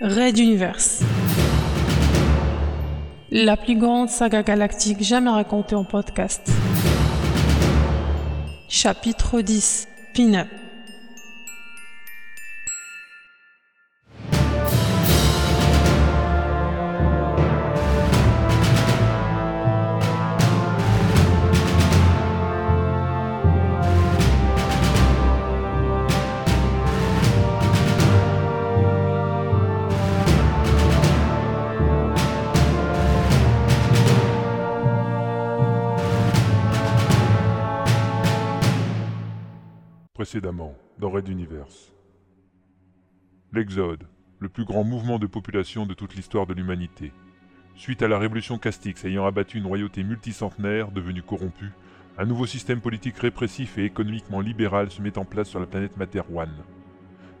Red 0.00 0.38
Universe. 0.38 1.02
La 3.32 3.56
plus 3.56 3.76
grande 3.76 4.08
saga 4.08 4.44
galactique 4.44 5.02
jamais 5.02 5.28
racontée 5.28 5.74
en 5.74 5.82
podcast. 5.82 6.48
Chapitre 8.68 9.40
10. 9.40 9.88
Pin-up. 10.14 10.46
L'Exode, 43.52 44.04
le 44.38 44.48
plus 44.48 44.64
grand 44.64 44.84
mouvement 44.84 45.18
de 45.18 45.26
population 45.26 45.86
de 45.86 45.94
toute 45.94 46.14
l'histoire 46.14 46.46
de 46.46 46.54
l'humanité. 46.54 47.12
Suite 47.74 48.02
à 48.02 48.08
la 48.08 48.18
révolution 48.18 48.58
Castix 48.58 49.04
ayant 49.04 49.26
abattu 49.26 49.58
une 49.58 49.66
royauté 49.66 50.02
multicentenaire 50.04 50.90
devenue 50.90 51.22
corrompue, 51.22 51.72
un 52.18 52.24
nouveau 52.24 52.46
système 52.46 52.80
politique 52.80 53.18
répressif 53.18 53.78
et 53.78 53.84
économiquement 53.84 54.40
libéral 54.40 54.90
se 54.90 55.00
met 55.00 55.18
en 55.18 55.24
place 55.24 55.48
sur 55.48 55.60
la 55.60 55.66
planète 55.66 55.96
Materwan. 55.96 56.50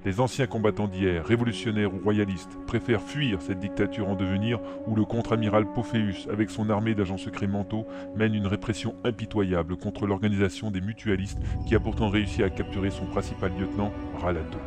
Les 0.04 0.20
anciens 0.20 0.46
combattants 0.46 0.86
d'hier, 0.86 1.26
révolutionnaires 1.26 1.92
ou 1.92 1.98
royalistes, 1.98 2.56
préfèrent 2.68 3.02
fuir 3.02 3.42
cette 3.42 3.58
dictature 3.58 4.08
en 4.08 4.14
devenir 4.14 4.60
où 4.86 4.94
le 4.94 5.04
contre-amiral 5.04 5.66
Pophéus, 5.72 6.28
avec 6.30 6.50
son 6.50 6.70
armée 6.70 6.94
d'agents 6.94 7.16
secrets 7.16 7.48
mentaux, 7.48 7.84
mène 8.14 8.34
une 8.34 8.46
répression 8.46 8.94
impitoyable 9.04 9.76
contre 9.76 10.06
l'organisation 10.06 10.70
des 10.70 10.80
mutualistes 10.80 11.40
qui 11.66 11.74
a 11.74 11.80
pourtant 11.80 12.10
réussi 12.10 12.44
à 12.44 12.50
capturer 12.50 12.90
son 12.90 13.06
principal 13.06 13.50
lieutenant, 13.58 13.92
Ralato. 14.20 14.58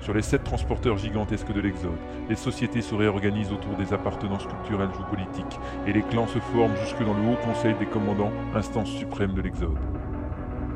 Sur 0.00 0.14
les 0.14 0.22
sept 0.22 0.44
transporteurs 0.44 0.98
gigantesques 0.98 1.52
de 1.52 1.60
l'Exode, 1.60 1.98
les 2.28 2.36
sociétés 2.36 2.82
se 2.82 2.94
réorganisent 2.94 3.50
autour 3.50 3.76
des 3.76 3.92
appartenances 3.92 4.46
culturelles 4.46 4.90
ou 5.00 5.10
politiques, 5.10 5.58
et 5.88 5.92
les 5.92 6.02
clans 6.02 6.28
se 6.28 6.38
forment 6.38 6.76
jusque 6.76 7.04
dans 7.04 7.14
le 7.14 7.32
Haut 7.32 7.38
Conseil 7.44 7.74
des 7.80 7.86
commandants, 7.86 8.32
instance 8.54 8.90
suprême 8.90 9.34
de 9.34 9.40
l'Exode. 9.40 9.76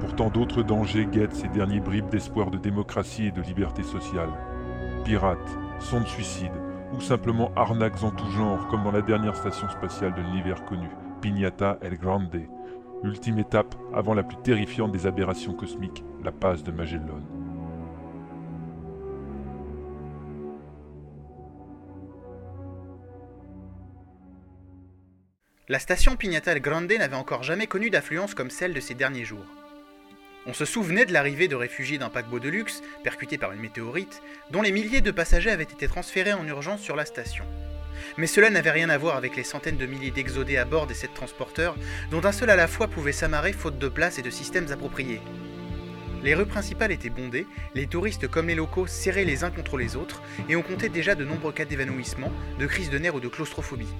Pourtant 0.00 0.30
d'autres 0.30 0.62
dangers 0.62 1.06
guettent 1.06 1.34
ces 1.34 1.48
derniers 1.48 1.80
bribes 1.80 2.08
d'espoir 2.08 2.50
de 2.50 2.58
démocratie 2.58 3.26
et 3.26 3.30
de 3.30 3.42
liberté 3.42 3.82
sociale. 3.82 4.30
Pirates, 5.04 5.58
sondes 5.78 6.06
suicides, 6.06 6.50
ou 6.94 7.00
simplement 7.00 7.52
arnaques 7.54 8.02
en 8.02 8.10
tout 8.10 8.30
genre, 8.30 8.66
comme 8.68 8.82
dans 8.82 8.92
la 8.92 9.02
dernière 9.02 9.36
station 9.36 9.68
spatiale 9.68 10.14
de 10.14 10.22
l'univers 10.22 10.64
connu, 10.64 10.88
Pignata 11.20 11.78
El 11.82 11.98
Grande, 11.98 12.40
ultime 13.04 13.38
étape 13.38 13.74
avant 13.94 14.14
la 14.14 14.22
plus 14.22 14.38
terrifiante 14.38 14.92
des 14.92 15.06
aberrations 15.06 15.52
cosmiques, 15.52 16.04
la 16.24 16.32
passe 16.32 16.62
de 16.62 16.72
Magellan. 16.72 17.20
La 25.68 25.78
station 25.78 26.16
Pignata 26.16 26.52
El 26.52 26.60
Grande 26.60 26.90
n'avait 26.90 27.14
encore 27.14 27.44
jamais 27.44 27.68
connu 27.68 27.90
d'affluence 27.90 28.34
comme 28.34 28.50
celle 28.50 28.74
de 28.74 28.80
ces 28.80 28.94
derniers 28.94 29.24
jours. 29.24 29.59
On 30.46 30.54
se 30.54 30.64
souvenait 30.64 31.04
de 31.04 31.12
l'arrivée 31.12 31.48
de 31.48 31.54
réfugiés 31.54 31.98
d'un 31.98 32.08
paquebot 32.08 32.38
de 32.38 32.48
luxe, 32.48 32.82
percuté 33.04 33.36
par 33.36 33.52
une 33.52 33.60
météorite, 33.60 34.22
dont 34.50 34.62
les 34.62 34.72
milliers 34.72 35.02
de 35.02 35.10
passagers 35.10 35.50
avaient 35.50 35.64
été 35.64 35.86
transférés 35.86 36.32
en 36.32 36.46
urgence 36.46 36.80
sur 36.80 36.96
la 36.96 37.04
station. 37.04 37.44
Mais 38.16 38.26
cela 38.26 38.48
n'avait 38.48 38.70
rien 38.70 38.88
à 38.88 38.96
voir 38.96 39.16
avec 39.16 39.36
les 39.36 39.44
centaines 39.44 39.76
de 39.76 39.84
milliers 39.84 40.10
d'exodés 40.10 40.56
à 40.56 40.64
bord 40.64 40.86
des 40.86 40.94
sept 40.94 41.12
transporteurs, 41.12 41.76
dont 42.10 42.24
un 42.24 42.32
seul 42.32 42.48
à 42.48 42.56
la 42.56 42.68
fois 42.68 42.88
pouvait 42.88 43.12
s'amarrer 43.12 43.52
faute 43.52 43.78
de 43.78 43.88
place 43.88 44.18
et 44.18 44.22
de 44.22 44.30
systèmes 44.30 44.72
appropriés. 44.72 45.20
Les 46.22 46.34
rues 46.34 46.46
principales 46.46 46.92
étaient 46.92 47.10
bondées, 47.10 47.46
les 47.74 47.86
touristes 47.86 48.26
comme 48.26 48.48
les 48.48 48.54
locaux 48.54 48.86
serrés 48.86 49.26
les 49.26 49.44
uns 49.44 49.50
contre 49.50 49.76
les 49.76 49.94
autres, 49.96 50.22
et 50.48 50.56
on 50.56 50.62
comptait 50.62 50.88
déjà 50.88 51.14
de 51.14 51.24
nombreux 51.24 51.52
cas 51.52 51.66
d'évanouissement, 51.66 52.32
de 52.58 52.66
crise 52.66 52.88
de 52.88 52.98
nerfs 52.98 53.14
ou 53.14 53.20
de 53.20 53.28
claustrophobie. 53.28 53.94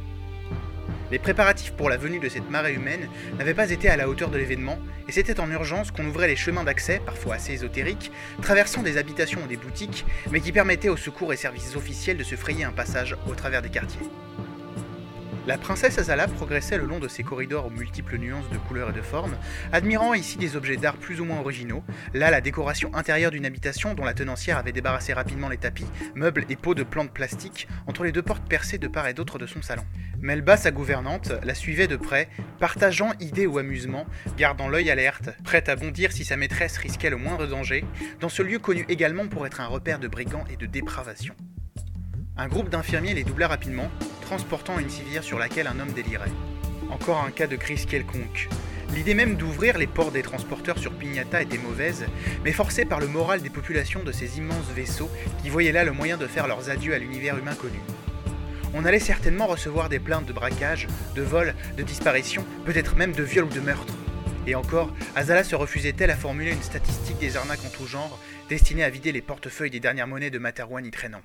Les 1.11 1.19
préparatifs 1.19 1.73
pour 1.73 1.91
la 1.91 1.97
venue 1.97 2.21
de 2.21 2.29
cette 2.29 2.49
marée 2.51 2.75
humaine 2.75 3.09
n'avaient 3.39 3.55
pas 3.55 3.71
été 3.71 3.89
à 3.89 3.97
la 3.97 4.09
hauteur 4.09 4.31
de 4.31 4.39
l'événement, 4.39 4.79
et 5.09 5.13
c'était 5.13 5.41
en 5.41 5.51
urgence 5.51 5.91
qu'on 5.91 6.07
ouvrait 6.07 6.29
les 6.29 6.37
chemins 6.37 6.65
d'accès, 6.65 7.01
parfois 7.05 7.35
assez 7.35 7.53
ésotériques, 7.53 8.13
traversant 8.43 8.83
des 8.83 8.97
habitations 8.97 9.41
ou 9.45 9.49
des 9.49 9.57
boutiques, 9.57 10.05
mais 10.31 10.41
qui 10.41 10.53
permettaient 10.53 10.89
aux 10.89 10.97
secours 10.97 11.33
et 11.33 11.37
services 11.37 11.75
officiels 11.75 12.17
de 12.17 12.25
se 12.25 12.37
frayer 12.37 12.65
un 12.65 12.73
passage 12.73 13.17
au 13.29 13.35
travers 13.35 13.63
des 13.63 13.71
quartiers. 13.71 14.01
La 15.47 15.57
princesse 15.57 15.99
Azala 15.99 16.29
progressait 16.29 16.77
le 16.77 16.85
long 16.85 16.99
de 16.99 17.09
ces 17.09 17.23
corridors 17.23 17.67
aux 17.67 17.71
multiples 17.71 18.19
nuances 18.19 18.49
de 18.51 18.59
couleurs 18.59 18.91
et 18.91 18.93
de 18.93 19.01
formes, 19.01 19.35
admirant 19.73 20.13
ici 20.13 20.37
des 20.37 20.55
objets 20.55 20.77
d'art 20.77 20.99
plus 20.99 21.19
ou 21.21 21.25
moins 21.25 21.41
originaux, 21.41 21.83
là 22.13 22.31
la 22.31 22.43
décoration 22.43 22.95
intérieure 22.95 23.31
d'une 23.31 23.47
habitation 23.47 23.95
dont 23.95 24.05
la 24.05 24.13
tenancière 24.13 24.59
avait 24.59 24.73
débarrassé 24.73 25.15
rapidement 25.15 25.49
les 25.49 25.57
tapis, 25.57 25.87
meubles 26.15 26.45
et 26.51 26.57
pots 26.57 26.75
de 26.75 26.83
plantes 26.83 27.13
plastiques 27.13 27.69
entre 27.87 28.05
les 28.05 28.13
deux 28.13 28.23
portes 28.23 28.47
percées 28.47 28.77
de 28.77 28.87
part 28.87 29.09
et 29.09 29.15
d'autre 29.15 29.39
de 29.39 29.47
son 29.47 29.63
salon. 29.63 29.85
Melba, 30.21 30.59
sa 30.59 30.73
gouvernante, 30.73 31.33
la 31.43 31.55
suivait 31.55 31.89
de 31.89 31.97
près, 31.97 32.29
partageant 32.59 33.13
idées 33.19 33.47
ou 33.47 33.57
amusements, 33.57 34.07
gardant 34.37 34.69
l'œil 34.69 34.91
alerte, 34.91 35.31
prête 35.43 35.71
à 35.71 35.77
bondir 35.77 36.13
si 36.13 36.27
sa 36.27 36.37
maîtresse 36.37 36.77
risquait 36.77 37.11
le 37.11 37.17
moindre 37.17 37.47
danger, 37.47 37.87
dans 38.21 38.29
ce 38.29 38.43
lieu 38.43 38.59
connu 38.59 38.85
également 38.91 39.27
pour 39.27 39.47
être 39.47 39.63
un 39.63 39.67
repère 39.67 39.99
de 39.99 40.09
brigands 40.09 40.45
et 40.53 40.57
de 40.57 40.67
dépravation. 40.67 41.35
Un 42.43 42.49
groupe 42.49 42.71
d'infirmiers 42.71 43.13
les 43.13 43.23
doubla 43.23 43.49
rapidement, 43.49 43.91
transportant 44.23 44.79
une 44.79 44.89
civière 44.89 45.23
sur 45.23 45.39
laquelle 45.39 45.67
un 45.67 45.79
homme 45.79 45.93
délirait. 45.93 46.33
Encore 46.89 47.23
un 47.23 47.31
cas 47.31 47.47
de 47.47 47.55
crise 47.55 47.85
quelconque. 47.85 48.49
L'idée 48.95 49.13
même 49.13 49.37
d'ouvrir 49.37 49.77
les 49.77 49.87
ports 49.87 50.11
des 50.11 50.23
transporteurs 50.23 50.79
sur 50.79 50.95
Pignata 50.95 51.43
était 51.43 51.59
mauvaise, 51.59 52.07
mais 52.43 52.53
forcée 52.53 52.87
par 52.87 52.99
le 52.99 53.09
moral 53.09 53.43
des 53.43 53.51
populations 53.51 54.03
de 54.03 54.11
ces 54.11 54.39
immenses 54.39 54.71
vaisseaux 54.75 55.11
qui 55.43 55.51
voyaient 55.51 55.71
là 55.71 55.85
le 55.85 55.93
moyen 55.93 56.17
de 56.17 56.27
faire 56.27 56.47
leurs 56.47 56.71
adieux 56.71 56.95
à 56.95 56.99
l'univers 56.99 57.37
humain 57.37 57.55
connu. 57.55 57.79
On 58.73 58.87
allait 58.87 59.01
certainement 59.01 59.47
recevoir 59.47 59.91
des 59.91 59.99
plaintes 59.99 60.25
de 60.25 60.33
braquage, 60.33 60.89
de 61.15 61.21
vol, 61.21 61.55
de 61.77 61.83
disparition, 61.83 62.47
peut-être 62.65 62.97
même 62.97 63.13
de 63.13 63.23
viol 63.23 63.45
ou 63.45 63.55
de 63.55 63.61
meurtre. 63.61 63.93
Et 64.47 64.55
encore, 64.55 64.95
Azala 65.15 65.45
se 65.45 65.57
refusait-elle 65.57 66.11
à 66.11 66.17
formuler 66.17 66.53
une 66.53 66.63
statistique 66.63 67.19
des 67.19 67.37
arnaques 67.37 67.67
en 67.67 67.69
tout 67.69 67.87
genre, 67.87 68.19
destinée 68.49 68.83
à 68.83 68.89
vider 68.89 69.13
les 69.13 69.21
portefeuilles 69.21 69.69
des 69.69 69.79
dernières 69.79 70.09
monnaies 70.09 70.31
de 70.31 70.39
Materwan 70.39 70.87
y 70.87 70.91
traînant? 70.91 71.21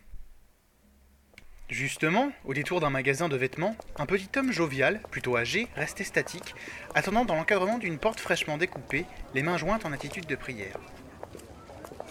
Justement, 1.70 2.32
au 2.46 2.54
détour 2.54 2.80
d'un 2.80 2.92
magasin 2.92 3.28
de 3.28 3.36
vêtements, 3.36 3.76
un 3.98 4.06
petit 4.06 4.30
homme 4.38 4.52
jovial, 4.52 5.02
plutôt 5.10 5.36
âgé, 5.36 5.68
restait 5.76 6.04
statique, 6.04 6.54
attendant 6.94 7.26
dans 7.26 7.36
l'encadrement 7.36 7.80
d'une 7.80 7.98
porte 7.98 8.20
fraîchement 8.20 8.58
découpée, 8.58 9.06
les 9.34 9.42
mains 9.42 9.58
jointes 9.58 9.84
en 9.86 9.92
attitude 9.92 10.28
de 10.28 10.36
prière. 10.36 10.78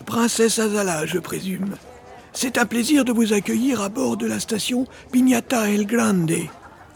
Princesse 0.07 0.59
Azala, 0.59 1.07
je 1.07 1.19
présume. 1.19 1.77
C'est 2.33 2.59
un 2.59 2.67
plaisir 2.67 3.05
de 3.05 3.13
vous 3.13 3.33
accueillir 3.33 3.81
à 3.81 3.89
bord 3.89 4.17
de 4.17 4.27
la 4.27 4.41
station 4.41 4.89
Pignata 5.13 5.71
El 5.71 5.87
Grande. 5.87 6.33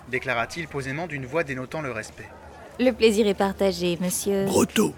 déclara-t-il 0.08 0.66
posément 0.66 1.06
d'une 1.06 1.26
voix 1.26 1.44
dénotant 1.44 1.80
le 1.80 1.92
respect. 1.92 2.28
Le 2.80 2.90
plaisir 2.90 3.26
est 3.28 3.34
partagé, 3.34 3.98
monsieur. 4.00 4.46
Broto. 4.46 4.94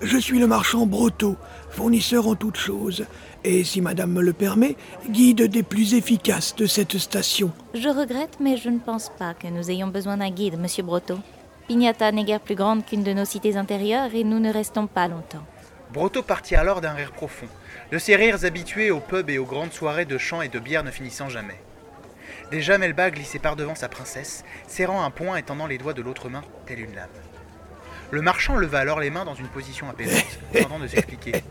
Je 0.00 0.18
suis 0.18 0.38
le 0.38 0.46
marchand 0.46 0.86
Broto, 0.86 1.36
fournisseur 1.70 2.26
en 2.26 2.34
toutes 2.34 2.56
choses, 2.56 3.06
et 3.44 3.64
si 3.64 3.80
madame 3.80 4.12
me 4.12 4.22
le 4.22 4.32
permet, 4.32 4.76
guide 5.10 5.42
des 5.42 5.62
plus 5.62 5.94
efficaces 5.94 6.54
de 6.56 6.66
cette 6.66 6.98
station. 6.98 7.52
Je 7.74 7.88
regrette, 7.88 8.38
mais 8.40 8.56
je 8.56 8.68
ne 8.68 8.78
pense 8.78 9.10
pas 9.18 9.34
que 9.34 9.48
nous 9.48 9.70
ayons 9.70 9.88
besoin 9.88 10.16
d'un 10.16 10.30
guide, 10.30 10.58
monsieur 10.58 10.82
Brotto. 10.82 11.18
Pignata 11.68 12.10
n'est 12.12 12.24
guère 12.24 12.40
plus 12.40 12.54
grande 12.54 12.84
qu'une 12.84 13.02
de 13.02 13.12
nos 13.12 13.24
cités 13.24 13.56
intérieures 13.56 14.14
et 14.14 14.24
nous 14.24 14.40
ne 14.40 14.52
restons 14.52 14.86
pas 14.86 15.08
longtemps. 15.08 15.44
Broto 15.92 16.22
partit 16.22 16.56
alors 16.56 16.80
d'un 16.80 16.92
rire 16.92 17.12
profond, 17.12 17.46
de 17.92 17.98
ces 17.98 18.16
rires 18.16 18.44
habitués 18.44 18.90
aux 18.90 19.00
pubs 19.00 19.30
et 19.30 19.38
aux 19.38 19.46
grandes 19.46 19.72
soirées 19.72 20.04
de 20.04 20.18
chant 20.18 20.42
et 20.42 20.48
de 20.48 20.58
bière 20.58 20.84
ne 20.84 20.90
finissant 20.90 21.28
jamais. 21.28 21.60
Déjà 22.50 22.78
Melba 22.78 23.10
glissait 23.10 23.38
par 23.38 23.56
devant 23.56 23.74
sa 23.74 23.88
princesse, 23.88 24.44
serrant 24.66 25.02
un 25.02 25.10
poing 25.10 25.36
et 25.36 25.42
tendant 25.42 25.66
les 25.66 25.78
doigts 25.78 25.94
de 25.94 26.02
l'autre 26.02 26.28
main, 26.28 26.42
telle 26.66 26.80
une 26.80 26.94
lame. 26.94 27.08
Le 28.10 28.22
marchand 28.22 28.56
leva 28.56 28.78
alors 28.78 29.00
les 29.00 29.10
mains 29.10 29.26
dans 29.26 29.34
une 29.34 29.48
position 29.48 29.88
apaisante, 29.88 30.38
tentant 30.54 30.78
de 30.78 30.86
s'expliquer. 30.86 31.42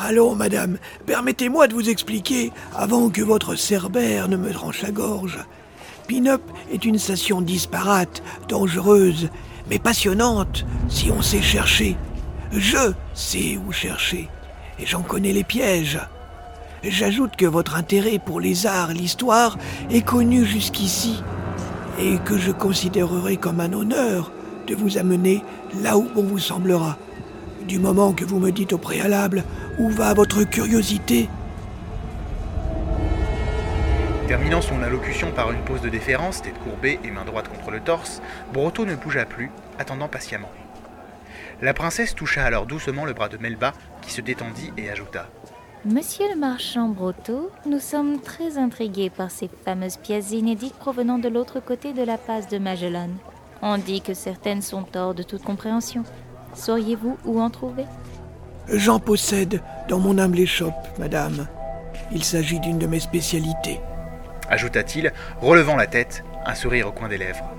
Allons, 0.00 0.36
madame, 0.36 0.78
permettez-moi 1.06 1.66
de 1.66 1.74
vous 1.74 1.90
expliquer 1.90 2.52
avant 2.76 3.10
que 3.10 3.20
votre 3.20 3.56
cerbère 3.56 4.28
ne 4.28 4.36
me 4.36 4.52
tranche 4.52 4.82
la 4.82 4.92
gorge. 4.92 5.40
Pin-Up 6.08 6.42
est 6.72 6.84
une 6.84 6.98
station 6.98 7.40
disparate, 7.40 8.22
dangereuse, 8.48 9.28
mais 9.68 9.80
passionnante 9.80 10.64
si 10.88 11.10
on 11.10 11.20
sait 11.20 11.42
chercher. 11.42 11.96
Je 12.52 12.92
sais 13.12 13.58
où 13.66 13.72
chercher, 13.72 14.28
et 14.78 14.86
j'en 14.86 15.02
connais 15.02 15.32
les 15.32 15.42
pièges. 15.42 15.98
J'ajoute 16.84 17.34
que 17.34 17.46
votre 17.46 17.74
intérêt 17.74 18.20
pour 18.24 18.40
les 18.40 18.66
arts 18.66 18.92
et 18.92 18.94
l'histoire 18.94 19.58
est 19.90 20.02
connu 20.02 20.46
jusqu'ici, 20.46 21.20
et 22.00 22.18
que 22.18 22.38
je 22.38 22.52
considérerai 22.52 23.36
comme 23.36 23.58
un 23.58 23.72
honneur 23.72 24.30
de 24.68 24.76
vous 24.76 24.96
amener 24.96 25.42
là 25.82 25.98
où 25.98 26.08
bon 26.14 26.22
vous 26.22 26.38
semblera, 26.38 26.96
du 27.66 27.80
moment 27.80 28.12
que 28.12 28.24
vous 28.24 28.38
me 28.38 28.52
dites 28.52 28.72
au 28.72 28.78
préalable 28.78 29.42
où 29.78 29.88
va 29.88 30.12
votre 30.12 30.42
curiosité. 30.42 31.28
Terminant 34.26 34.60
son 34.60 34.82
allocution 34.82 35.30
par 35.30 35.52
une 35.52 35.60
pose 35.60 35.80
de 35.80 35.88
déférence, 35.88 36.42
tête 36.42 36.58
courbée 36.58 36.98
et 37.04 37.10
main 37.10 37.24
droite 37.24 37.48
contre 37.48 37.70
le 37.70 37.80
torse, 37.80 38.20
Broto 38.52 38.84
ne 38.84 38.94
bougea 38.94 39.24
plus, 39.24 39.50
attendant 39.78 40.08
patiemment. 40.08 40.50
La 41.62 41.74
princesse 41.74 42.14
toucha 42.14 42.44
alors 42.44 42.66
doucement 42.66 43.04
le 43.04 43.14
bras 43.14 43.28
de 43.28 43.38
Melba, 43.38 43.72
qui 44.02 44.10
se 44.10 44.20
détendit 44.20 44.72
et 44.76 44.90
ajouta 44.90 45.28
Monsieur 45.84 46.26
le 46.28 46.38
marchand 46.38 46.88
Brotteau, 46.88 47.50
nous 47.64 47.78
sommes 47.78 48.20
très 48.20 48.58
intrigués 48.58 49.10
par 49.10 49.30
ces 49.30 49.48
fameuses 49.64 49.96
pièces 49.96 50.32
inédites 50.32 50.74
provenant 50.74 51.18
de 51.18 51.28
l'autre 51.28 51.60
côté 51.60 51.92
de 51.92 52.02
la 52.02 52.18
passe 52.18 52.48
de 52.48 52.58
Magellan. 52.58 53.10
On 53.62 53.78
dit 53.78 54.00
que 54.00 54.12
certaines 54.12 54.62
sont 54.62 54.84
hors 54.96 55.14
de 55.14 55.22
toute 55.22 55.42
compréhension. 55.42 56.02
Sauriez-vous 56.54 57.16
où 57.24 57.40
en 57.40 57.50
trouver? 57.50 57.84
J'en 58.70 59.00
possède 59.00 59.62
dans 59.88 59.98
mon 59.98 60.18
humble 60.18 60.40
échoppe, 60.40 60.74
madame. 60.98 61.46
Il 62.12 62.22
s'agit 62.22 62.60
d'une 62.60 62.78
de 62.78 62.86
mes 62.86 63.00
spécialités. 63.00 63.80
Ajouta-t-il, 64.50 65.12
relevant 65.40 65.76
la 65.76 65.86
tête, 65.86 66.22
un 66.44 66.54
sourire 66.54 66.88
au 66.88 66.92
coin 66.92 67.08
des 67.08 67.18
lèvres. 67.18 67.50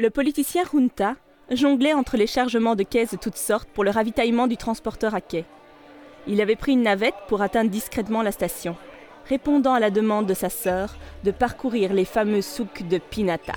Le 0.00 0.08
politicien 0.08 0.62
Junta 0.64 1.16
jonglait 1.50 1.92
entre 1.92 2.16
les 2.16 2.26
chargements 2.26 2.74
de 2.74 2.84
caisses 2.84 3.10
de 3.10 3.18
toutes 3.18 3.36
sortes 3.36 3.68
pour 3.68 3.84
le 3.84 3.90
ravitaillement 3.90 4.46
du 4.46 4.56
transporteur 4.56 5.14
à 5.14 5.20
quai. 5.20 5.44
Il 6.26 6.40
avait 6.40 6.56
pris 6.56 6.72
une 6.72 6.84
navette 6.84 7.12
pour 7.28 7.42
atteindre 7.42 7.68
discrètement 7.68 8.22
la 8.22 8.32
station, 8.32 8.76
répondant 9.28 9.74
à 9.74 9.78
la 9.78 9.90
demande 9.90 10.24
de 10.24 10.32
sa 10.32 10.48
sœur 10.48 10.96
de 11.22 11.30
parcourir 11.30 11.92
les 11.92 12.06
fameux 12.06 12.40
souks 12.40 12.88
de 12.88 12.96
Pinata. 12.96 13.56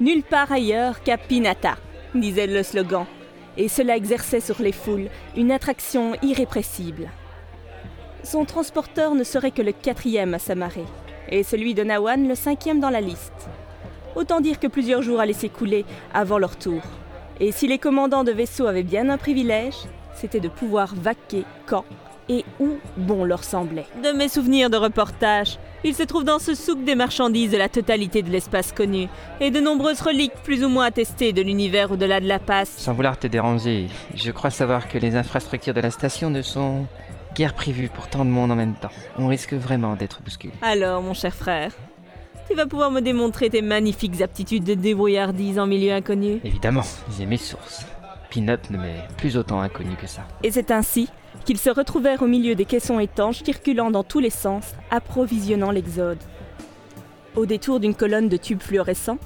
Nulle 0.00 0.24
part 0.24 0.50
ailleurs 0.50 1.00
qu'à 1.04 1.16
Pinata, 1.16 1.76
disait 2.16 2.48
le 2.48 2.64
slogan, 2.64 3.06
et 3.56 3.68
cela 3.68 3.96
exerçait 3.96 4.40
sur 4.40 4.60
les 4.60 4.72
foules 4.72 5.10
une 5.36 5.52
attraction 5.52 6.16
irrépressible. 6.22 7.08
Son 8.24 8.44
transporteur 8.44 9.14
ne 9.14 9.22
serait 9.22 9.52
que 9.52 9.62
le 9.62 9.70
quatrième 9.70 10.34
à 10.34 10.40
s'amarrer, 10.40 10.86
et 11.28 11.44
celui 11.44 11.74
de 11.74 11.84
Nawan 11.84 12.26
le 12.26 12.34
cinquième 12.34 12.80
dans 12.80 12.90
la 12.90 13.00
liste. 13.00 13.48
Autant 14.16 14.40
dire 14.40 14.60
que 14.60 14.66
plusieurs 14.66 15.02
jours 15.02 15.20
allaient 15.20 15.32
s'écouler 15.32 15.84
avant 16.12 16.38
leur 16.38 16.56
tour. 16.56 16.82
Et 17.40 17.52
si 17.52 17.66
les 17.66 17.78
commandants 17.78 18.24
de 18.24 18.32
vaisseaux 18.32 18.66
avaient 18.66 18.82
bien 18.82 19.08
un 19.08 19.18
privilège, 19.18 19.74
c'était 20.14 20.40
de 20.40 20.48
pouvoir 20.48 20.94
vaquer 20.94 21.44
quand 21.66 21.84
et 22.28 22.44
où 22.58 22.78
bon 22.96 23.24
leur 23.24 23.44
semblait. 23.44 23.86
De 24.02 24.16
mes 24.16 24.28
souvenirs 24.28 24.70
de 24.70 24.76
reportage, 24.76 25.58
il 25.82 25.94
se 25.94 26.02
trouve 26.02 26.24
dans 26.24 26.38
ce 26.38 26.54
souk 26.54 26.82
des 26.84 26.94
marchandises 26.94 27.50
de 27.50 27.56
la 27.56 27.68
totalité 27.68 28.22
de 28.22 28.30
l'espace 28.30 28.72
connu, 28.72 29.08
et 29.40 29.50
de 29.50 29.60
nombreuses 29.60 30.00
reliques 30.00 30.32
plus 30.42 30.64
ou 30.64 30.68
moins 30.68 30.86
attestées 30.86 31.32
de 31.32 31.42
l'univers 31.42 31.90
au-delà 31.92 32.20
de 32.20 32.26
la 32.26 32.38
passe. 32.38 32.70
Sans 32.78 32.94
vouloir 32.94 33.18
te 33.18 33.26
déranger, 33.26 33.88
je 34.14 34.30
crois 34.30 34.50
savoir 34.50 34.88
que 34.88 34.98
les 34.98 35.16
infrastructures 35.16 35.74
de 35.74 35.80
la 35.80 35.90
station 35.90 36.30
ne 36.30 36.40
sont 36.42 36.86
guère 37.34 37.54
prévues 37.54 37.88
pour 37.88 38.08
tant 38.08 38.24
de 38.24 38.30
monde 38.30 38.52
en 38.52 38.56
même 38.56 38.74
temps. 38.74 38.90
On 39.18 39.26
risque 39.26 39.54
vraiment 39.54 39.96
d'être 39.96 40.22
bousculé. 40.22 40.54
Alors, 40.62 41.02
mon 41.02 41.14
cher 41.14 41.34
frère, 41.34 41.72
tu 42.48 42.54
vas 42.54 42.66
pouvoir 42.66 42.90
me 42.90 43.00
démontrer 43.00 43.50
tes 43.50 43.62
magnifiques 43.62 44.20
aptitudes 44.20 44.64
de 44.64 44.74
débrouillardise 44.74 45.58
en 45.58 45.66
milieu 45.66 45.92
inconnu. 45.92 46.40
Évidemment, 46.44 46.84
j'ai 47.16 47.26
mes 47.26 47.36
sources. 47.36 47.86
Pin-Up 48.30 48.68
ne 48.70 48.78
m'est 48.78 49.06
plus 49.16 49.36
autant 49.36 49.60
inconnu 49.60 49.94
que 50.00 50.06
ça. 50.06 50.22
Et 50.42 50.50
c'est 50.50 50.70
ainsi 50.70 51.08
qu'ils 51.44 51.58
se 51.58 51.70
retrouvèrent 51.70 52.22
au 52.22 52.26
milieu 52.26 52.54
des 52.54 52.64
caissons 52.64 53.00
étanches 53.00 53.42
circulant 53.44 53.90
dans 53.90 54.04
tous 54.04 54.20
les 54.20 54.30
sens, 54.30 54.74
approvisionnant 54.90 55.70
l'exode. 55.70 56.18
Au 57.36 57.46
détour 57.46 57.80
d'une 57.80 57.94
colonne 57.94 58.28
de 58.28 58.36
tubes 58.36 58.62
fluorescents, 58.62 59.18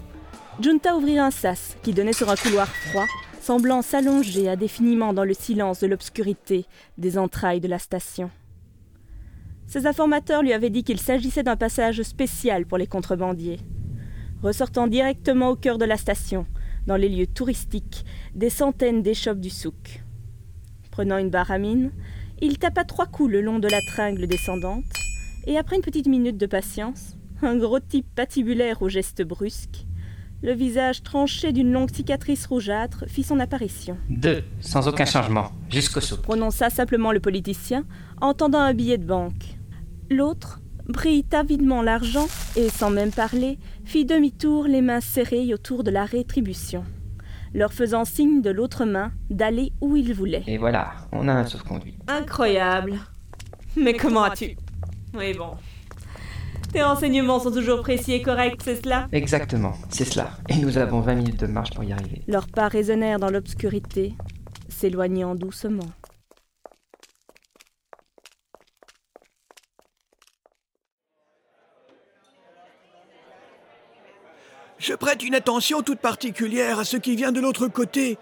Junta 0.61 0.97
ouvrit 0.97 1.19
un 1.19 1.31
sas 1.31 1.77
qui 1.83 1.93
donnait 1.93 2.13
sur 2.13 2.31
un 2.31 2.37
couloir 2.37 2.67
froid, 2.67 3.07
semblant 3.41 3.83
s'allonger 3.83 4.49
indéfiniment 4.49 5.13
dans 5.13 5.25
le 5.25 5.35
silence 5.35 5.81
de 5.81 5.87
l'obscurité 5.87 6.67
des 6.99 7.17
entrailles 7.19 7.61
de 7.61 7.69
la 7.69 7.79
station. 7.79 8.31
Ses 9.69 9.87
informateurs 9.87 10.43
lui 10.43 10.55
avaient 10.55 10.71
dit 10.71 10.83
qu'il 10.83 10.99
s'agissait 10.99 11.43
d'un 11.43 11.57
passage 11.57 12.01
spécial 12.01 12.65
pour 12.65 12.79
les 12.79 12.87
contrebandiers. 12.87 13.61
Ressortant 14.43 14.87
directement 14.87 15.51
au 15.51 15.57
cœur 15.57 15.77
de 15.77 15.85
la 15.85 15.99
station, 15.99 16.47
dans 16.87 16.97
les 16.97 17.11
lieux 17.11 17.27
touristiques, 17.27 18.07
des 18.35 18.49
centaines 18.49 19.03
d'échoppes 19.03 19.41
du 19.41 19.51
souk. 19.51 20.03
Prenant 20.91 21.19
une 21.19 21.29
barre 21.29 21.51
à 21.51 21.59
mine, 21.59 21.93
il 22.41 22.59
tapa 22.59 22.85
trois 22.85 23.05
coups 23.05 23.31
le 23.31 23.43
long 23.43 23.59
de 23.59 23.69
la 23.69 23.81
tringle 23.83 24.27
descendante, 24.27 24.85
et 25.47 25.59
après 25.59 25.77
une 25.77 25.83
petite 25.83 26.07
minute 26.07 26.39
de 26.39 26.47
patience, 26.47 27.19
un 27.43 27.59
gros 27.59 27.79
type 27.79 28.07
patibulaire 28.15 28.81
aux 28.81 28.89
gestes 28.89 29.23
brusques, 29.23 29.87
le 30.43 30.55
visage 30.55 31.03
tranché 31.03 31.53
d'une 31.53 31.73
longue 31.73 31.95
cicatrice 31.95 32.47
rougeâtre 32.47 33.05
fit 33.07 33.23
son 33.23 33.39
apparition. 33.39 33.99
Deux, 34.09 34.45
sans 34.61 34.89
aucun 34.89 35.05
changement, 35.05 35.51
jusqu'au 35.69 36.01
souk. 36.01 36.23
Prononça 36.23 36.71
simplement 36.71 37.13
le 37.13 37.21
politicien, 37.21 37.85
entendant 38.23 38.61
un 38.61 38.73
billet 38.73 38.97
de 38.97 39.05
banque. 39.05 39.58
L'autre 40.11 40.61
prit 40.93 41.27
avidement 41.33 41.83
l'argent 41.83 42.27
et, 42.57 42.71
sans 42.71 42.91
même 42.91 43.13
parler, 43.13 43.59
fit 43.85 44.07
demi-tour 44.07 44.65
les 44.65 44.81
mains 44.81 45.03
serrées 45.03 45.53
autour 45.53 45.85
de 45.85 45.91
la 45.91 46.07
rétribution, 46.07 46.85
leur 47.53 47.75
faisant 47.75 48.07
signe 48.07 48.41
de 48.41 48.51
l'autre 48.51 48.87
main 48.87 49.13
d'aller 49.29 49.73
où 49.83 49.97
il 49.97 50.15
voulait. 50.15 50.45
Et 50.47 50.57
voilà, 50.57 50.93
on 51.13 51.29
a 51.29 51.33
un 51.35 51.45
sauf-conduit. 51.45 51.99
Incroyable. 52.07 52.95
Mais 53.77 53.93
comment 53.93 54.23
as-tu 54.25 54.57
Oui, 55.15 55.35
bon. 55.35 55.51
Tes 56.73 56.83
renseignements 56.83 57.41
sont 57.41 57.51
toujours 57.51 57.81
précis 57.81 58.15
et 58.15 58.23
corrects, 58.23 58.63
c'est 58.63 58.83
cela? 58.83 59.09
Exactement, 59.13 59.75
c'est 59.91 60.05
cela. 60.05 60.31
Et 60.49 60.57
nous 60.57 60.79
avons 60.79 61.01
20 61.01 61.15
minutes 61.15 61.41
de 61.41 61.47
marche 61.47 61.71
pour 61.75 61.85
y 61.85 61.93
arriver. 61.93 62.23
Leurs 62.29 62.47
pas 62.47 62.69
résonnèrent 62.69 63.19
dans 63.19 63.31
l'obscurité, 63.31 64.15
s'éloignant 64.69 65.35
doucement. 65.35 65.87
Je 74.79 74.95
prête 74.95 75.25
une 75.25 75.35
attention 75.35 75.83
toute 75.83 75.99
particulière 75.99 76.79
à 76.79 76.85
ce 76.85 76.97
qui 76.97 77.17
vient 77.17 77.33
de 77.33 77.41
l'autre 77.41 77.67
côté. 77.67 78.17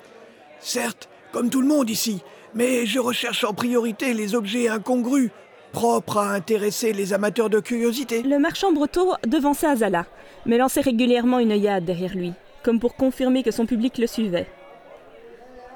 Certes, 0.58 1.08
comme 1.30 1.50
tout 1.50 1.60
le 1.60 1.68
monde 1.68 1.90
ici, 1.90 2.22
mais 2.54 2.86
je 2.86 2.98
recherche 2.98 3.44
en 3.44 3.52
priorité 3.52 4.14
les 4.14 4.34
objets 4.34 4.68
incongrus, 4.68 5.30
propres 5.72 6.16
à 6.16 6.30
intéresser 6.30 6.94
les 6.94 7.12
amateurs 7.12 7.50
de 7.50 7.60
curiosité. 7.60 8.22
Le 8.22 8.38
marchand 8.38 8.72
breton 8.72 9.10
devançait 9.26 9.66
Azala, 9.66 10.06
mais 10.46 10.56
lançait 10.56 10.80
régulièrement 10.80 11.40
une 11.40 11.52
œillade 11.52 11.84
derrière 11.84 12.14
lui, 12.14 12.32
comme 12.62 12.80
pour 12.80 12.96
confirmer 12.96 13.42
que 13.42 13.50
son 13.50 13.66
public 13.66 13.98
le 13.98 14.06
suivait. 14.06 14.48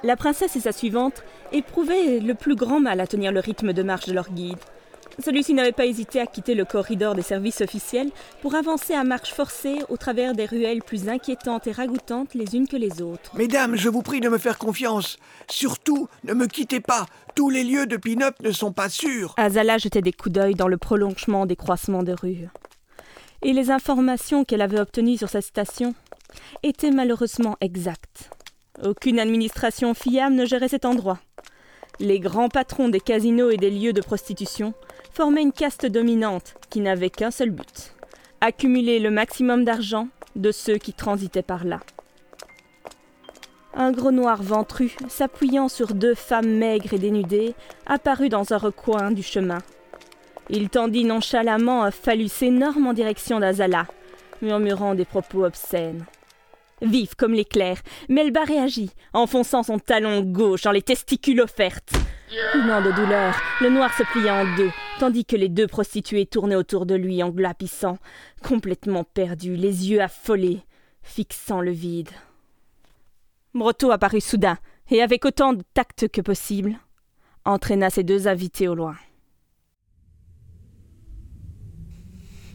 La 0.02 0.16
princesse 0.16 0.56
et 0.56 0.60
sa 0.60 0.72
suivante 0.72 1.22
éprouvaient 1.52 2.20
le 2.20 2.34
plus 2.34 2.54
grand 2.54 2.80
mal 2.80 3.00
à 3.00 3.06
tenir 3.06 3.32
le 3.32 3.40
rythme 3.40 3.74
de 3.74 3.82
marche 3.82 4.06
de 4.06 4.14
leur 4.14 4.30
guide. 4.30 4.56
Celui-ci 5.18 5.54
n'avait 5.54 5.72
pas 5.72 5.86
hésité 5.86 6.20
à 6.20 6.26
quitter 6.26 6.54
le 6.54 6.64
corridor 6.64 7.14
des 7.14 7.22
services 7.22 7.60
officiels 7.60 8.10
pour 8.40 8.54
avancer 8.54 8.94
à 8.94 9.04
marche 9.04 9.32
forcée 9.32 9.78
au 9.88 9.96
travers 9.96 10.34
des 10.34 10.46
ruelles 10.46 10.82
plus 10.82 11.08
inquiétantes 11.08 11.66
et 11.66 11.72
ragoûtantes 11.72 12.34
les 12.34 12.54
unes 12.54 12.68
que 12.68 12.76
les 12.76 13.02
autres. 13.02 13.30
Mesdames, 13.34 13.76
je 13.76 13.88
vous 13.88 14.02
prie 14.02 14.20
de 14.20 14.28
me 14.28 14.38
faire 14.38 14.58
confiance. 14.58 15.18
Surtout, 15.48 16.08
ne 16.24 16.34
me 16.34 16.46
quittez 16.46 16.80
pas. 16.80 17.06
Tous 17.34 17.50
les 17.50 17.64
lieux 17.64 17.86
de 17.86 17.96
pin-up 17.96 18.34
ne 18.42 18.52
sont 18.52 18.72
pas 18.72 18.88
sûrs. 18.88 19.34
Azala 19.36 19.78
jetait 19.78 20.02
des 20.02 20.12
coups 20.12 20.32
d'œil 20.32 20.54
dans 20.54 20.68
le 20.68 20.78
prolongement 20.78 21.46
des 21.46 21.56
croisements 21.56 22.02
de 22.02 22.12
rues. 22.12 22.48
Et 23.42 23.52
les 23.52 23.70
informations 23.70 24.44
qu'elle 24.44 24.62
avait 24.62 24.80
obtenues 24.80 25.16
sur 25.16 25.28
sa 25.28 25.40
station 25.40 25.94
étaient 26.62 26.90
malheureusement 26.90 27.56
exactes. 27.60 28.30
Aucune 28.84 29.18
administration 29.18 29.94
fiable 29.94 30.34
ne 30.34 30.46
gérait 30.46 30.68
cet 30.68 30.84
endroit. 30.84 31.18
Les 31.98 32.18
grands 32.18 32.48
patrons 32.48 32.88
des 32.88 33.00
casinos 33.00 33.50
et 33.50 33.56
des 33.56 33.70
lieux 33.70 33.92
de 33.92 34.00
prostitution 34.00 34.72
formaient 35.20 35.42
une 35.42 35.52
caste 35.52 35.84
dominante 35.84 36.54
qui 36.70 36.80
n'avait 36.80 37.10
qu'un 37.10 37.30
seul 37.30 37.50
but 37.50 37.92
accumuler 38.40 39.00
le 39.00 39.10
maximum 39.10 39.66
d'argent 39.66 40.08
de 40.34 40.50
ceux 40.50 40.78
qui 40.78 40.94
transitaient 40.94 41.42
par 41.42 41.66
là. 41.66 41.80
Un 43.74 43.92
gros 43.92 44.12
noir 44.12 44.42
ventru, 44.42 44.96
s'appuyant 45.08 45.68
sur 45.68 45.92
deux 45.92 46.14
femmes 46.14 46.48
maigres 46.48 46.94
et 46.94 46.98
dénudées, 46.98 47.54
apparut 47.84 48.30
dans 48.30 48.54
un 48.54 48.56
recoin 48.56 49.10
du 49.10 49.22
chemin. 49.22 49.58
Il 50.48 50.70
tendit 50.70 51.04
nonchalamment 51.04 51.84
un 51.84 51.90
phallus 51.90 52.30
énorme 52.40 52.86
en 52.86 52.94
direction 52.94 53.40
d'Azala, 53.40 53.88
murmurant 54.40 54.94
des 54.94 55.04
propos 55.04 55.44
obscènes. 55.44 56.06
Vif 56.80 57.14
comme 57.14 57.34
l'éclair, 57.34 57.76
Melba 58.08 58.44
réagit, 58.44 58.92
enfonçant 59.12 59.64
son 59.64 59.78
talon 59.78 60.22
gauche 60.22 60.62
dans 60.62 60.72
les 60.72 60.80
testicules 60.80 61.42
offertes. 61.42 61.92
De 62.30 62.96
douleur, 62.96 63.34
le 63.60 63.68
noir 63.68 63.92
se 63.98 64.04
plia 64.04 64.34
en 64.34 64.56
deux, 64.56 64.70
tandis 65.00 65.24
que 65.24 65.34
les 65.34 65.48
deux 65.48 65.66
prostituées 65.66 66.26
tournaient 66.26 66.56
autour 66.56 66.84
de 66.84 66.94
lui 66.94 67.22
en 67.22 67.30
glapissant, 67.30 67.96
complètement 68.42 69.02
perdus, 69.02 69.56
les 69.56 69.88
yeux 69.88 70.02
affolés, 70.02 70.60
fixant 71.00 71.62
le 71.62 71.70
vide. 71.70 72.10
Brotto 73.54 73.92
apparut 73.92 74.20
soudain, 74.20 74.58
et 74.90 75.00
avec 75.00 75.24
autant 75.24 75.54
de 75.54 75.62
tact 75.72 76.08
que 76.08 76.20
possible, 76.20 76.78
entraîna 77.46 77.88
ses 77.88 78.02
deux 78.02 78.28
invités 78.28 78.68
au 78.68 78.74
loin. 78.74 78.94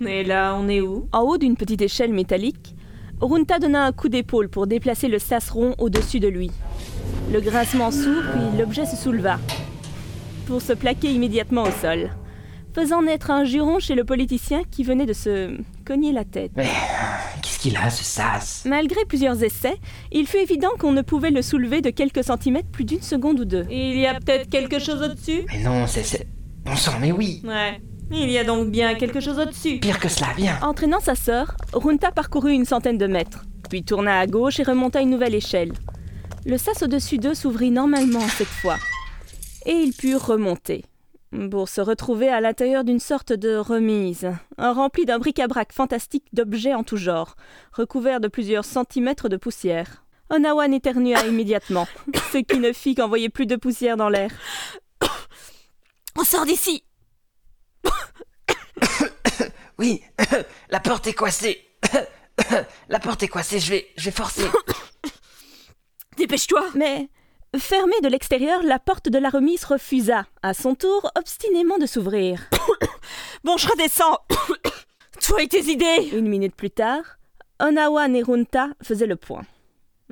Et 0.05 0.23
là, 0.23 0.55
on 0.55 0.67
est 0.67 0.81
où? 0.81 1.09
En 1.13 1.21
haut 1.21 1.39
d'une 1.39 1.57
petite 1.57 1.81
échelle 1.81 2.13
métallique, 2.13 2.75
Runta 3.21 3.57
donna 3.57 3.85
un 3.85 3.91
coup 3.91 4.09
d'épaule 4.09 4.49
pour 4.49 4.67
déplacer 4.67 5.07
le 5.07 5.17
sas 5.17 5.49
rond 5.49 5.73
au-dessus 5.79 6.19
de 6.19 6.27
lui. 6.27 6.51
Le 7.33 7.41
grincement 7.41 7.89
s'ouvre, 7.89 8.29
puis 8.33 8.59
l'objet 8.59 8.85
se 8.85 8.95
souleva, 8.95 9.39
pour 10.45 10.61
se 10.61 10.73
plaquer 10.73 11.11
immédiatement 11.11 11.63
au 11.63 11.71
sol, 11.71 12.11
faisant 12.75 13.01
naître 13.01 13.32
un 13.32 13.46
juron 13.46 13.79
chez 13.79 13.96
le 13.96 14.03
politicien 14.03 14.62
qui 14.70 14.84
venait 14.84 15.05
de 15.05 15.13
se 15.13 15.58
cogner 15.86 16.12
la 16.12 16.25
tête. 16.25 16.51
Mais 16.58 16.67
qu'est-ce 17.41 17.58
qu'il 17.58 17.77
a, 17.77 17.89
ce 17.89 18.03
sas? 18.03 18.63
Malgré 18.65 19.05
plusieurs 19.05 19.41
essais, 19.44 19.77
il 20.12 20.27
fut 20.27 20.38
évident 20.39 20.72
qu'on 20.77 20.91
ne 20.91 21.01
pouvait 21.01 21.32
le 21.32 21.41
soulever 21.41 21.82
de 21.82 21.89
quelques 21.89 22.24
centimètres 22.25 22.67
plus 22.70 22.84
d'une 22.84 23.01
seconde 23.01 23.39
ou 23.39 23.46
deux. 23.46 23.65
Il 23.72 23.98
y 23.98 24.05
a 24.05 24.13
peut-être 24.15 24.50
quelque 24.50 24.79
chose 24.79 25.01
au-dessus? 25.01 25.46
Mais 25.53 25.63
non, 25.63 25.88
c'est... 25.88 26.03
c'est- 26.03 26.27
Bon 26.65 26.75
sang, 26.75 26.94
mais 27.00 27.12
oui 27.12 27.41
Ouais. 27.46 27.79
Il 28.12 28.29
y 28.29 28.38
a 28.39 28.44
donc 28.44 28.70
bien 28.72 28.96
quelque 28.96 29.20
chose 29.20 29.39
au-dessus. 29.39 29.79
Pire 29.79 30.00
que 30.00 30.10
cela, 30.10 30.27
viens 30.36 30.58
Entraînant 30.62 31.00
sa 31.00 31.15
sœur, 31.15 31.55
Runta 31.74 32.12
parcourut 32.12 32.51
une 32.53 32.65
centaine 32.65 32.98
de 32.98 33.08
mètres, 33.08 33.46
puis 33.70 33.84
tourna 33.84 34.20
à 34.20 34.27
gauche 34.27 34.60
et 34.60 34.63
remonta 34.63 35.00
une 35.01 35.12
nouvelle 35.12 35.34
échelle. 35.36 35.72
Le 36.46 36.58
sas 36.58 36.82
au-dessus 36.84 37.20
d'eux 37.20 37.34
s'ouvrit 37.36 37.72
normalement 37.72 38.20
cette 38.38 38.48
fois, 38.48 38.77
et 39.65 39.72
ils 39.74 39.94
purent 39.94 40.25
remonter, 40.25 40.84
pour 41.50 41.70
se 41.70 41.82
retrouver 41.82 42.30
à 42.30 42.42
l'intérieur 42.42 42.84
d'une 42.84 43.00
sorte 43.00 43.34
de 43.34 43.56
remise, 43.56 44.30
remplie 44.58 45.06
d'un 45.06 45.20
bric-à-brac 45.20 45.74
fantastique 45.74 46.25
d'objets 46.34 46.74
en 46.74 46.84
tout 46.84 46.98
genre, 46.98 47.36
recouverts 47.74 48.20
de 48.20 48.27
plusieurs 48.27 48.65
centimètres 48.65 49.30
de 49.30 49.38
poussière. 49.38 50.06
Onawan 50.30 50.74
éternua 50.74 51.25
immédiatement, 51.27 51.88
ce 52.32 52.39
qui 52.39 52.60
ne 52.60 52.74
fit 52.74 52.96
qu'envoyer 52.96 53.30
plus 53.30 53.46
de 53.46 53.56
poussière 53.56 53.98
dans 53.98 54.10
l'air. 54.10 54.32
On 56.18 56.24
sort 56.24 56.46
d'ici 56.46 56.84
Oui 59.77 60.01
La 60.70 60.80
porte 60.80 61.08
est 61.08 61.13
coincée 61.13 61.68
La 62.89 63.00
porte 63.00 63.24
est 63.24 63.27
coincée, 63.27 63.60
je 63.60 63.72
vais... 63.72 63.88
je 63.98 64.06
vais 64.06 64.12
forcer 64.12 64.44
Dépêche-toi 66.18 66.65
Mais, 66.75 67.10
fermée 67.59 68.00
de 68.03 68.07
l'extérieur, 68.07 68.62
la 68.63 68.79
porte 68.79 69.09
de 69.09 69.17
la 69.17 69.29
remise 69.29 69.63
refusa, 69.63 70.25
à 70.41 70.53
son 70.53 70.75
tour, 70.75 71.12
obstinément 71.15 71.77
de 71.77 71.85
s'ouvrir. 71.85 72.41
Bon, 73.43 73.57
je 73.57 73.67
redescends 73.67 74.17
Toi 75.21 75.43
et 75.43 75.47
tes 75.47 75.71
idées 75.71 76.09
Une 76.13 76.27
minute 76.27 76.55
plus 76.55 76.71
tard, 76.71 77.03
Onawan 77.59 78.15
et 78.15 78.24
Runta 78.24 78.69
faisaient 78.81 79.05
le 79.05 79.15
point. 79.15 79.45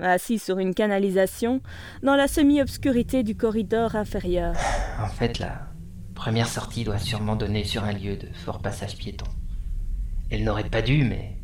Assis 0.02 0.40
sur 0.40 0.60
une 0.60 0.74
canalisation, 0.74 1.62
dans 2.02 2.16
la 2.16 2.28
semi-obscurité 2.28 3.24
du 3.24 3.36
corridor 3.36 3.96
inférieur. 3.96 4.56
En 5.00 5.08
fait, 5.08 5.40
la 5.40 5.68
première 6.16 6.48
sortie 6.48 6.84
doit 6.84 7.00
sûrement 7.00 7.36
donner 7.36 7.64
sur 7.64 7.84
un 7.84 7.92
lieu 7.92 8.16
de 8.16 8.28
fort 8.34 8.62
passage 8.62 8.98
piéton. 8.98 9.26
Elle 10.32 10.44
n'aurait 10.44 10.70
pas 10.70 10.82
dû, 10.82 11.04
mais 11.04 11.38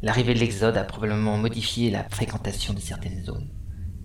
l'arrivée 0.00 0.34
de 0.34 0.38
l'Exode 0.38 0.76
a 0.76 0.84
probablement 0.84 1.36
modifié 1.36 1.90
la 1.90 2.04
fréquentation 2.04 2.72
de 2.72 2.80
certaines 2.80 3.24
zones. 3.24 3.48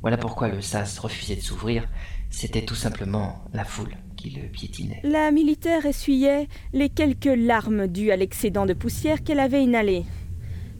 Voilà 0.01 0.18
pourquoi 0.18 0.48
le 0.48 0.62
sas 0.62 1.00
refusait 1.00 1.36
de 1.36 1.42
s'ouvrir, 1.42 1.88
c'était 2.30 2.66
tout 2.66 2.75
simplement 2.75 3.44
la 3.54 3.63
foule 3.63 3.96
qui 4.16 4.30
le 4.30 4.48
piétinait. 4.48 5.01
La 5.04 5.32
militaire 5.32 5.86
essuyait 5.86 6.48
les 6.74 6.89
quelques 6.89 7.25
larmes 7.25 7.88
dues 7.88 8.12
à 8.12 8.16
l'excédent 8.16 8.66
de 8.66 8.74
poussière 8.74 9.24
qu'elle 9.24 9.39
avait 9.39 9.63
inhalé, 9.63 10.06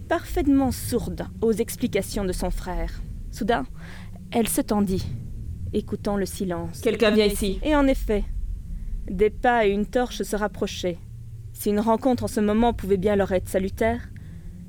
parfaitement 0.08 0.72
sourde 0.72 1.28
aux 1.42 1.52
explications 1.52 2.26
de 2.26 2.34
son 2.34 2.50
frère. 2.50 3.02
Soudain, 3.32 3.66
elle 4.32 4.48
se 4.48 4.62
tendit, 4.62 5.06
écoutant 5.74 6.18
le 6.18 6.26
silence. 6.26 6.82
Quelqu'un 6.82 7.12
vient 7.12 7.26
ici. 7.26 7.60
Et 7.64 7.76
en 7.76 7.88
effet, 7.88 8.24
des 9.10 9.30
pas 9.30 9.66
et 9.66 9.72
une 9.72 9.86
torche 9.86 10.22
se 10.24 10.36
rapprochaient. 10.36 10.98
Si 11.54 11.70
une 11.70 11.80
rencontre 11.80 12.26
en 12.26 12.28
ce 12.28 12.40
moment 12.40 12.74
pouvait 12.74 12.98
bien 12.98 13.16
leur 13.16 13.32
être 13.32 13.50
salutaire, 13.50 14.10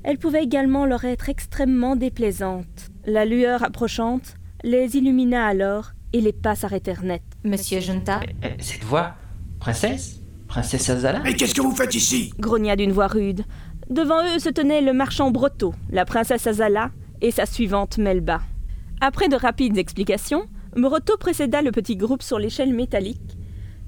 elle 0.03 0.17
pouvait 0.17 0.43
également 0.43 0.85
leur 0.85 1.05
être 1.05 1.29
extrêmement 1.29 1.95
déplaisante. 1.95 2.89
La 3.05 3.25
lueur 3.25 3.63
approchante 3.63 4.35
les 4.63 4.95
illumina 4.97 5.45
alors 5.45 5.91
et 6.13 6.21
les 6.21 6.33
pas 6.33 6.55
s'arrêtèrent 6.55 7.03
net. 7.03 7.21
Monsieur 7.43 7.79
Junta, 7.79 8.21
Euh, 8.43 8.49
cette 8.59 8.83
voix 8.83 9.15
Princesse 9.59 10.19
Princesse 10.47 10.89
Azala 10.89 11.19
Mais 11.19 11.33
qu'est-ce 11.35 11.53
que 11.53 11.61
vous 11.61 11.75
faites 11.75 11.93
ici? 11.93 12.33
Grogna 12.39 12.75
d'une 12.75 12.91
voix 12.91 13.07
rude. 13.07 13.43
Devant 13.89 14.23
eux 14.23 14.39
se 14.39 14.49
tenait 14.49 14.81
le 14.81 14.93
marchand 14.93 15.29
Brotto, 15.31 15.73
la 15.91 16.05
princesse 16.05 16.47
Azala 16.47 16.91
et 17.21 17.31
sa 17.31 17.45
suivante 17.45 17.97
Melba. 17.97 18.41
Après 19.01 19.29
de 19.29 19.35
rapides 19.35 19.77
explications, 19.77 20.45
Brotto 20.75 21.17
précéda 21.17 21.61
le 21.61 21.71
petit 21.71 21.95
groupe 21.95 22.23
sur 22.23 22.39
l'échelle 22.39 22.73
métallique. 22.73 23.37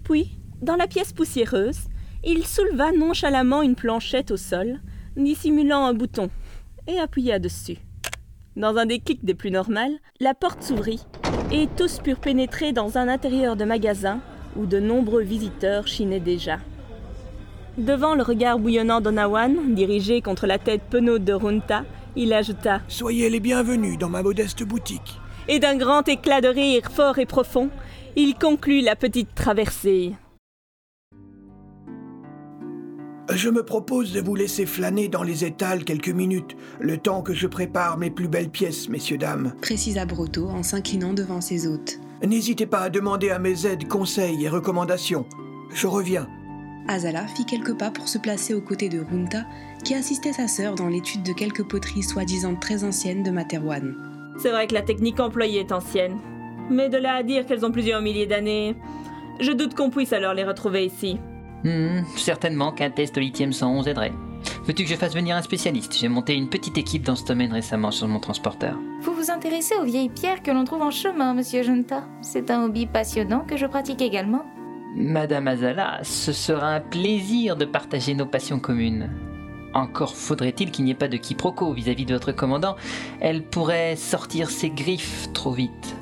Puis, 0.03 0.37
dans 0.61 0.75
la 0.75 0.87
pièce 0.87 1.13
poussiéreuse, 1.13 1.79
il 2.23 2.45
souleva 2.45 2.91
nonchalamment 2.91 3.61
une 3.63 3.75
planchette 3.75 4.31
au 4.31 4.37
sol, 4.37 4.79
dissimulant 5.15 5.85
un 5.85 5.93
bouton, 5.93 6.29
et 6.87 6.99
appuya 6.99 7.39
dessus. 7.39 7.77
Dans 8.57 8.75
un 8.75 8.85
déclic 8.85 9.23
des 9.23 9.33
plus 9.33 9.49
normales, 9.49 9.93
la 10.19 10.33
porte 10.33 10.61
s'ouvrit, 10.61 11.05
et 11.53 11.69
tous 11.77 11.99
purent 11.99 12.19
pénétrer 12.19 12.73
dans 12.73 12.97
un 12.97 13.07
intérieur 13.07 13.55
de 13.55 13.63
magasin 13.63 14.19
où 14.57 14.65
de 14.65 14.77
nombreux 14.77 15.21
visiteurs 15.21 15.87
chinaient 15.87 16.19
déjà. 16.19 16.57
Devant 17.77 18.13
le 18.13 18.23
regard 18.23 18.59
bouillonnant 18.59 18.99
d'Onawan, 18.99 19.73
dirigé 19.73 20.21
contre 20.21 20.47
la 20.47 20.59
tête 20.59 20.81
penaude 20.89 21.23
de 21.23 21.31
Runta, 21.31 21.85
il 22.17 22.33
ajouta 22.33 22.81
Soyez 22.89 23.29
les 23.29 23.39
bienvenus 23.39 23.97
dans 23.97 24.09
ma 24.09 24.21
modeste 24.21 24.63
boutique. 24.63 25.17
Et 25.47 25.59
d'un 25.59 25.77
grand 25.77 26.05
éclat 26.09 26.41
de 26.41 26.49
rire 26.49 26.91
fort 26.91 27.19
et 27.19 27.25
profond, 27.25 27.69
il 28.17 28.35
conclut 28.35 28.81
la 28.81 28.97
petite 28.97 29.33
traversée. 29.33 30.11
Je 33.33 33.49
me 33.49 33.63
propose 33.63 34.11
de 34.11 34.19
vous 34.19 34.35
laisser 34.35 34.65
flâner 34.65 35.07
dans 35.07 35.23
les 35.23 35.45
étals 35.45 35.85
quelques 35.85 36.09
minutes, 36.09 36.57
le 36.79 36.97
temps 36.97 37.21
que 37.21 37.33
je 37.33 37.47
prépare 37.47 37.97
mes 37.97 38.09
plus 38.09 38.27
belles 38.27 38.49
pièces, 38.49 38.89
messieurs, 38.89 39.17
dames. 39.17 39.53
précisa 39.61 40.05
Brotto 40.05 40.49
en 40.49 40.63
s'inclinant 40.63 41.13
devant 41.13 41.39
ses 41.39 41.65
hôtes. 41.65 41.99
N'hésitez 42.25 42.65
pas 42.65 42.81
à 42.81 42.89
demander 42.89 43.29
à 43.29 43.39
mes 43.39 43.65
aides 43.65 43.87
conseils 43.87 44.43
et 44.43 44.49
recommandations. 44.49 45.25
Je 45.73 45.87
reviens. 45.87 46.27
Azala 46.89 47.25
fit 47.27 47.45
quelques 47.45 47.77
pas 47.77 47.89
pour 47.89 48.09
se 48.09 48.17
placer 48.17 48.53
aux 48.53 48.61
côtés 48.61 48.89
de 48.89 48.99
Runta, 48.99 49.45
qui 49.85 49.93
assistait 49.93 50.33
sa 50.33 50.49
sœur 50.49 50.75
dans 50.75 50.89
l'étude 50.89 51.23
de 51.23 51.31
quelques 51.31 51.63
poteries 51.63 52.03
soi-disant 52.03 52.55
très 52.55 52.83
anciennes 52.83 53.23
de 53.23 53.31
Materwan. 53.31 53.95
C'est 54.39 54.51
vrai 54.51 54.67
que 54.67 54.73
la 54.73 54.81
technique 54.81 55.21
employée 55.21 55.61
est 55.61 55.71
ancienne. 55.71 56.17
Mais 56.69 56.89
de 56.89 56.97
là 56.97 57.15
à 57.15 57.23
dire 57.23 57.45
qu'elles 57.45 57.65
ont 57.65 57.71
plusieurs 57.71 58.01
milliers 58.01 58.27
d'années, 58.27 58.75
je 59.39 59.51
doute 59.51 59.73
qu'on 59.73 59.89
puisse 59.89 60.11
alors 60.11 60.33
les 60.33 60.43
retrouver 60.43 60.85
ici. 60.85 61.17
Hmm, 61.63 62.03
certainement 62.15 62.71
qu'un 62.71 62.89
test 62.89 63.17
au 63.17 63.19
lithium 63.19 63.53
111 63.53 63.87
aiderait. 63.87 64.13
Veux-tu 64.65 64.83
que 64.83 64.89
je 64.89 64.95
fasse 64.95 65.13
venir 65.13 65.35
un 65.35 65.41
spécialiste? 65.41 65.95
J'ai 65.97 66.07
monté 66.07 66.33
une 66.33 66.49
petite 66.49 66.77
équipe 66.77 67.03
dans 67.03 67.15
ce 67.15 67.25
domaine 67.25 67.53
récemment 67.53 67.91
sur 67.91 68.07
mon 68.07 68.19
transporteur. 68.19 68.77
vous 69.01 69.13
vous 69.13 69.31
intéressez 69.31 69.75
aux 69.75 69.85
vieilles 69.85 70.09
pierres 70.09 70.41
que 70.41 70.51
l'on 70.51 70.65
trouve 70.65 70.81
en 70.81 70.91
chemin, 70.91 71.33
monsieur 71.33 71.63
Junta? 71.63 72.03
C'est 72.21 72.49
un 72.49 72.63
hobby 72.63 72.87
passionnant 72.87 73.41
que 73.41 73.57
je 73.57 73.65
pratique 73.65 74.01
également. 74.01 74.43
Madame 74.95 75.47
Azala, 75.47 75.99
ce 76.03 76.33
sera 76.33 76.75
un 76.75 76.81
plaisir 76.81 77.55
de 77.55 77.65
partager 77.65 78.13
nos 78.13 78.25
passions 78.25 78.59
communes. 78.59 79.09
Encore 79.73 80.15
faudrait-il 80.15 80.69
qu'il 80.71 80.85
n'y 80.85 80.91
ait 80.91 80.95
pas 80.95 81.07
de 81.07 81.17
quiproquo 81.17 81.73
vis-à-vis 81.73 82.05
de 82.05 82.13
votre 82.13 82.33
commandant. 82.33 82.75
Elle 83.21 83.43
pourrait 83.43 83.95
sortir 83.95 84.49
ses 84.49 84.69
griffes 84.69 85.29
trop 85.33 85.51
vite. 85.51 85.95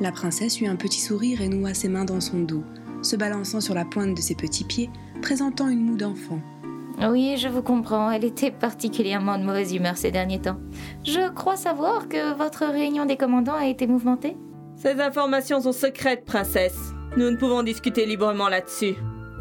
La 0.00 0.12
princesse 0.12 0.60
eut 0.60 0.66
un 0.66 0.76
petit 0.76 1.00
sourire 1.00 1.40
et 1.40 1.48
noua 1.48 1.74
ses 1.74 1.88
mains 1.88 2.04
dans 2.04 2.20
son 2.20 2.40
dos, 2.40 2.64
se 3.02 3.16
balançant 3.16 3.60
sur 3.60 3.74
la 3.74 3.84
pointe 3.84 4.16
de 4.16 4.20
ses 4.20 4.34
petits 4.34 4.64
pieds, 4.64 4.90
présentant 5.22 5.68
une 5.68 5.82
moue 5.82 5.96
d'enfant. 5.96 6.40
Oui, 7.08 7.36
je 7.38 7.48
vous 7.48 7.62
comprends, 7.62 8.10
elle 8.10 8.24
était 8.24 8.50
particulièrement 8.50 9.38
de 9.38 9.44
mauvaise 9.44 9.74
humeur 9.74 9.96
ces 9.96 10.10
derniers 10.10 10.40
temps. 10.40 10.58
Je 11.04 11.30
crois 11.32 11.56
savoir 11.56 12.08
que 12.08 12.36
votre 12.36 12.66
réunion 12.66 13.06
des 13.06 13.16
commandants 13.16 13.54
a 13.54 13.66
été 13.66 13.86
mouvementée. 13.86 14.36
Ces 14.76 15.00
informations 15.00 15.62
sont 15.62 15.72
secrètes, 15.72 16.24
princesse. 16.24 16.78
Nous 17.16 17.30
ne 17.30 17.36
pouvons 17.36 17.62
discuter 17.62 18.06
librement 18.06 18.48
là-dessus. 18.48 18.94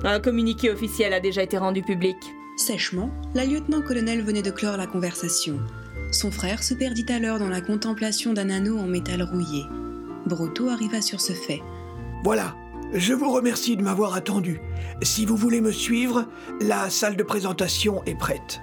Un 0.03 0.19
communiqué 0.19 0.71
officiel 0.71 1.13
a 1.13 1.19
déjà 1.19 1.43
été 1.43 1.57
rendu 1.57 1.81
public. 1.81 2.17
Sèchement, 2.55 3.09
la 3.35 3.45
lieutenant-colonel 3.45 4.21
venait 4.21 4.41
de 4.41 4.51
clore 4.51 4.77
la 4.77 4.87
conversation. 4.87 5.59
Son 6.11 6.31
frère 6.31 6.63
se 6.63 6.73
perdit 6.73 7.05
alors 7.09 7.39
dans 7.39 7.49
la 7.49 7.61
contemplation 7.61 8.33
d'un 8.33 8.49
anneau 8.49 8.77
en 8.77 8.87
métal 8.87 9.21
rouillé. 9.21 9.63
Brotto 10.25 10.69
arriva 10.69 11.01
sur 11.01 11.21
ce 11.21 11.33
fait. 11.33 11.61
Voilà. 12.23 12.55
Je 12.93 13.13
vous 13.13 13.31
remercie 13.31 13.77
de 13.77 13.83
m'avoir 13.83 14.15
attendu. 14.15 14.59
Si 15.03 15.23
vous 15.23 15.35
voulez 15.35 15.61
me 15.61 15.71
suivre, 15.71 16.25
la 16.59 16.89
salle 16.89 17.15
de 17.15 17.23
présentation 17.23 18.03
est 18.05 18.17
prête. 18.17 18.61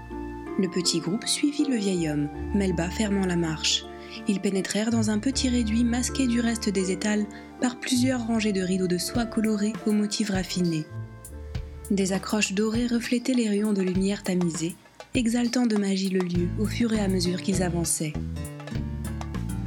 Le 0.58 0.68
petit 0.68 0.98
groupe 0.98 1.26
suivit 1.26 1.64
le 1.64 1.76
vieil 1.76 2.10
homme, 2.10 2.28
Melba 2.52 2.90
fermant 2.90 3.24
la 3.24 3.36
marche. 3.36 3.84
Ils 4.26 4.40
pénétrèrent 4.40 4.90
dans 4.90 5.10
un 5.10 5.20
petit 5.20 5.48
réduit 5.48 5.84
masqué 5.84 6.26
du 6.26 6.40
reste 6.40 6.68
des 6.68 6.90
étals 6.90 7.24
par 7.60 7.78
plusieurs 7.78 8.26
rangées 8.26 8.52
de 8.52 8.62
rideaux 8.62 8.88
de 8.88 8.98
soie 8.98 9.26
colorés 9.26 9.74
aux 9.86 9.92
motifs 9.92 10.30
raffinés. 10.30 10.86
Des 11.92 12.12
accroches 12.12 12.52
dorées 12.52 12.88
reflétaient 12.88 13.34
les 13.34 13.48
rayons 13.48 13.72
de 13.72 13.82
lumière 13.82 14.24
tamisés, 14.24 14.74
exaltant 15.14 15.66
de 15.66 15.76
magie 15.76 16.10
le 16.10 16.20
lieu 16.20 16.48
au 16.58 16.66
fur 16.66 16.92
et 16.92 17.00
à 17.00 17.06
mesure 17.06 17.42
qu'ils 17.42 17.62
avançaient. 17.62 18.14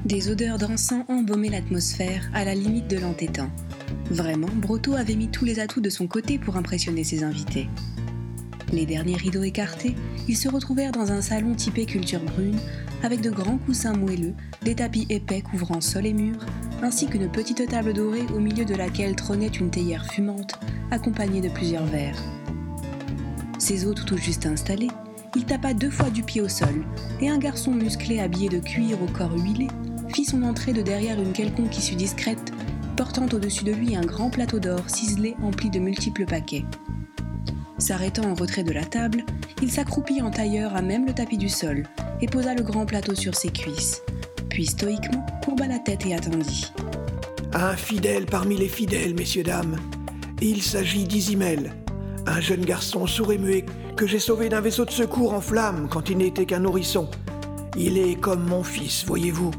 Des 0.03 0.29
odeurs 0.29 0.57
d'encens 0.57 1.05
embaumaient 1.07 1.49
l'atmosphère 1.49 2.29
à 2.33 2.43
la 2.43 2.55
limite 2.55 2.89
de 2.89 2.97
l'entêtant. 2.97 3.49
Vraiment, 4.09 4.49
Brotto 4.55 4.95
avait 4.95 5.15
mis 5.15 5.27
tous 5.27 5.45
les 5.45 5.59
atouts 5.59 5.81
de 5.81 5.89
son 5.89 6.07
côté 6.07 6.39
pour 6.39 6.57
impressionner 6.57 7.03
ses 7.03 7.23
invités. 7.23 7.69
Les 8.71 8.85
derniers 8.85 9.15
rideaux 9.15 9.43
écartés, 9.43 9.95
ils 10.27 10.37
se 10.37 10.49
retrouvèrent 10.49 10.91
dans 10.91 11.11
un 11.11 11.21
salon 11.21 11.55
typé 11.55 11.85
culture 11.85 12.21
brune, 12.21 12.57
avec 13.03 13.21
de 13.21 13.29
grands 13.29 13.57
coussins 13.57 13.93
moelleux, 13.93 14.33
des 14.63 14.75
tapis 14.75 15.05
épais 15.09 15.41
couvrant 15.41 15.81
sol 15.81 16.05
et 16.05 16.13
murs, 16.13 16.45
ainsi 16.81 17.07
qu'une 17.07 17.29
petite 17.29 17.67
table 17.67 17.93
dorée 17.93 18.25
au 18.35 18.39
milieu 18.39 18.65
de 18.65 18.75
laquelle 18.75 19.15
trônait 19.15 19.47
une 19.47 19.71
théière 19.71 20.05
fumante, 20.11 20.59
accompagnée 20.91 21.41
de 21.41 21.49
plusieurs 21.49 21.85
verres. 21.85 22.21
Ses 23.57 23.85
hôtes 23.85 24.05
tout 24.05 24.17
juste 24.17 24.45
installés, 24.45 24.89
il 25.35 25.45
tapa 25.45 25.73
deux 25.73 25.91
fois 25.91 26.09
du 26.09 26.23
pied 26.23 26.41
au 26.41 26.49
sol, 26.49 26.83
et 27.21 27.29
un 27.29 27.37
garçon 27.37 27.71
musclé 27.71 28.19
habillé 28.19 28.49
de 28.49 28.59
cuir 28.59 29.01
au 29.01 29.07
corps 29.07 29.37
huilé 29.37 29.67
fit 30.13 30.25
son 30.25 30.41
entrée 30.43 30.73
de 30.73 30.81
derrière 30.81 31.21
une 31.21 31.33
quelconque 31.33 31.77
issue 31.77 31.95
discrète, 31.95 32.51
portant 32.99 33.27
au-dessus 33.31 33.63
de 33.63 33.71
lui 33.71 33.95
un 33.95 34.01
grand 34.01 34.29
plateau 34.29 34.59
d'or 34.59 34.81
ciselé 34.87 35.37
empli 35.41 35.69
de 35.69 35.79
multiples 35.79 36.25
paquets. 36.25 36.65
S'arrêtant 37.77 38.29
en 38.29 38.33
retrait 38.33 38.65
de 38.65 38.73
la 38.73 38.83
table, 38.83 39.23
il 39.61 39.71
s'accroupit 39.71 40.21
en 40.21 40.31
tailleur 40.31 40.75
à 40.75 40.81
même 40.81 41.05
le 41.05 41.13
tapis 41.13 41.37
du 41.37 41.47
sol 41.47 41.85
et 42.19 42.27
posa 42.27 42.53
le 42.55 42.61
grand 42.61 42.85
plateau 42.85 43.15
sur 43.15 43.35
ses 43.35 43.51
cuisses, 43.51 44.01
puis 44.49 44.65
stoïquement 44.65 45.25
courba 45.41 45.65
la 45.67 45.79
tête 45.79 46.05
et 46.05 46.13
attendit. 46.13 46.73
Un 47.53 47.77
fidèle 47.77 48.25
parmi 48.25 48.57
les 48.57 48.67
fidèles, 48.67 49.15
messieurs, 49.15 49.43
dames. 49.43 49.77
Il 50.41 50.61
s'agit 50.61 51.05
d'Isimel, 51.05 51.71
un 52.27 52.41
jeune 52.41 52.65
garçon 52.65 53.07
sourd 53.07 53.31
et 53.31 53.37
muet 53.37 53.65
que 53.95 54.07
j'ai 54.07 54.19
sauvé 54.19 54.49
d'un 54.49 54.59
vaisseau 54.59 54.83
de 54.83 54.91
secours 54.91 55.33
en 55.33 55.39
flammes 55.39 55.87
quand 55.89 56.09
il 56.09 56.17
n'était 56.17 56.45
qu'un 56.45 56.59
nourrisson. 56.59 57.09
Il 57.77 57.97
est 57.97 58.19
comme 58.19 58.43
mon 58.43 58.61
fils, 58.61 59.05
voyez-vous. 59.05 59.51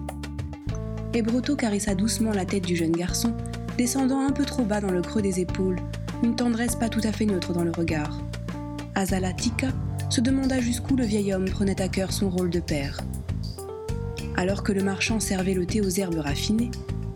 Et 1.13 1.23
Brotto 1.23 1.57
caressa 1.57 1.95
doucement 1.95 2.33
la 2.33 2.45
tête 2.45 2.65
du 2.65 2.77
jeune 2.77 2.93
garçon, 2.93 3.35
descendant 3.77 4.21
un 4.21 4.31
peu 4.31 4.45
trop 4.45 4.63
bas 4.63 4.81
dans 4.81 4.93
le 4.93 5.03
creux 5.03 5.23
des 5.23 5.41
épaules, 5.41 5.81
une 6.23 6.37
tendresse 6.37 6.77
pas 6.77 6.89
tout 6.89 7.01
à 7.03 7.11
fait 7.11 7.27
neutre 7.27 7.53
dans 7.53 7.65
le 7.65 7.73
regard. 7.73 8.21
Azala 8.95 9.33
Tika 9.33 9.69
se 10.09 10.21
demanda 10.21 10.61
jusqu'où 10.61 10.95
le 10.95 11.05
vieil 11.05 11.33
homme 11.35 11.47
prenait 11.47 11.81
à 11.81 11.89
cœur 11.89 12.13
son 12.13 12.31
rôle 12.31 12.51
de 12.51 12.61
père. 12.61 13.01
Alors 14.37 14.63
que 14.63 14.73
le 14.73 14.83
marchand 14.83 15.19
servait 15.19 15.55
le 15.55 15.67
thé 15.67 15.81
aux 15.81 15.89
herbes 15.89 16.19
raffinées, 16.19 16.71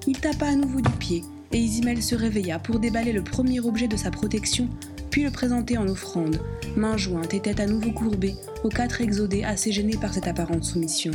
il 0.07 0.19
tapa 0.19 0.47
à 0.47 0.57
nouveau 0.57 0.81
du 0.81 0.93
pied 0.93 1.23
et 1.53 1.59
Isimel 1.59 2.03
se 2.03 2.17
réveilla 2.17 2.59
pour 2.59 2.81
déballer 2.81 3.13
le 3.13 3.23
premier 3.23 3.61
objet 3.61 3.87
de 3.87 3.97
sa 3.97 4.11
protection, 4.11 4.69
puis 5.11 5.23
le 5.23 5.31
présenter 5.31 5.79
en 5.79 5.87
offrande, 5.87 6.41
main 6.77 6.97
jointe 6.97 7.33
et 7.33 7.41
tête 7.41 7.61
à 7.61 7.67
nouveau 7.67 7.93
courbée, 7.93 8.35
aux 8.65 8.69
quatre 8.69 9.01
exodés 9.01 9.45
assez 9.45 9.71
gênés 9.71 9.97
par 9.97 10.13
cette 10.13 10.27
apparente 10.27 10.65
soumission. 10.65 11.13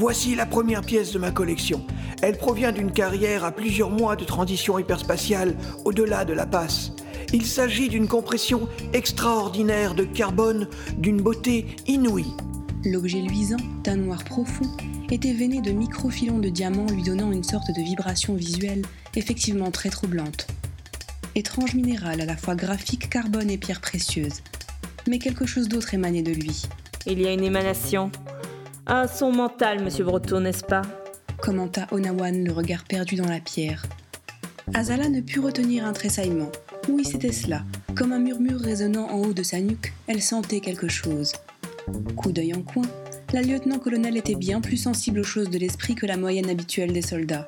Voici 0.00 0.34
la 0.34 0.46
première 0.46 0.80
pièce 0.80 1.12
de 1.12 1.18
ma 1.18 1.30
collection. 1.30 1.84
Elle 2.22 2.38
provient 2.38 2.72
d'une 2.72 2.90
carrière 2.90 3.44
à 3.44 3.52
plusieurs 3.52 3.90
mois 3.90 4.16
de 4.16 4.24
transition 4.24 4.78
hyperspatiale 4.78 5.54
au-delà 5.84 6.24
de 6.24 6.32
la 6.32 6.46
passe. 6.46 6.92
Il 7.34 7.44
s'agit 7.44 7.90
d'une 7.90 8.08
compression 8.08 8.66
extraordinaire 8.94 9.94
de 9.94 10.04
carbone 10.04 10.68
d'une 10.96 11.20
beauté 11.20 11.76
inouïe. 11.86 12.32
L'objet 12.82 13.20
luisant, 13.20 13.58
d'un 13.84 13.96
noir 13.96 14.24
profond, 14.24 14.74
était 15.10 15.34
veiné 15.34 15.60
de 15.60 15.70
microfilons 15.70 16.38
de 16.38 16.48
diamants 16.48 16.90
lui 16.90 17.02
donnant 17.02 17.30
une 17.30 17.44
sorte 17.44 17.68
de 17.68 17.82
vibration 17.82 18.34
visuelle 18.34 18.86
effectivement 19.16 19.70
très 19.70 19.90
troublante. 19.90 20.46
Étrange 21.34 21.74
minéral 21.74 22.22
à 22.22 22.24
la 22.24 22.38
fois 22.38 22.54
graphique, 22.54 23.10
carbone 23.10 23.50
et 23.50 23.58
pierre 23.58 23.82
précieuse. 23.82 24.40
Mais 25.06 25.18
quelque 25.18 25.44
chose 25.44 25.68
d'autre 25.68 25.92
émanait 25.92 26.22
de 26.22 26.32
lui. 26.32 26.62
Il 27.06 27.20
y 27.20 27.26
a 27.26 27.34
une 27.34 27.44
émanation. 27.44 28.10
Un 28.92 29.06
son 29.06 29.30
mental, 29.30 29.84
monsieur 29.84 30.02
Breton, 30.02 30.40
n'est-ce 30.40 30.64
pas? 30.64 30.82
Commenta 31.40 31.86
Onawan, 31.92 32.42
le 32.42 32.52
regard 32.52 32.82
perdu 32.82 33.14
dans 33.14 33.28
la 33.28 33.38
pierre. 33.38 33.86
Azala 34.74 35.08
ne 35.08 35.20
put 35.20 35.38
retenir 35.38 35.84
un 35.86 35.92
tressaillement. 35.92 36.50
Oui, 36.88 37.04
c'était 37.04 37.30
cela? 37.30 37.62
Comme 37.94 38.10
un 38.10 38.18
murmure 38.18 38.58
résonnant 38.58 39.08
en 39.08 39.18
haut 39.18 39.32
de 39.32 39.44
sa 39.44 39.60
nuque, 39.60 39.92
elle 40.08 40.20
sentait 40.20 40.58
quelque 40.58 40.88
chose. 40.88 41.34
Coup 42.16 42.32
d'œil 42.32 42.52
en 42.52 42.62
coin, 42.62 42.82
la 43.32 43.42
lieutenant-colonel 43.42 44.16
était 44.16 44.34
bien 44.34 44.60
plus 44.60 44.76
sensible 44.76 45.20
aux 45.20 45.24
choses 45.24 45.50
de 45.50 45.58
l'esprit 45.58 45.94
que 45.94 46.06
la 46.06 46.16
moyenne 46.16 46.50
habituelle 46.50 46.92
des 46.92 47.00
soldats. 47.00 47.46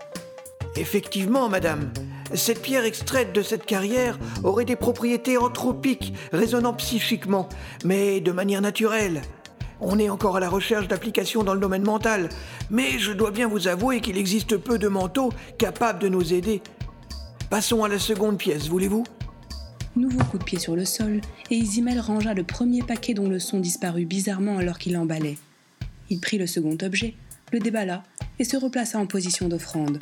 Effectivement, 0.77 1.49
madame, 1.49 1.93
cette 2.35 2.63
pierre 2.63 2.85
extraite 2.85 3.35
de 3.35 3.43
cette 3.43 3.67
carrière 3.67 4.17
aurait 4.45 4.65
des 4.65 4.77
propriétés 4.77 5.39
anthropiques, 5.39 6.15
résonnant 6.33 6.75
psychiquement, 6.75 7.49
mais 7.85 8.21
de 8.21 8.31
manière 8.31 8.61
naturelle. 8.61 9.23
On 9.85 9.99
est 9.99 10.09
encore 10.09 10.37
à 10.37 10.41
la 10.41 10.49
recherche 10.49 10.87
d'applications 10.87 11.43
dans 11.43 11.55
le 11.55 11.61
domaine 11.61 11.83
mental, 11.83 12.29
mais 12.71 13.01
je 13.01 13.11
dois 13.11 13.33
bien 13.33 13.49
vous 13.49 13.67
avouer 13.67 14.01
qu'il 14.01 14.17
existe 14.17 14.57
peu 14.57 14.79
de 14.79 14.87
manteaux 14.87 15.33
capables 15.59 15.99
de 15.99 16.09
nous 16.09 16.33
aider. 16.33 16.63
Passons 17.51 17.83
à 17.83 17.89
la 17.89 17.99
seconde 17.99 18.39
pièce, 18.39 18.69
voulez-vous? 18.69 19.03
Nouveau 19.97 20.23
coup 20.25 20.39
de 20.39 20.45
pied 20.45 20.61
sur 20.61 20.77
le 20.77 20.85
sol, 20.85 21.21
et 21.51 21.57
Isimel 21.57 21.99
rangea 21.99 22.33
le 22.33 22.45
premier 22.45 22.83
paquet 22.83 23.13
dont 23.13 23.29
le 23.29 23.41
son 23.41 23.59
disparut 23.59 24.07
bizarrement 24.07 24.57
alors 24.57 24.79
qu'il 24.79 24.93
l'emballait. 24.93 25.37
Il 26.11 26.21
prit 26.21 26.39
le 26.39 26.47
second 26.47 26.79
objet, 26.81 27.15
le 27.53 27.59
déballa 27.59 28.05
et 28.39 28.45
se 28.45 28.57
replaça 28.57 29.01
en 29.01 29.07
position 29.07 29.49
d'offrande. 29.49 29.99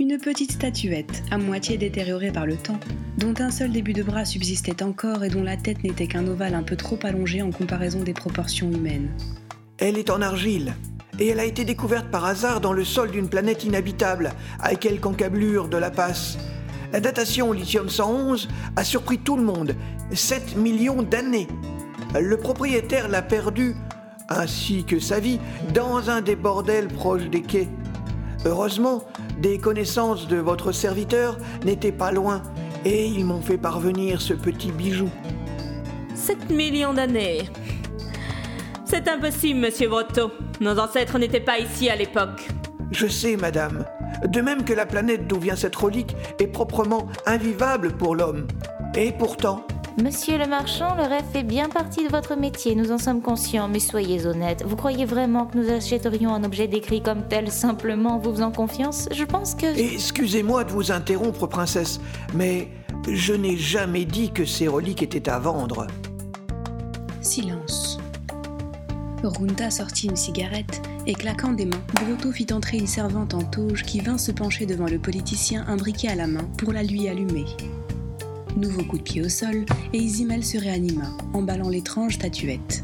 Une 0.00 0.16
petite 0.16 0.52
statuette, 0.52 1.22
à 1.30 1.36
moitié 1.36 1.76
détériorée 1.76 2.32
par 2.32 2.46
le 2.46 2.56
temps, 2.56 2.80
dont 3.18 3.34
un 3.38 3.50
seul 3.50 3.70
début 3.70 3.92
de 3.92 4.02
bras 4.02 4.24
subsistait 4.24 4.82
encore 4.82 5.24
et 5.24 5.28
dont 5.28 5.42
la 5.42 5.58
tête 5.58 5.84
n'était 5.84 6.06
qu'un 6.06 6.26
ovale 6.26 6.54
un 6.54 6.62
peu 6.62 6.74
trop 6.74 6.98
allongé 7.02 7.42
en 7.42 7.50
comparaison 7.50 8.00
des 8.00 8.14
proportions 8.14 8.72
humaines. 8.72 9.10
Elle 9.76 9.98
est 9.98 10.08
en 10.08 10.22
argile, 10.22 10.72
et 11.18 11.26
elle 11.26 11.38
a 11.38 11.44
été 11.44 11.66
découverte 11.66 12.10
par 12.10 12.24
hasard 12.24 12.62
dans 12.62 12.72
le 12.72 12.82
sol 12.82 13.10
d'une 13.10 13.28
planète 13.28 13.64
inhabitable, 13.64 14.32
à 14.58 14.74
quelques 14.74 15.04
encablures 15.04 15.68
de 15.68 15.76
la 15.76 15.90
passe. 15.90 16.38
La 16.94 17.00
datation 17.00 17.50
au 17.50 17.52
lithium 17.52 17.90
111 17.90 18.48
a 18.76 18.84
surpris 18.84 19.18
tout 19.18 19.36
le 19.36 19.44
monde, 19.44 19.76
7 20.14 20.56
millions 20.56 21.02
d'années. 21.02 21.46
Le 22.18 22.38
propriétaire 22.38 23.08
l'a 23.08 23.20
perdue, 23.20 23.74
ainsi 24.30 24.84
que 24.84 24.98
sa 24.98 25.20
vie, 25.20 25.38
dans 25.74 26.08
un 26.08 26.22
des 26.22 26.36
bordels 26.36 26.88
proches 26.88 27.28
des 27.28 27.42
quais. 27.42 27.68
Heureusement, 28.46 29.04
des 29.38 29.58
connaissances 29.58 30.26
de 30.26 30.36
votre 30.36 30.72
serviteur 30.72 31.36
n'étaient 31.64 31.92
pas 31.92 32.10
loin 32.10 32.42
et 32.84 33.06
ils 33.06 33.24
m'ont 33.24 33.42
fait 33.42 33.58
parvenir 33.58 34.20
ce 34.20 34.32
petit 34.32 34.72
bijou. 34.72 35.10
7 36.14 36.50
millions 36.50 36.94
d'années. 36.94 37.42
C'est 38.84 39.06
impossible, 39.08 39.60
monsieur 39.60 39.88
Brotto. 39.88 40.30
Nos 40.60 40.78
ancêtres 40.78 41.18
n'étaient 41.18 41.40
pas 41.40 41.58
ici 41.58 41.88
à 41.90 41.96
l'époque. 41.96 42.48
Je 42.90 43.06
sais, 43.06 43.36
madame. 43.36 43.84
De 44.26 44.40
même 44.40 44.64
que 44.64 44.72
la 44.72 44.86
planète 44.86 45.26
d'où 45.26 45.38
vient 45.38 45.56
cette 45.56 45.76
relique 45.76 46.16
est 46.38 46.48
proprement 46.48 47.06
invivable 47.26 47.92
pour 47.92 48.16
l'homme. 48.16 48.46
Et 48.96 49.12
pourtant, 49.12 49.64
Monsieur 50.02 50.38
le 50.38 50.46
marchand, 50.46 50.94
le 50.94 51.02
rêve 51.02 51.24
fait 51.30 51.42
bien 51.42 51.68
partie 51.68 52.04
de 52.04 52.08
votre 52.08 52.34
métier, 52.34 52.74
nous 52.74 52.90
en 52.90 52.96
sommes 52.96 53.20
conscients, 53.20 53.68
mais 53.68 53.80
soyez 53.80 54.26
honnête. 54.26 54.64
Vous 54.66 54.74
croyez 54.74 55.04
vraiment 55.04 55.44
que 55.44 55.58
nous 55.58 55.70
achèterions 55.70 56.32
un 56.32 56.42
objet 56.42 56.68
décrit 56.68 57.02
comme 57.02 57.28
tel 57.28 57.50
simplement 57.50 58.14
en 58.14 58.18
vous 58.18 58.30
faisant 58.30 58.50
confiance? 58.50 59.10
Je 59.12 59.24
pense 59.24 59.54
que... 59.54 59.66
Excusez-moi 59.66 60.64
de 60.64 60.70
vous 60.70 60.90
interrompre, 60.90 61.46
princesse, 61.46 62.00
mais 62.32 62.68
je 63.10 63.34
n'ai 63.34 63.58
jamais 63.58 64.06
dit 64.06 64.30
que 64.30 64.46
ces 64.46 64.68
reliques 64.68 65.02
étaient 65.02 65.28
à 65.28 65.38
vendre. 65.38 65.86
Silence. 67.20 67.98
Runta 69.22 69.70
sortit 69.70 70.06
une 70.06 70.16
cigarette 70.16 70.80
et 71.06 71.12
claquant 71.12 71.52
des 71.52 71.66
mains, 71.66 71.82
Brotto 71.92 72.32
fit 72.32 72.46
entrer 72.54 72.78
une 72.78 72.86
servante 72.86 73.34
en 73.34 73.42
tauge 73.42 73.82
qui 73.82 74.00
vint 74.00 74.16
se 74.16 74.32
pencher 74.32 74.64
devant 74.64 74.86
le 74.86 74.98
politicien 74.98 75.66
un 75.68 75.76
briquet 75.76 76.08
à 76.08 76.14
la 76.14 76.26
main 76.26 76.48
pour 76.56 76.72
la 76.72 76.82
lui 76.82 77.06
allumer. 77.06 77.44
Nouveau 78.56 78.82
coup 78.82 78.98
de 78.98 79.02
pied 79.02 79.22
au 79.22 79.28
sol, 79.28 79.64
et 79.92 79.98
Isimel 79.98 80.44
se 80.44 80.58
réanima, 80.58 81.04
emballant 81.32 81.68
l'étrange 81.68 82.14
statuette. 82.14 82.82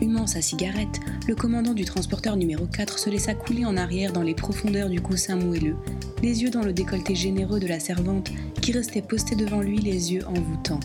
Humant 0.00 0.28
sa 0.28 0.40
cigarette, 0.40 1.00
le 1.26 1.34
commandant 1.34 1.74
du 1.74 1.84
transporteur 1.84 2.36
numéro 2.36 2.66
4 2.66 2.98
se 2.98 3.10
laissa 3.10 3.34
couler 3.34 3.64
en 3.64 3.76
arrière 3.76 4.12
dans 4.12 4.22
les 4.22 4.34
profondeurs 4.34 4.88
du 4.88 5.00
coussin 5.00 5.34
moelleux, 5.34 5.76
les 6.22 6.42
yeux 6.42 6.50
dans 6.50 6.62
le 6.62 6.72
décolleté 6.72 7.16
généreux 7.16 7.58
de 7.58 7.66
la 7.66 7.80
servante 7.80 8.30
qui 8.62 8.70
restait 8.70 9.02
postée 9.02 9.34
devant 9.34 9.60
lui, 9.60 9.78
les 9.78 10.12
yeux 10.12 10.24
envoûtants. 10.28 10.80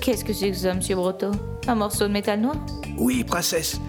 Qu'est-ce 0.00 0.24
que 0.24 0.32
c'est 0.32 0.50
que 0.50 0.56
ça, 0.56 0.72
monsieur 0.72 0.94
Brotto 0.94 1.32
Un 1.66 1.74
morceau 1.74 2.06
de 2.06 2.12
métal 2.12 2.40
noir? 2.40 2.56
Oui, 2.96 3.24
princesse. 3.24 3.80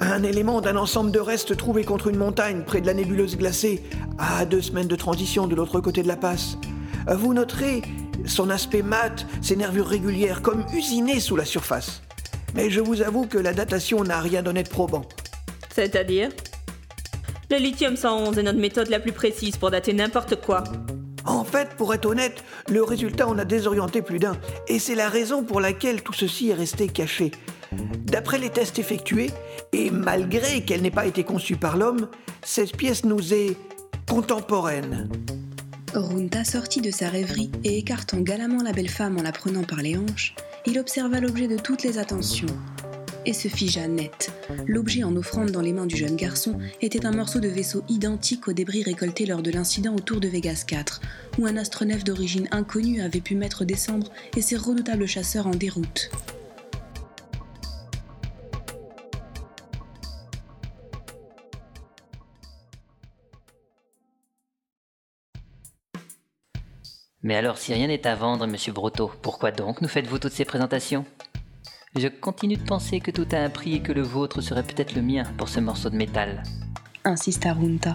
Un 0.00 0.24
élément 0.24 0.60
d'un 0.60 0.76
ensemble 0.76 1.12
de 1.12 1.20
restes 1.20 1.56
trouvés 1.56 1.84
contre 1.84 2.08
une 2.08 2.16
montagne 2.16 2.64
près 2.66 2.80
de 2.80 2.86
la 2.86 2.94
nébuleuse 2.94 3.36
glacée, 3.36 3.84
à 4.18 4.44
deux 4.44 4.62
semaines 4.62 4.88
de 4.88 4.96
transition 4.96 5.46
de 5.46 5.54
l'autre 5.54 5.80
côté 5.80 6.02
de 6.02 6.08
la 6.08 6.16
passe. 6.16 6.58
Vous 7.06 7.34
noterez 7.34 7.82
son 8.26 8.50
aspect 8.50 8.82
mat, 8.82 9.26
ses 9.42 9.56
nervures 9.56 9.86
régulières, 9.86 10.42
comme 10.42 10.64
usinées 10.72 11.20
sous 11.20 11.36
la 11.36 11.44
surface. 11.44 12.02
Mais 12.54 12.70
je 12.70 12.80
vous 12.80 13.02
avoue 13.02 13.26
que 13.26 13.38
la 13.38 13.52
datation 13.52 14.04
n'a 14.04 14.20
rien 14.20 14.42
donné 14.42 14.62
de 14.62 14.68
probant. 14.68 15.04
C'est-à-dire? 15.74 16.28
Le 17.50 17.56
lithium 17.56 17.96
111 17.96 18.38
est 18.38 18.42
notre 18.42 18.58
méthode 18.58 18.88
la 18.88 19.00
plus 19.00 19.12
précise 19.12 19.56
pour 19.56 19.70
dater 19.70 19.92
n'importe 19.92 20.40
quoi. 20.40 20.64
En 21.24 21.44
fait, 21.44 21.70
pour 21.76 21.94
être 21.94 22.06
honnête, 22.06 22.44
le 22.68 22.82
résultat 22.82 23.26
en 23.26 23.38
a 23.38 23.44
désorienté 23.44 24.02
plus 24.02 24.18
d'un, 24.18 24.36
et 24.68 24.78
c'est 24.78 24.94
la 24.94 25.08
raison 25.08 25.42
pour 25.42 25.60
laquelle 25.60 26.02
tout 26.02 26.12
ceci 26.12 26.50
est 26.50 26.54
resté 26.54 26.88
caché. 26.88 27.32
D'après 28.04 28.38
les 28.38 28.50
tests 28.50 28.78
effectués, 28.78 29.30
et 29.72 29.90
malgré 29.90 30.64
qu'elle 30.64 30.82
n'ait 30.82 30.90
pas 30.90 31.06
été 31.06 31.24
conçue 31.24 31.56
par 31.56 31.76
l'homme, 31.76 32.08
cette 32.42 32.76
pièce 32.76 33.04
nous 33.04 33.32
est 33.32 33.56
contemporaine. 34.08 35.08
Runta 35.96 36.44
sortit 36.44 36.80
de 36.80 36.90
sa 36.90 37.08
rêverie 37.08 37.50
et 37.62 37.78
écartant 37.78 38.20
galamment 38.20 38.62
la 38.62 38.72
belle 38.72 38.88
femme 38.88 39.16
en 39.16 39.22
la 39.22 39.32
prenant 39.32 39.62
par 39.62 39.80
les 39.80 39.96
hanches, 39.96 40.34
il 40.66 40.78
observa 40.78 41.20
l'objet 41.20 41.46
de 41.46 41.56
toutes 41.56 41.82
les 41.82 41.98
attentions 41.98 42.48
et 43.26 43.32
se 43.32 43.48
figea 43.48 43.86
net. 43.86 44.32
L'objet 44.66 45.04
en 45.04 45.16
offrande 45.16 45.50
dans 45.50 45.60
les 45.60 45.72
mains 45.72 45.86
du 45.86 45.96
jeune 45.96 46.16
garçon 46.16 46.58
était 46.82 47.06
un 47.06 47.12
morceau 47.12 47.40
de 47.40 47.48
vaisseau 47.48 47.82
identique 47.88 48.48
aux 48.48 48.52
débris 48.52 48.82
récoltés 48.82 49.24
lors 49.24 49.42
de 49.42 49.50
l'incident 49.50 49.94
autour 49.94 50.20
de 50.20 50.28
Vegas 50.28 50.64
4, 50.66 51.00
où 51.38 51.46
un 51.46 51.56
astronef 51.56 52.04
d'origine 52.04 52.48
inconnue 52.50 53.00
avait 53.00 53.20
pu 53.20 53.34
mettre 53.34 53.64
Décembre 53.64 54.10
et 54.36 54.42
ses 54.42 54.56
redoutables 54.56 55.06
chasseurs 55.06 55.46
en 55.46 55.54
déroute. 55.54 56.10
Mais 67.24 67.36
alors, 67.36 67.56
si 67.56 67.72
rien 67.72 67.86
n'est 67.86 68.06
à 68.06 68.14
vendre, 68.14 68.46
monsieur 68.46 68.74
Brotto, 68.74 69.10
pourquoi 69.22 69.50
donc 69.50 69.80
nous 69.80 69.88
faites-vous 69.88 70.18
toutes 70.18 70.34
ces 70.34 70.44
présentations? 70.44 71.06
Je 71.96 72.08
continue 72.08 72.58
de 72.58 72.66
penser 72.66 73.00
que 73.00 73.10
tout 73.10 73.26
a 73.32 73.38
un 73.38 73.48
prix 73.48 73.76
et 73.76 73.80
que 73.80 73.92
le 73.92 74.02
vôtre 74.02 74.42
serait 74.42 74.62
peut-être 74.62 74.94
le 74.94 75.00
mien 75.00 75.24
pour 75.38 75.48
ce 75.48 75.58
morceau 75.58 75.88
de 75.88 75.96
métal. 75.96 76.42
Insista 77.04 77.54
Runta. 77.54 77.94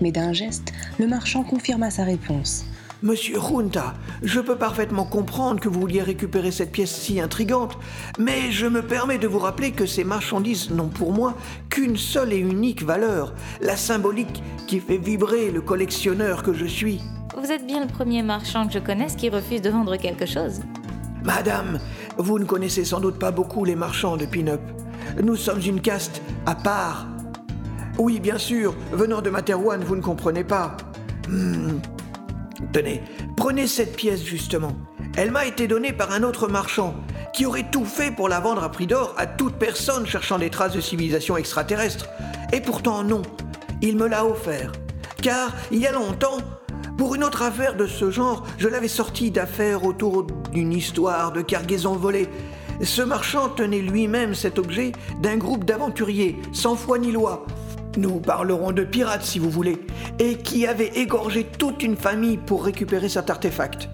Mais 0.00 0.10
d'un 0.10 0.32
geste, 0.32 0.72
le 0.98 1.06
marchand 1.06 1.44
confirma 1.44 1.92
sa 1.92 2.02
réponse. 2.02 2.64
Monsieur 3.00 3.38
Runta, 3.38 3.94
je 4.24 4.40
peux 4.40 4.56
parfaitement 4.58 5.04
comprendre 5.04 5.60
que 5.60 5.68
vous 5.68 5.78
vouliez 5.78 6.02
récupérer 6.02 6.50
cette 6.50 6.72
pièce 6.72 6.92
si 6.92 7.20
intrigante, 7.20 7.78
mais 8.18 8.50
je 8.50 8.66
me 8.66 8.82
permets 8.82 9.18
de 9.18 9.28
vous 9.28 9.38
rappeler 9.38 9.70
que 9.70 9.86
ces 9.86 10.02
marchandises 10.02 10.70
n'ont 10.70 10.88
pour 10.88 11.12
moi 11.12 11.36
qu'une 11.70 11.96
seule 11.96 12.32
et 12.32 12.38
unique 12.38 12.82
valeur, 12.82 13.34
la 13.60 13.76
symbolique 13.76 14.42
qui 14.66 14.80
fait 14.80 14.98
vibrer 14.98 15.52
le 15.52 15.60
collectionneur 15.60 16.42
que 16.42 16.52
je 16.52 16.66
suis. 16.66 17.00
Vous 17.36 17.52
êtes 17.52 17.66
bien 17.66 17.80
le 17.80 17.86
premier 17.86 18.22
marchand 18.22 18.66
que 18.66 18.72
je 18.72 18.78
connaisse 18.78 19.14
qui 19.14 19.28
refuse 19.28 19.62
de 19.62 19.70
vendre 19.70 19.96
quelque 19.96 20.26
chose. 20.26 20.60
Madame, 21.22 21.78
vous 22.16 22.38
ne 22.38 22.44
connaissez 22.44 22.84
sans 22.84 23.00
doute 23.00 23.18
pas 23.18 23.30
beaucoup 23.30 23.64
les 23.64 23.76
marchands 23.76 24.16
de 24.16 24.26
pin-up. 24.26 24.60
Nous 25.22 25.36
sommes 25.36 25.60
une 25.60 25.80
caste 25.80 26.22
à 26.46 26.54
part. 26.54 27.06
Oui, 27.98 28.20
bien 28.20 28.38
sûr, 28.38 28.74
venant 28.92 29.20
de 29.20 29.30
Materwan, 29.30 29.82
vous 29.82 29.96
ne 29.96 30.00
comprenez 30.00 30.44
pas. 30.44 30.76
Hmm. 31.28 31.78
Tenez, 32.72 33.02
prenez 33.36 33.66
cette 33.66 33.96
pièce 33.96 34.22
justement. 34.24 34.72
Elle 35.16 35.30
m'a 35.30 35.46
été 35.46 35.66
donnée 35.66 35.92
par 35.92 36.12
un 36.12 36.22
autre 36.22 36.48
marchand 36.48 36.94
qui 37.32 37.46
aurait 37.46 37.70
tout 37.70 37.84
fait 37.84 38.10
pour 38.10 38.28
la 38.28 38.40
vendre 38.40 38.62
à 38.62 38.70
prix 38.70 38.86
d'or 38.86 39.14
à 39.16 39.26
toute 39.26 39.54
personne 39.54 40.06
cherchant 40.06 40.38
des 40.38 40.50
traces 40.50 40.72
de 40.72 40.80
civilisation 40.80 41.36
extraterrestre. 41.36 42.08
Et 42.52 42.60
pourtant 42.60 43.04
non, 43.04 43.22
il 43.82 43.96
me 43.96 44.08
l'a 44.08 44.24
offert. 44.24 44.72
Car 45.22 45.52
il 45.70 45.78
y 45.78 45.86
a 45.86 45.92
longtemps, 45.92 46.38
pour 46.98 47.14
une 47.14 47.22
autre 47.22 47.42
affaire 47.42 47.76
de 47.76 47.86
ce 47.86 48.10
genre, 48.10 48.44
je 48.58 48.66
l'avais 48.66 48.88
sorti 48.88 49.30
d'affaires 49.30 49.84
autour 49.84 50.26
d'une 50.52 50.72
histoire 50.72 51.30
de 51.30 51.42
cargaison 51.42 51.94
volée. 51.94 52.28
Ce 52.82 53.00
marchand 53.00 53.48
tenait 53.48 53.80
lui-même 53.80 54.34
cet 54.34 54.58
objet 54.58 54.90
d'un 55.22 55.36
groupe 55.36 55.64
d'aventuriers, 55.64 56.36
sans 56.52 56.74
foi 56.74 56.98
ni 56.98 57.12
loi. 57.12 57.46
Nous 57.96 58.18
parlerons 58.18 58.72
de 58.72 58.82
pirates 58.82 59.22
si 59.22 59.38
vous 59.38 59.48
voulez, 59.48 59.78
et 60.18 60.38
qui 60.38 60.66
avaient 60.66 60.92
égorgé 60.96 61.44
toute 61.44 61.84
une 61.84 61.96
famille 61.96 62.36
pour 62.36 62.64
récupérer 62.64 63.08
cet 63.08 63.30
artefact. 63.30 63.88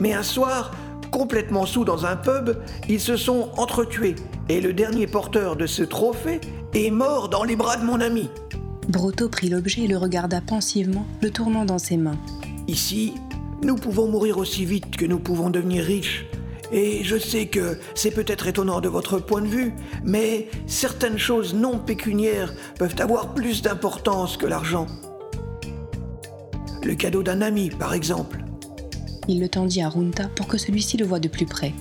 Mais 0.00 0.12
un 0.12 0.24
soir, 0.24 0.72
complètement 1.12 1.64
sous 1.64 1.84
dans 1.84 2.06
un 2.06 2.16
pub, 2.16 2.56
ils 2.88 3.00
se 3.00 3.16
sont 3.16 3.50
entretués, 3.56 4.16
et 4.48 4.60
le 4.60 4.72
dernier 4.72 5.06
porteur 5.06 5.54
de 5.54 5.66
ce 5.66 5.84
trophée 5.84 6.40
est 6.74 6.90
mort 6.90 7.28
dans 7.28 7.44
les 7.44 7.54
bras 7.54 7.76
de 7.76 7.84
mon 7.84 8.00
ami. 8.00 8.28
Brotto 8.88 9.28
prit 9.28 9.48
l'objet 9.48 9.82
et 9.82 9.86
le 9.86 9.96
regarda 9.96 10.40
pensivement, 10.40 11.06
le 11.20 11.30
tournant 11.30 11.64
dans 11.64 11.78
ses 11.78 11.96
mains. 11.96 12.18
Ici, 12.66 13.14
nous 13.62 13.76
pouvons 13.76 14.08
mourir 14.08 14.38
aussi 14.38 14.64
vite 14.64 14.96
que 14.96 15.04
nous 15.04 15.20
pouvons 15.20 15.50
devenir 15.50 15.84
riches. 15.84 16.26
Et 16.72 17.04
je 17.04 17.16
sais 17.16 17.46
que 17.46 17.78
c'est 17.94 18.10
peut-être 18.10 18.46
étonnant 18.46 18.80
de 18.80 18.88
votre 18.88 19.18
point 19.18 19.42
de 19.42 19.46
vue, 19.46 19.72
mais 20.04 20.48
certaines 20.66 21.18
choses 21.18 21.54
non 21.54 21.78
pécuniaires 21.78 22.52
peuvent 22.78 22.96
avoir 22.98 23.34
plus 23.34 23.62
d'importance 23.62 24.36
que 24.36 24.46
l'argent. 24.46 24.86
Le 26.82 26.94
cadeau 26.94 27.22
d'un 27.22 27.40
ami, 27.40 27.70
par 27.70 27.94
exemple. 27.94 28.42
Il 29.28 29.38
le 29.38 29.48
tendit 29.48 29.82
à 29.82 29.88
Runta 29.88 30.28
pour 30.34 30.48
que 30.48 30.58
celui-ci 30.58 30.96
le 30.96 31.04
voie 31.04 31.20
de 31.20 31.28
plus 31.28 31.46
près. 31.46 31.72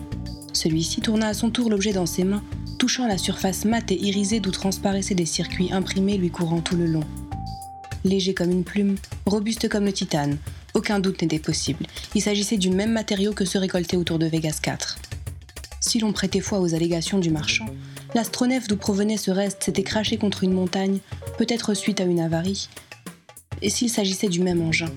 Celui-ci 0.54 1.02
tourna 1.02 1.30
à 1.30 1.34
son 1.34 1.50
tour 1.50 1.70
l'objet 1.70 1.94
dans 1.94 2.06
ses 2.06 2.26
mains, 2.26 2.44
touchant 2.82 3.06
la 3.06 3.20
surface 3.20 3.64
mate 3.66 3.92
et 3.92 4.02
irisée 4.02 4.40
d'où 4.40 4.50
transparaissaient 4.50 5.14
des 5.14 5.28
circuits 5.28 5.72
imprimés 5.72 6.18
lui 6.18 6.32
courant 6.32 6.62
tout 6.62 6.76
le 6.76 6.88
long. 6.88 7.04
Léger 8.04 8.34
comme 8.34 8.50
une 8.50 8.64
plume, 8.64 8.96
robuste 9.28 9.70
comme 9.70 9.86
le 9.86 9.94
titane, 9.94 10.40
aucun 10.74 11.00
doute 11.00 11.22
n'était 11.22 11.38
possible. 11.38 11.86
Il 12.16 12.24
s'agissait 12.24 12.58
du 12.58 12.72
même 12.72 12.92
matériau 12.92 13.34
que 13.34 13.46
ceux 13.46 13.60
récoltés 13.60 13.98
autour 13.98 14.18
de 14.18 14.26
Vegas 14.26 14.58
4. 14.64 14.98
Si 15.80 16.00
l'on 16.00 16.12
prêtait 16.12 16.40
foi 16.40 16.60
aux 16.60 16.74
allégations 16.74 17.20
du 17.20 17.30
marchand, 17.30 17.68
l'astronef 18.16 18.68
d'où 18.68 18.78
provenait 18.78 19.18
ce 19.18 19.30
reste 19.30 19.62
s'était 19.62 19.84
craché 19.84 20.18
contre 20.18 20.44
une 20.44 20.54
montagne, 20.54 21.02
peut-être 21.38 21.76
suite 21.76 22.02
à 22.02 22.06
une 22.06 22.20
avarie. 22.20 22.68
Et 23.62 23.70
s'il 23.70 23.92
s'agissait 23.92 24.28
du 24.28 24.42
même 24.42 24.64
engin? 24.64 24.90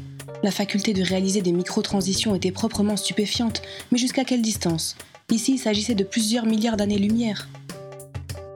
La 0.42 0.50
faculté 0.50 0.94
de 0.94 1.02
réaliser 1.02 1.42
des 1.42 1.52
micro-transitions 1.52 2.34
était 2.34 2.50
proprement 2.50 2.96
stupéfiante, 2.96 3.60
mais 3.92 3.98
jusqu'à 3.98 4.24
quelle 4.24 4.40
distance? 4.40 4.96
Ici, 5.30 5.56
il 5.56 5.58
s'agissait 5.58 5.94
de 5.94 6.04
plusieurs 6.04 6.46
milliards 6.46 6.78
d'années-lumière. 6.78 7.46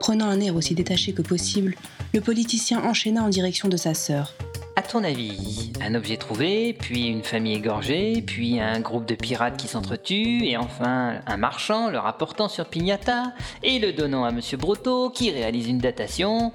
Prenant 0.09 0.25
un 0.25 0.41
air 0.41 0.55
aussi 0.55 0.73
détaché 0.73 1.13
que 1.13 1.21
possible, 1.21 1.75
le 2.15 2.21
politicien 2.21 2.83
enchaîna 2.83 3.21
en 3.21 3.29
direction 3.29 3.69
de 3.69 3.77
sa 3.77 3.93
sœur. 3.93 4.33
À 4.75 4.81
ton 4.81 5.03
avis, 5.03 5.71
un 5.85 5.93
objet 5.93 6.17
trouvé, 6.17 6.73
puis 6.73 7.09
une 7.09 7.21
famille 7.21 7.53
égorgée, 7.53 8.23
puis 8.25 8.59
un 8.59 8.79
groupe 8.79 9.05
de 9.05 9.13
pirates 9.13 9.57
qui 9.57 9.67
s'entretuent, 9.67 10.45
et 10.45 10.57
enfin 10.57 11.19
un 11.27 11.37
marchand 11.37 11.91
le 11.91 11.99
rapportant 11.99 12.49
sur 12.49 12.65
Pignata, 12.65 13.35
et 13.61 13.77
le 13.77 13.93
donnant 13.93 14.23
à 14.23 14.31
Monsieur 14.31 14.57
Brotto 14.57 15.11
qui 15.11 15.29
réalise 15.29 15.67
une 15.67 15.77
datation. 15.77 16.53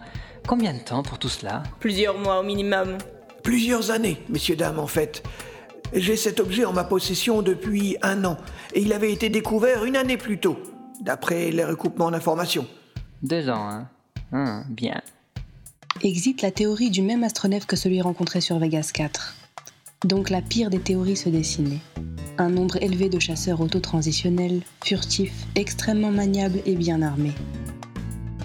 Combien 0.48 0.74
de 0.74 0.80
temps 0.80 1.04
pour 1.04 1.20
tout 1.20 1.28
cela? 1.28 1.62
Plusieurs 1.78 2.18
mois 2.18 2.40
au 2.40 2.42
minimum. 2.42 2.98
Plusieurs 3.44 3.92
années, 3.92 4.16
messieurs, 4.28 4.56
dames, 4.56 4.80
en 4.80 4.88
fait. 4.88 5.22
J'ai 5.92 6.16
cet 6.16 6.40
objet 6.40 6.64
en 6.64 6.72
ma 6.72 6.82
possession 6.82 7.40
depuis 7.40 7.98
un 8.02 8.24
an, 8.24 8.36
et 8.74 8.80
il 8.80 8.92
avait 8.92 9.12
été 9.12 9.28
découvert 9.28 9.84
une 9.84 9.94
année 9.94 10.16
plus 10.16 10.40
tôt, 10.40 10.58
d'après 11.00 11.52
les 11.52 11.64
recoupements 11.64 12.10
d'informations. 12.10 12.66
Deux 13.24 13.48
ans, 13.48 13.66
hein 13.70 13.88
Hum, 14.32 14.64
Bien. 14.68 15.00
Existe 16.02 16.42
la 16.42 16.50
théorie 16.50 16.90
du 16.90 17.00
même 17.00 17.24
astronef 17.24 17.64
que 17.64 17.74
celui 17.74 18.02
rencontré 18.02 18.42
sur 18.42 18.58
Vegas 18.58 18.90
4. 18.92 19.34
Donc 20.04 20.28
la 20.28 20.42
pire 20.42 20.68
des 20.68 20.78
théories 20.78 21.16
se 21.16 21.30
dessinait. 21.30 21.80
Un 22.36 22.50
nombre 22.50 22.76
élevé 22.82 23.08
de 23.08 23.18
chasseurs 23.18 23.62
autotransitionnels, 23.62 24.60
furtifs, 24.84 25.46
extrêmement 25.54 26.10
maniables 26.10 26.60
et 26.66 26.74
bien 26.74 27.00
armés. 27.00 27.32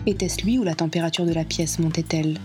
Était-ce 0.05 0.45
lui 0.45 0.57
ou 0.57 0.63
la 0.63 0.75
température 0.75 1.25
de 1.25 1.33
la 1.33 1.43
pièce 1.43 1.79
montait-elle? 1.79 2.37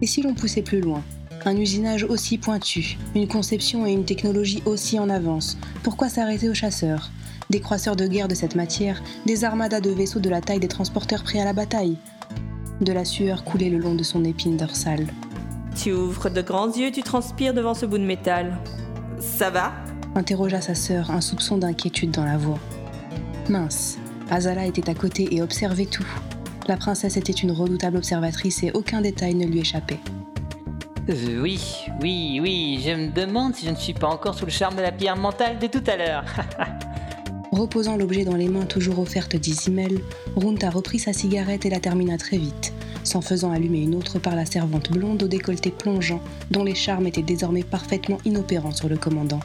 Et 0.00 0.06
si 0.06 0.22
l'on 0.22 0.32
poussait 0.32 0.62
plus 0.62 0.80
loin? 0.80 1.02
Un 1.44 1.58
usinage 1.58 2.04
aussi 2.04 2.38
pointu, 2.38 2.96
une 3.14 3.28
conception 3.28 3.84
et 3.84 3.92
une 3.92 4.06
technologie 4.06 4.62
aussi 4.64 4.98
en 4.98 5.10
avance, 5.10 5.58
pourquoi 5.82 6.08
s'arrêter 6.08 6.48
aux 6.48 6.54
chasseurs? 6.54 7.10
Des 7.50 7.60
croisseurs 7.60 7.96
de 7.96 8.06
guerre 8.06 8.28
de 8.28 8.34
cette 8.34 8.54
matière, 8.54 9.02
des 9.26 9.44
armadas 9.44 9.80
de 9.80 9.90
vaisseaux 9.90 10.20
de 10.20 10.30
la 10.30 10.40
taille 10.40 10.60
des 10.60 10.68
transporteurs 10.68 11.22
prêts 11.22 11.40
à 11.40 11.44
la 11.44 11.52
bataille 11.52 11.98
de 12.80 12.92
la 12.92 13.04
sueur 13.04 13.44
coulait 13.44 13.70
le 13.70 13.78
long 13.78 13.94
de 13.94 14.02
son 14.02 14.24
épine 14.24 14.56
dorsale. 14.56 15.06
Tu 15.76 15.92
ouvres 15.92 16.28
de 16.28 16.42
grands 16.42 16.72
yeux, 16.72 16.90
tu 16.90 17.02
transpires 17.02 17.54
devant 17.54 17.74
ce 17.74 17.86
bout 17.86 17.98
de 17.98 18.04
métal. 18.04 18.58
Ça 19.20 19.50
va? 19.50 19.72
Interrogea 20.14 20.60
sa 20.60 20.74
sœur, 20.74 21.10
un 21.10 21.20
soupçon 21.20 21.58
d'inquiétude 21.58 22.10
dans 22.10 22.24
la 22.24 22.36
voix. 22.36 22.58
Mince, 23.48 23.98
Azala 24.30 24.66
était 24.66 24.88
à 24.88 24.94
côté 24.94 25.34
et 25.34 25.42
observait 25.42 25.86
tout. 25.86 26.06
La 26.66 26.76
princesse 26.76 27.16
était 27.16 27.32
une 27.32 27.52
redoutable 27.52 27.96
observatrice 27.96 28.62
et 28.62 28.70
aucun 28.72 29.00
détail 29.00 29.34
ne 29.34 29.46
lui 29.46 29.60
échappait. 29.60 30.00
Euh, 31.10 31.42
oui, 31.42 31.60
oui, 32.00 32.38
oui, 32.40 32.82
je 32.84 32.92
me 32.92 33.10
demande 33.10 33.54
si 33.54 33.66
je 33.66 33.70
ne 33.70 33.76
suis 33.76 33.92
pas 33.92 34.08
encore 34.08 34.34
sous 34.34 34.46
le 34.46 34.50
charme 34.50 34.76
de 34.76 34.82
la 34.82 34.92
pierre 34.92 35.16
mentale 35.16 35.58
de 35.58 35.66
tout 35.66 35.84
à 35.86 35.96
l'heure. 35.96 36.24
Reposant 37.54 37.96
l'objet 37.96 38.24
dans 38.24 38.34
les 38.34 38.48
mains 38.48 38.66
toujours 38.66 38.98
offertes 38.98 39.36
d'Isimel, 39.36 40.00
Runta 40.34 40.70
reprit 40.70 40.98
sa 40.98 41.12
cigarette 41.12 41.64
et 41.64 41.70
la 41.70 41.78
termina 41.78 42.18
très 42.18 42.36
vite, 42.36 42.72
s'en 43.04 43.20
faisant 43.20 43.52
allumer 43.52 43.80
une 43.82 43.94
autre 43.94 44.18
par 44.18 44.34
la 44.34 44.44
servante 44.44 44.90
blonde 44.90 45.22
au 45.22 45.28
décolleté 45.28 45.70
plongeant, 45.70 46.20
dont 46.50 46.64
les 46.64 46.74
charmes 46.74 47.06
étaient 47.06 47.22
désormais 47.22 47.62
parfaitement 47.62 48.18
inopérants 48.24 48.72
sur 48.72 48.88
le 48.88 48.96
commandant. 48.96 49.38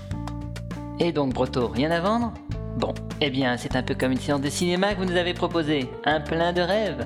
Et 1.00 1.12
donc, 1.12 1.36
Brotto, 1.36 1.68
rien 1.68 1.92
à 1.92 2.02
vendre? 2.02 2.34
Bon, 2.80 2.96
eh 3.22 3.30
bien, 3.30 3.58
c'est 3.58 3.76
un 3.76 3.84
peu 3.84 3.94
comme 3.94 4.14
une 4.14 4.20
séance 4.20 4.42
de 4.42 4.50
cinéma 4.50 4.96
que 4.96 5.02
vous 5.02 5.12
nous 5.12 5.18
avez 5.18 5.36
proposée, 5.36 5.88
un 6.04 6.20
plein 6.20 6.52
de 6.52 6.62
rêves? 6.62 7.06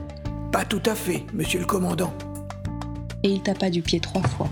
Pas 0.53 0.63
tout 0.63 0.83
à 0.85 0.95
fait, 0.95 1.25
monsieur 1.33 1.59
le 1.59 1.65
commandant. 1.65 2.13
Et 3.23 3.29
il 3.29 3.41
tapa 3.41 3.69
du 3.69 3.81
pied 3.81 3.99
trois 3.99 4.23
fois. 4.23 4.47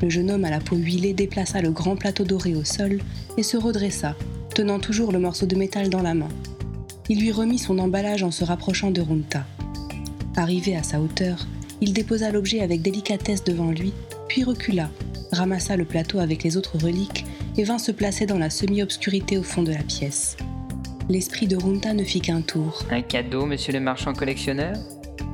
Le 0.00 0.08
jeune 0.10 0.30
homme 0.30 0.44
à 0.44 0.50
la 0.50 0.60
peau 0.60 0.76
huilée 0.76 1.12
déplaça 1.12 1.60
le 1.60 1.72
grand 1.72 1.96
plateau 1.96 2.22
doré 2.22 2.54
au 2.54 2.62
sol 2.62 3.00
et 3.36 3.42
se 3.42 3.56
redressa, 3.56 4.14
tenant 4.58 4.80
toujours 4.80 5.12
le 5.12 5.20
morceau 5.20 5.46
de 5.46 5.54
métal 5.54 5.88
dans 5.88 6.02
la 6.02 6.14
main. 6.14 6.30
Il 7.08 7.20
lui 7.20 7.30
remit 7.30 7.58
son 7.58 7.78
emballage 7.78 8.24
en 8.24 8.32
se 8.32 8.42
rapprochant 8.42 8.90
de 8.90 9.00
Runta. 9.00 9.46
Arrivé 10.34 10.74
à 10.74 10.82
sa 10.82 11.00
hauteur, 11.00 11.46
il 11.80 11.92
déposa 11.92 12.32
l'objet 12.32 12.60
avec 12.60 12.82
délicatesse 12.82 13.44
devant 13.44 13.70
lui, 13.70 13.92
puis 14.26 14.42
recula, 14.42 14.90
ramassa 15.30 15.76
le 15.76 15.84
plateau 15.84 16.18
avec 16.18 16.42
les 16.42 16.56
autres 16.56 16.76
reliques 16.76 17.24
et 17.56 17.62
vint 17.62 17.78
se 17.78 17.92
placer 17.92 18.26
dans 18.26 18.36
la 18.36 18.50
semi-obscurité 18.50 19.38
au 19.38 19.44
fond 19.44 19.62
de 19.62 19.70
la 19.70 19.84
pièce. 19.84 20.36
L'esprit 21.08 21.46
de 21.46 21.56
Runta 21.56 21.94
ne 21.94 22.02
fit 22.02 22.20
qu'un 22.20 22.40
tour. 22.40 22.82
Un 22.90 23.02
cadeau, 23.02 23.46
monsieur 23.46 23.72
le 23.72 23.78
marchand 23.78 24.12
collectionneur? 24.12 24.74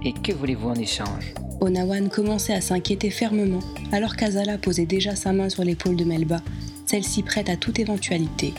Et 0.04 0.12
que 0.12 0.32
voulez-vous 0.32 0.68
en 0.68 0.74
échange? 0.74 1.32
Onawan 1.62 2.10
commençait 2.10 2.52
à 2.52 2.60
s'inquiéter 2.60 3.08
fermement, 3.08 3.60
alors 3.90 4.16
qu'Azala 4.16 4.58
posait 4.58 4.84
déjà 4.84 5.16
sa 5.16 5.32
main 5.32 5.48
sur 5.48 5.64
l'épaule 5.64 5.96
de 5.96 6.04
Melba, 6.04 6.42
celle-ci 6.84 7.22
prête 7.22 7.48
à 7.48 7.56
toute 7.56 7.78
éventualité. 7.78 8.52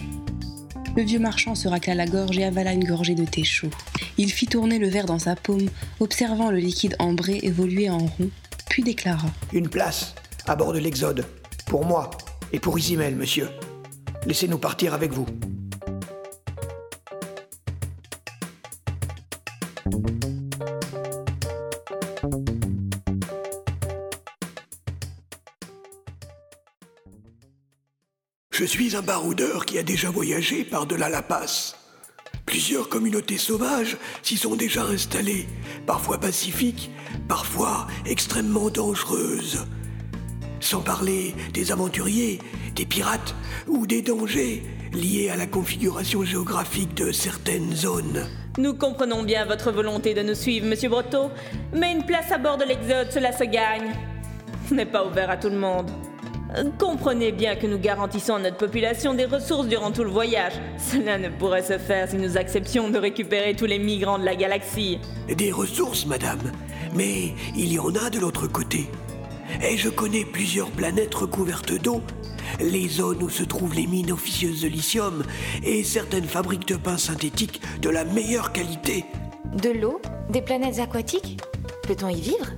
Le 0.96 1.04
vieux 1.04 1.20
marchand 1.20 1.56
se 1.56 1.68
racla 1.68 1.94
la 1.94 2.06
gorge 2.06 2.38
et 2.38 2.46
avala 2.46 2.72
une 2.72 2.86
gorgée 2.86 3.16
de 3.16 3.26
thé 3.26 3.44
chaud. 3.44 3.70
Il 4.18 4.32
fit 4.32 4.48
tourner 4.48 4.80
le 4.80 4.88
verre 4.88 5.06
dans 5.06 5.20
sa 5.20 5.36
paume, 5.36 5.68
observant 6.00 6.52
le 6.52 6.58
liquide 6.58 6.96
ambré 7.00 7.40
évoluer 7.44 7.90
en 7.90 7.98
rond, 7.98 8.30
puis 8.70 8.82
déclara 8.82 9.28
Une 9.52 9.68
place, 9.68 10.16
à 10.48 10.56
bord 10.56 10.72
de 10.72 10.80
l'Exode. 10.80 11.26
Pour 11.66 11.84
moi 11.84 12.12
et 12.54 12.60
pour 12.60 12.80
Isimel, 12.80 13.16
monsieur. 13.16 13.50
Laissez-nous 14.26 14.58
partir 14.58 14.94
avec 14.94 15.12
vous. 15.12 15.26
Je 28.58 28.64
suis 28.64 28.96
un 28.96 29.02
baroudeur 29.02 29.66
qui 29.66 29.78
a 29.78 29.84
déjà 29.84 30.10
voyagé 30.10 30.64
par-delà 30.64 31.10
la 31.10 31.22
passe. 31.22 31.76
Plusieurs 32.46 32.88
communautés 32.88 33.38
sauvages 33.38 33.98
s'y 34.24 34.38
sont 34.38 34.56
déjà 34.56 34.86
installées, 34.86 35.46
parfois 35.86 36.20
pacifiques, 36.20 36.90
parfois 37.28 37.86
extrêmement 38.06 38.70
dangereuses. 38.70 39.66
Sans 40.62 40.80
parler 40.80 41.36
des 41.54 41.74
aventuriers, 41.74 42.40
des 42.78 42.86
pirates 42.86 43.36
ou 43.68 43.86
des 43.86 44.02
dangers 44.02 44.64
liés 44.94 45.30
à 45.30 45.36
la 45.36 45.48
configuration 45.48 46.24
géographique 46.24 46.94
de 46.94 47.12
certaines 47.12 47.76
zones. 47.76 48.26
Nous 48.58 48.74
comprenons 48.74 49.24
bien 49.24 49.44
votre 49.44 49.74
volonté 49.74 50.14
de 50.14 50.22
nous 50.22 50.34
suivre, 50.34 50.66
monsieur 50.66 50.88
Brotteau, 50.88 51.30
mais 51.74 51.92
une 51.92 52.06
place 52.06 52.32
à 52.32 52.38
bord 52.38 52.56
de 52.56 52.64
l'Exode, 52.64 53.12
cela 53.12 53.34
se 53.34 53.44
gagne. 53.44 53.92
Ce 54.70 54.74
n'est 54.74 54.86
pas 54.86 55.06
ouvert 55.06 55.30
à 55.30 55.36
tout 55.36 55.50
le 55.50 55.58
monde. 55.58 55.92
Comprenez 56.78 57.32
bien 57.32 57.56
que 57.56 57.68
nous 57.68 57.80
garantissons 57.80 58.36
à 58.36 58.40
notre 58.40 58.58
population 58.58 59.14
des 59.14 59.26
ressources 59.26 59.68
durant 59.68 59.92
tout 59.92 60.04
le 60.04 60.10
voyage. 60.10 60.54
Cela 60.78 61.18
ne 61.18 61.30
pourrait 61.30 61.64
se 61.64 61.78
faire 61.78 62.10
si 62.10 62.18
nous 62.18 62.38
acceptions 62.38 62.90
de 62.90 62.98
récupérer 62.98 63.56
tous 63.56 63.66
les 63.66 63.80
migrants 63.80 64.20
de 64.20 64.26
la 64.26 64.36
galaxie. 64.36 65.00
Des 65.28 65.52
ressources, 65.52 66.06
madame. 66.06 66.52
Mais 66.94 67.34
il 67.56 67.74
y 67.74 67.80
en 67.80 67.94
a 67.96 68.10
de 68.10 68.20
l'autre 68.20 68.48
côté. 68.48 68.90
Et 69.62 69.78
je 69.78 69.90
connais 69.90 70.26
plusieurs 70.26 70.70
planètes 70.72 71.14
recouvertes 71.14 71.74
d'eau, 71.74 72.02
les 72.60 72.88
zones 72.88 73.24
où 73.24 73.30
se 73.30 73.44
trouvent 73.44 73.76
les 73.76 73.88
mines 73.88 74.12
officieuses 74.12 74.62
de 74.62 74.68
lithium 74.68 75.24
et 75.64 75.84
certaines 75.84 76.26
fabriques 76.26 76.68
de 76.68 76.76
pain 76.76 76.98
synthétique 76.98 77.62
de 77.82 77.90
la 77.90 78.06
meilleure 78.06 78.52
qualité. 78.54 79.06
De 79.62 79.70
l'eau? 79.70 80.02
Des 80.30 80.42
planètes 80.42 80.80
aquatiques? 80.80 81.40
Peut-on 81.84 82.10
y 82.10 82.22
vivre? 82.22 82.54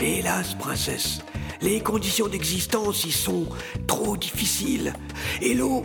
Hélas, 0.00 0.54
princesse, 0.54 1.20
les 1.60 1.80
conditions 1.80 2.28
d'existence 2.28 3.04
y 3.04 3.12
sont 3.12 3.46
trop 3.86 4.16
difficiles. 4.16 4.92
Et 5.40 5.54
l'eau 5.54 5.84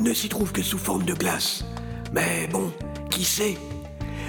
ne 0.00 0.12
s'y 0.12 0.28
trouve 0.28 0.52
que 0.52 0.62
sous 0.62 0.78
forme 0.78 1.04
de 1.04 1.14
glace. 1.14 1.64
Mais 2.12 2.46
bon, 2.50 2.72
qui 3.10 3.24
sait? 3.24 3.56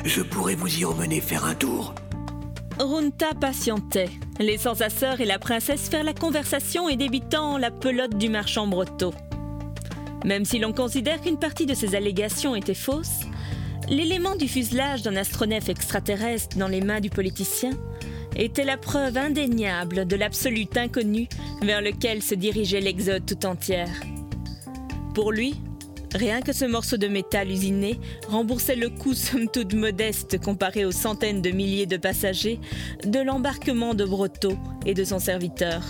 Je 0.04 0.22
pourrais 0.22 0.56
vous 0.56 0.80
y 0.80 0.86
emmener 0.86 1.22
faire 1.22 1.46
un 1.46 1.56
tour. 1.56 1.94
Runta 2.80 3.34
patientait, 3.40 4.10
laissant 4.40 4.76
sa 4.76 4.90
sœur 4.90 5.22
et 5.22 5.26
la 5.26 5.40
princesse 5.40 5.90
faire 5.90 6.04
la 6.04 6.14
conversation 6.14 6.90
et 6.90 6.96
débitant 6.96 7.58
la 7.58 7.72
pelote 7.72 8.18
du 8.18 8.30
marchand 8.30 8.68
Brotteau. 8.68 9.14
Même 10.26 10.46
si 10.46 10.58
l'on 10.60 10.74
considère 10.74 11.22
qu'une 11.22 11.38
partie 11.38 11.66
de 11.66 11.74
ces 11.74 11.96
allégations 11.96 12.56
était 12.56 12.74
fausse, 12.74 13.22
l'élément 13.90 14.36
du 14.36 14.48
fuselage 14.48 15.04
d'un 15.04 15.16
astronef 15.16 15.70
extraterrestre 15.70 16.58
dans 16.58 16.68
les 16.68 16.82
mains 16.82 17.02
du 17.02 17.10
politicien 17.10 17.72
était 18.36 18.64
la 18.64 18.78
preuve 18.78 19.18
indéniable 19.18 20.06
de 20.06 20.16
l'absolu 20.16 20.66
inconnu 20.76 21.28
vers 21.62 21.82
lequel 21.82 22.22
se 22.22 22.36
dirigeait 22.36 22.82
l'Exode 22.82 23.26
tout 23.26 23.46
entière. 23.46 24.02
Pour 25.14 25.32
lui, 25.32 25.56
rien 26.16 26.42
que 26.42 26.54
ce 26.54 26.66
morceau 26.66 26.98
de 26.98 27.08
métal 27.08 27.50
usiné 27.50 28.00
remboursait 28.28 28.76
le 28.76 28.90
coût 28.90 29.14
somme 29.14 29.48
toute 29.48 29.74
modeste 29.74 30.42
comparé 30.42 30.86
aux 30.86 30.92
centaines 30.92 31.42
de 31.42 31.52
milliers 31.52 31.86
de 31.86 31.98
passagers 31.98 32.60
de 33.06 33.20
l'embarquement 33.20 33.94
de 33.94 34.06
Brotteau 34.06 34.58
et 34.86 34.94
de 34.94 35.04
son 35.04 35.20
serviteur. 35.20 35.82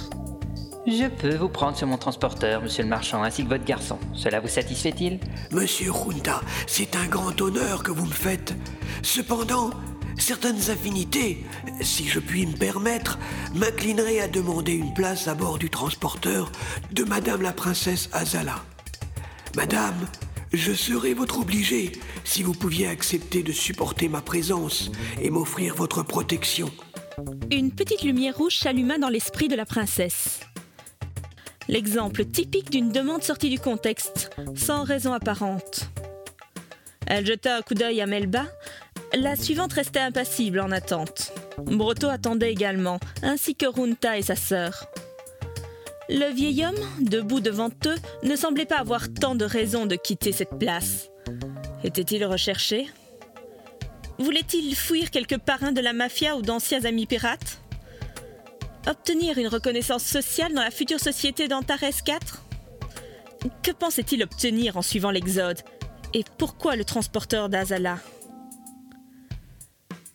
Je 0.86 1.08
peux 1.08 1.36
vous 1.36 1.48
prendre 1.48 1.78
sur 1.78 1.88
mon 1.88 1.98
transporteur, 1.98 2.62
monsieur 2.62 2.84
le 2.84 2.90
marchand, 2.90 3.24
ainsi 3.24 3.46
que 3.46 3.50
votre 3.50 3.64
garçon. 3.64 3.98
Cela 4.14 4.42
vous 4.42 4.50
satisfait-il? 4.50 5.18
Monsieur 5.52 5.94
Junta, 5.94 6.42
c'est 6.68 6.98
un 6.98 7.06
grand 7.08 7.40
honneur 7.40 7.84
que 7.84 7.92
vous 7.92 8.06
me 8.06 8.12
faites. 8.12 8.54
Cependant, 9.02 9.70
certaines 10.17 10.69
affinités, 10.69 11.43
si 11.82 12.08
je 12.08 12.19
puis 12.19 12.45
me 12.45 12.56
permettre, 12.56 13.19
m'inclineraient 13.56 14.19
à 14.19 14.28
demander 14.28 14.73
une 14.73 14.93
place 14.93 15.28
à 15.28 15.36
bord 15.36 15.58
du 15.58 15.69
transporteur 15.69 16.52
de 16.91 17.04
Madame 17.04 17.41
la 17.41 17.54
princesse 17.54 18.10
Azala. 18.13 18.63
Madame, 19.56 20.08
je 20.52 20.71
serais 20.73 21.13
votre 21.13 21.39
obligé 21.39 21.91
si 22.23 22.43
vous 22.43 22.54
pouviez 22.54 22.88
accepter 22.88 23.43
de 23.43 23.52
supporter 23.52 24.08
ma 24.08 24.21
présence 24.21 24.91
et 25.21 25.30
m'offrir 25.30 25.76
votre 25.76 26.04
protection. 26.04 26.69
Une 27.52 27.71
petite 27.71 28.04
lumière 28.04 28.38
rouge 28.38 28.58
s'alluma 28.58 28.97
dans 28.97 29.10
l'esprit 29.10 29.47
de 29.47 29.56
la 29.56 29.65
princesse. 29.65 30.39
L'exemple 31.67 32.26
typique 32.26 32.69
d'une 32.69 32.91
demande 32.91 33.23
sortie 33.23 33.49
du 33.49 33.60
contexte, 33.60 34.32
sans 34.56 34.84
raison 34.84 35.13
apparente. 35.13 35.89
Elle 37.08 37.26
jeta 37.26 37.58
un 37.58 37.62
coup 37.62 37.73
d'œil 37.73 38.02
à 38.02 38.06
Melba. 38.06 38.45
La 39.15 39.36
suivante 39.36 39.73
restait 39.73 39.99
impassible 39.99 40.60
en 40.60 40.71
attente. 40.71 41.34
Brotto 41.58 42.10
attendait 42.10 42.52
également, 42.52 42.99
ainsi 43.21 43.56
que 43.56 43.67
Runta 43.67 44.17
et 44.17 44.23
sa 44.23 44.36
sœur. 44.36 44.88
Le 46.10 46.34
vieil 46.34 46.65
homme, 46.65 46.76
debout 46.99 47.39
devant 47.39 47.69
eux, 47.86 47.95
ne 48.23 48.36
semblait 48.36 48.65
pas 48.65 48.80
avoir 48.80 49.13
tant 49.13 49.36
de 49.36 49.45
raisons 49.45 49.86
de 49.86 49.95
quitter 49.95 50.32
cette 50.32 50.58
place. 50.58 51.10
Était-il 51.84 52.26
recherché? 52.26 52.88
Voulait-il 54.17 54.76
fuir 54.76 55.12
quelques 55.12 55.38
parrains 55.38 55.71
de 55.71 55.82
la 55.82 55.93
mafia 55.93 56.36
ou 56.36 56.41
d'anciens 56.41 56.84
amis 56.86 57.06
pirates? 57.06 57.60
Obtenir 58.88 59.38
une 59.38 59.47
reconnaissance 59.47 60.04
sociale 60.04 60.54
dans 60.54 60.63
la 60.63 60.71
future 60.71 60.99
société 60.99 61.47
d'Antares 61.47 62.04
4 62.04 62.43
Que 63.62 63.71
pensait-il 63.71 64.23
obtenir 64.23 64.76
en 64.76 64.82
suivant 64.82 65.12
l'Exode? 65.12 65.62
Et 66.15 66.23
pourquoi 66.38 66.76
le 66.76 66.84
transporteur 66.84 67.47
d'Azala? 67.47 67.99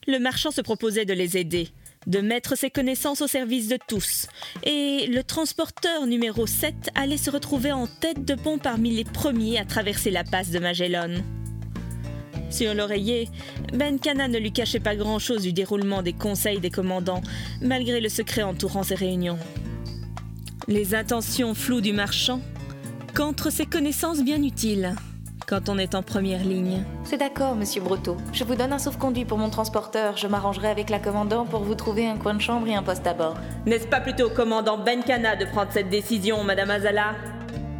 Le 0.08 0.18
marchand 0.18 0.50
se 0.50 0.62
proposait 0.62 1.04
de 1.04 1.12
les 1.12 1.36
aider, 1.36 1.68
de 2.06 2.20
mettre 2.20 2.56
ses 2.56 2.70
connaissances 2.70 3.20
au 3.20 3.26
service 3.26 3.68
de 3.68 3.78
tous, 3.88 4.26
et 4.64 5.06
le 5.06 5.22
transporteur 5.22 6.06
numéro 6.06 6.46
7 6.46 6.74
allait 6.94 7.18
se 7.18 7.28
retrouver 7.28 7.72
en 7.72 7.86
tête 7.86 8.24
de 8.24 8.34
pont 8.34 8.56
parmi 8.56 8.90
les 8.90 9.04
premiers 9.04 9.58
à 9.58 9.66
traverser 9.66 10.10
la 10.10 10.24
passe 10.24 10.50
de 10.50 10.60
Magellan. 10.60 11.10
Sur 12.48 12.72
l'oreiller, 12.72 13.28
Ben 13.74 14.00
Cana 14.00 14.28
ne 14.28 14.38
lui 14.38 14.50
cachait 14.50 14.80
pas 14.80 14.96
grand-chose 14.96 15.42
du 15.42 15.52
déroulement 15.52 16.00
des 16.00 16.14
conseils 16.14 16.58
des 16.58 16.70
commandants, 16.70 17.20
malgré 17.60 18.00
le 18.00 18.08
secret 18.08 18.42
entourant 18.42 18.84
ces 18.84 18.94
réunions. 18.94 19.38
Les 20.68 20.94
intentions 20.94 21.52
floues 21.52 21.82
du 21.82 21.92
marchand 21.92 22.40
contre 23.14 23.52
ses 23.52 23.66
connaissances 23.66 24.24
bien 24.24 24.42
utiles 24.42 24.94
quand 25.48 25.70
on 25.70 25.78
est 25.78 25.94
en 25.94 26.02
première 26.02 26.44
ligne. 26.44 26.84
C'est 27.04 27.16
d'accord, 27.16 27.56
monsieur 27.56 27.80
Brotteau. 27.80 28.18
Je 28.32 28.44
vous 28.44 28.54
donne 28.54 28.72
un 28.72 28.78
sauf-conduit 28.78 29.24
pour 29.24 29.38
mon 29.38 29.48
transporteur. 29.48 30.16
Je 30.18 30.26
m'arrangerai 30.26 30.68
avec 30.68 30.90
la 30.90 30.98
commandant 30.98 31.46
pour 31.46 31.60
vous 31.60 31.74
trouver 31.74 32.06
un 32.06 32.18
coin 32.18 32.34
de 32.34 32.40
chambre 32.40 32.68
et 32.68 32.74
un 32.74 32.82
poste 32.82 33.06
à 33.06 33.14
bord. 33.14 33.34
N'est-ce 33.64 33.86
pas 33.86 34.00
plutôt 34.00 34.26
au 34.26 34.30
commandant 34.30 34.76
Ben 34.76 35.02
Cana 35.02 35.36
de 35.36 35.46
prendre 35.46 35.72
cette 35.72 35.88
décision, 35.88 36.44
madame 36.44 36.70
Azala? 36.70 37.14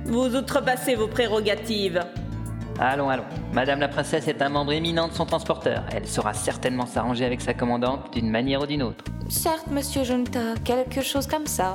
Vous 0.06 0.34
outrepassez 0.34 0.94
vos 0.94 1.08
prérogatives. 1.08 2.02
Allons, 2.80 3.08
allons. 3.08 3.24
Madame 3.52 3.80
la 3.80 3.88
princesse 3.88 4.28
est 4.28 4.40
un 4.40 4.50
membre 4.50 4.72
éminent 4.72 5.08
de 5.08 5.12
son 5.12 5.26
transporteur. 5.26 5.84
Elle 5.92 6.06
saura 6.06 6.32
certainement 6.32 6.86
s'arranger 6.86 7.24
avec 7.24 7.40
sa 7.40 7.52
commandante 7.52 8.12
d'une 8.12 8.30
manière 8.30 8.62
ou 8.62 8.66
d'une 8.66 8.84
autre. 8.84 9.04
Certes, 9.28 9.66
monsieur 9.70 10.04
Junta, 10.04 10.54
quelque 10.64 11.02
chose 11.02 11.26
comme 11.26 11.46
ça. 11.46 11.74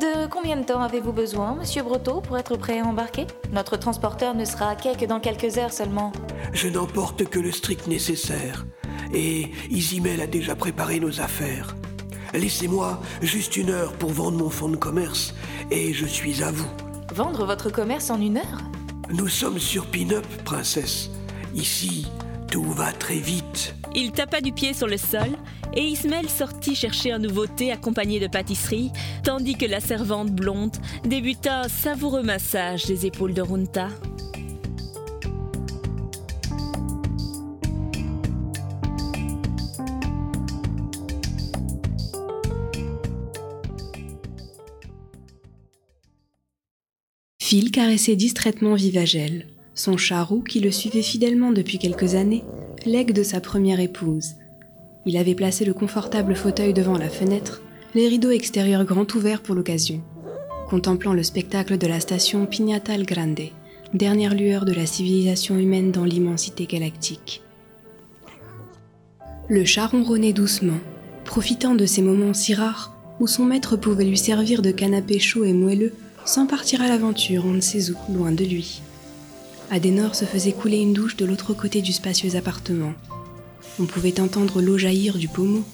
De 0.00 0.26
combien 0.26 0.56
de 0.56 0.64
temps 0.64 0.80
avez-vous 0.80 1.12
besoin, 1.12 1.54
monsieur 1.54 1.82
Brotteau, 1.84 2.20
pour 2.20 2.36
être 2.36 2.56
prêt 2.56 2.80
à 2.80 2.84
embarquer? 2.84 3.26
Notre 3.52 3.76
transporteur 3.76 4.34
ne 4.34 4.44
sera 4.44 4.70
à 4.70 4.74
quai 4.74 4.96
que 4.96 5.04
dans 5.04 5.20
quelques 5.20 5.58
heures 5.58 5.72
seulement. 5.72 6.10
Je 6.52 6.68
n'emporte 6.68 7.24
que 7.30 7.38
le 7.38 7.52
strict 7.52 7.86
nécessaire. 7.86 8.66
Et 9.14 9.52
Isimel 9.70 10.20
a 10.20 10.26
déjà 10.26 10.56
préparé 10.56 10.98
nos 10.98 11.20
affaires. 11.20 11.76
Laissez-moi 12.34 13.00
juste 13.22 13.56
une 13.56 13.70
heure 13.70 13.92
pour 13.92 14.10
vendre 14.10 14.36
mon 14.38 14.50
fonds 14.50 14.68
de 14.68 14.76
commerce 14.76 15.34
et 15.70 15.92
je 15.92 16.04
suis 16.04 16.42
à 16.42 16.50
vous. 16.50 16.68
Vendre 17.14 17.46
votre 17.46 17.70
commerce 17.70 18.10
en 18.10 18.20
une 18.20 18.38
heure? 18.38 18.58
Nous 19.08 19.28
sommes 19.28 19.60
sur 19.60 19.86
Pin-Up, 19.86 20.26
princesse. 20.44 21.10
Ici, 21.54 22.06
Tout 22.50 22.64
va 22.64 22.92
très 22.92 23.18
vite. 23.18 23.74
Il 23.94 24.12
tapa 24.12 24.40
du 24.40 24.52
pied 24.52 24.72
sur 24.72 24.86
le 24.86 24.96
sol 24.96 25.28
et 25.74 25.82
Ismaël 25.82 26.28
sortit 26.28 26.74
chercher 26.74 27.12
un 27.12 27.18
nouveau 27.18 27.46
thé 27.46 27.70
accompagné 27.72 28.18
de 28.18 28.26
pâtisserie, 28.28 28.92
tandis 29.24 29.56
que 29.56 29.66
la 29.66 29.80
servante 29.80 30.30
blonde 30.30 30.76
débuta 31.04 31.62
un 31.62 31.68
savoureux 31.68 32.22
massage 32.22 32.84
des 32.86 33.06
épaules 33.06 33.34
de 33.34 33.42
Runta. 33.42 33.88
Phil 47.46 47.70
caressait 47.70 48.16
distraitement 48.16 48.74
Vivagel, 48.74 49.46
son 49.72 49.96
chat 49.96 50.24
roux 50.24 50.42
qui 50.42 50.58
le 50.58 50.72
suivait 50.72 51.00
fidèlement 51.00 51.52
depuis 51.52 51.78
quelques 51.78 52.16
années, 52.16 52.42
legs 52.84 53.12
de 53.12 53.22
sa 53.22 53.40
première 53.40 53.78
épouse. 53.78 54.34
Il 55.06 55.16
avait 55.16 55.36
placé 55.36 55.64
le 55.64 55.72
confortable 55.72 56.34
fauteuil 56.34 56.74
devant 56.74 56.98
la 56.98 57.08
fenêtre, 57.08 57.62
les 57.94 58.08
rideaux 58.08 58.32
extérieurs 58.32 58.84
grands 58.84 59.06
ouverts 59.14 59.44
pour 59.44 59.54
l'occasion, 59.54 60.02
contemplant 60.68 61.12
le 61.12 61.22
spectacle 61.22 61.78
de 61.78 61.86
la 61.86 62.00
station 62.00 62.46
Pignatal 62.46 63.04
Grande, 63.06 63.52
dernière 63.94 64.34
lueur 64.34 64.64
de 64.64 64.72
la 64.72 64.84
civilisation 64.84 65.56
humaine 65.56 65.92
dans 65.92 66.04
l'immensité 66.04 66.66
galactique. 66.66 67.42
Le 69.48 69.64
chat 69.64 69.86
ronronnait 69.86 70.32
doucement, 70.32 70.80
profitant 71.24 71.76
de 71.76 71.86
ces 71.86 72.02
moments 72.02 72.34
si 72.34 72.54
rares 72.54 72.92
où 73.20 73.28
son 73.28 73.44
maître 73.44 73.76
pouvait 73.76 74.04
lui 74.04 74.18
servir 74.18 74.62
de 74.62 74.72
canapé 74.72 75.20
chaud 75.20 75.44
et 75.44 75.52
moelleux 75.52 75.92
sans 76.26 76.46
partir 76.46 76.82
à 76.82 76.88
l'aventure 76.88 77.44
on 77.46 77.52
ne 77.52 77.60
sait 77.60 77.90
où, 77.90 77.96
loin 78.12 78.32
de 78.32 78.44
lui. 78.44 78.82
Adenor 79.70 80.14
se 80.14 80.24
faisait 80.24 80.52
couler 80.52 80.78
une 80.78 80.92
douche 80.92 81.16
de 81.16 81.24
l'autre 81.24 81.54
côté 81.54 81.80
du 81.82 81.92
spacieux 81.92 82.36
appartement. 82.36 82.92
On 83.80 83.84
pouvait 83.84 84.20
entendre 84.20 84.60
l'eau 84.60 84.76
jaillir 84.76 85.18
du 85.18 85.28
pommeau, 85.28 85.64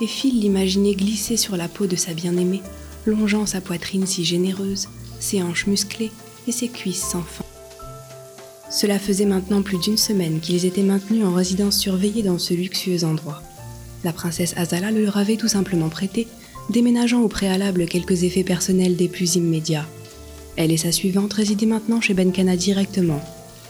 et 0.00 0.06
Phil 0.06 0.40
l'imaginait 0.40 0.94
glisser 0.94 1.36
sur 1.36 1.56
la 1.56 1.68
peau 1.68 1.86
de 1.86 1.96
sa 1.96 2.14
bien-aimée, 2.14 2.62
longeant 3.06 3.46
sa 3.46 3.60
poitrine 3.60 4.06
si 4.06 4.24
généreuse, 4.24 4.88
ses 5.20 5.42
hanches 5.42 5.66
musclées 5.66 6.10
et 6.46 6.52
ses 6.52 6.68
cuisses 6.68 7.04
sans 7.04 7.22
fin. 7.22 7.44
Cela 8.70 8.98
faisait 8.98 9.24
maintenant 9.24 9.62
plus 9.62 9.78
d'une 9.78 9.96
semaine 9.96 10.40
qu'ils 10.40 10.66
étaient 10.66 10.82
maintenus 10.82 11.24
en 11.24 11.32
résidence 11.32 11.78
surveillée 11.78 12.22
dans 12.22 12.38
ce 12.38 12.54
luxueux 12.54 13.04
endroit. 13.04 13.42
La 14.04 14.12
princesse 14.12 14.54
Azala 14.56 14.90
le 14.90 15.04
leur 15.04 15.16
avait 15.16 15.36
tout 15.36 15.48
simplement 15.48 15.88
prêté, 15.88 16.28
déménageant 16.70 17.20
au 17.20 17.28
préalable 17.28 17.86
quelques 17.86 18.22
effets 18.24 18.44
personnels 18.44 18.96
des 18.96 19.08
plus 19.08 19.36
immédiats. 19.36 19.86
Elle 20.58 20.72
et 20.72 20.76
sa 20.76 20.90
suivante 20.90 21.34
résidaient 21.34 21.66
maintenant 21.66 22.00
chez 22.00 22.14
Benkana 22.14 22.56
directement. 22.56 23.20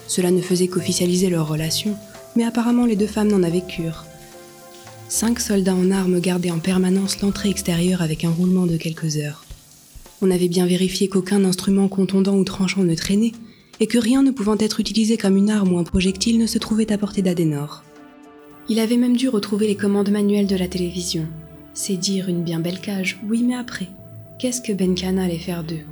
Cela 0.07 0.31
ne 0.31 0.41
faisait 0.41 0.67
qu'officialiser 0.67 1.29
leur 1.29 1.47
relation, 1.47 1.95
mais 2.35 2.43
apparemment 2.43 2.87
les 2.87 2.95
deux 2.95 3.05
femmes 3.05 3.27
n'en 3.27 3.43
avaient 3.43 3.61
cure. 3.61 4.05
Cinq 5.07 5.39
soldats 5.39 5.75
en 5.75 5.91
armes 5.91 6.19
gardaient 6.19 6.49
en 6.49 6.57
permanence 6.57 7.21
l'entrée 7.21 7.49
extérieure 7.49 8.01
avec 8.01 8.25
un 8.25 8.31
roulement 8.31 8.65
de 8.65 8.75
quelques 8.75 9.17
heures. 9.17 9.45
On 10.23 10.31
avait 10.31 10.47
bien 10.47 10.65
vérifié 10.65 11.07
qu'aucun 11.09 11.45
instrument 11.45 11.87
contondant 11.89 12.35
ou 12.35 12.43
tranchant 12.43 12.81
ne 12.81 12.95
traînait, 12.95 13.33
et 13.79 13.85
que 13.85 13.99
rien 13.99 14.23
ne 14.23 14.31
pouvant 14.31 14.57
être 14.57 14.79
utilisé 14.79 15.15
comme 15.15 15.37
une 15.37 15.51
arme 15.51 15.73
ou 15.73 15.77
un 15.77 15.83
projectile 15.83 16.39
ne 16.39 16.47
se 16.47 16.57
trouvait 16.57 16.91
à 16.91 16.97
portée 16.97 17.21
d'Adenor. 17.21 17.83
Il 18.67 18.79
avait 18.79 18.97
même 18.97 19.15
dû 19.15 19.29
retrouver 19.29 19.67
les 19.67 19.75
commandes 19.75 20.09
manuelles 20.09 20.47
de 20.47 20.55
la 20.55 20.67
télévision. 20.67 21.27
C'est 21.75 21.97
dire 21.97 22.29
une 22.29 22.43
bien 22.43 22.59
belle 22.59 22.81
cage, 22.81 23.19
oui 23.29 23.43
mais 23.43 23.55
après. 23.55 23.89
Qu'est-ce 24.39 24.61
que 24.61 24.73
Benkana 24.73 25.25
allait 25.25 25.37
faire 25.37 25.63
d'eux? 25.63 25.85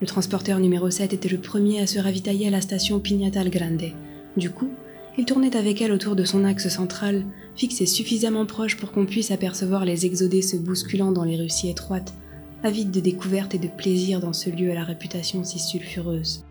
Le 0.00 0.06
transporteur 0.06 0.58
numéro 0.60 0.90
7 0.90 1.12
était 1.12 1.28
le 1.28 1.38
premier 1.38 1.80
à 1.80 1.86
se 1.86 1.98
ravitailler 1.98 2.46
à 2.46 2.50
la 2.50 2.62
station 2.62 3.00
Pignatal 3.00 3.50
Grande. 3.50 3.92
Du 4.36 4.48
coup, 4.48 4.70
il 5.18 5.26
tournait 5.26 5.56
avec 5.56 5.82
elle 5.82 5.92
autour 5.92 6.16
de 6.16 6.24
son 6.24 6.44
axe 6.44 6.68
central, 6.68 7.26
fixé 7.54 7.84
suffisamment 7.84 8.46
proche 8.46 8.78
pour 8.78 8.92
qu'on 8.92 9.04
puisse 9.04 9.30
apercevoir 9.30 9.84
les 9.84 10.06
exodés 10.06 10.40
se 10.40 10.56
bousculant 10.56 11.12
dans 11.12 11.24
les 11.24 11.36
rues 11.36 11.50
si 11.50 11.68
étroites, 11.68 12.14
avides 12.62 12.90
de 12.90 13.00
découvertes 13.00 13.54
et 13.54 13.58
de 13.58 13.68
plaisir 13.68 14.20
dans 14.20 14.32
ce 14.32 14.48
lieu 14.48 14.70
à 14.70 14.74
la 14.74 14.84
réputation 14.84 15.44
si 15.44 15.58
sulfureuse. 15.58 16.44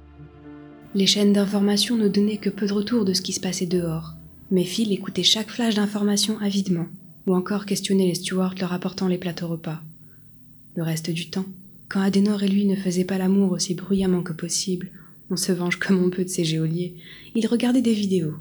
Les 0.93 1.07
chaînes 1.07 1.33
d'information 1.33 1.97
ne 1.97 2.07
donnaient 2.07 2.37
que 2.37 2.49
peu 2.51 2.67
de 2.67 2.73
retours 2.73 3.05
de 3.05 3.13
ce 3.13 3.21
qui 3.23 3.33
se 3.33 3.39
passait 3.39 3.65
dehors, 3.65 4.13
mais 4.51 4.63
Phil 4.63 4.91
écoutait 4.91 5.23
chaque 5.23 5.49
flash 5.49 5.75
d'information 5.75 6.37
avidement, 6.39 6.87
ou 7.25 7.33
encore 7.33 7.65
questionnait 7.65 8.07
les 8.07 8.15
stewards 8.15 8.55
leur 8.59 8.73
apportant 8.73 9.07
les 9.07 9.17
plateaux 9.17 9.47
repas. 9.47 9.81
Le 10.75 10.83
reste 10.83 11.09
du 11.09 11.29
temps, 11.29 11.45
quand 11.89 12.01
Adenor 12.01 12.43
et 12.43 12.47
lui 12.47 12.65
ne 12.65 12.75
faisaient 12.75 13.03
pas 13.03 13.17
l'amour 13.17 13.51
aussi 13.51 13.73
bruyamment 13.73 14.21
que 14.21 14.33
possible, 14.33 14.91
on 15.31 15.35
se 15.35 15.51
venge 15.51 15.75
comme 15.79 16.01
on 16.03 16.09
peut 16.09 16.23
de 16.23 16.29
ses 16.29 16.45
géoliers, 16.45 16.95
il 17.35 17.47
regardait 17.47 17.81
des 17.81 17.93
vidéos. 17.93 18.35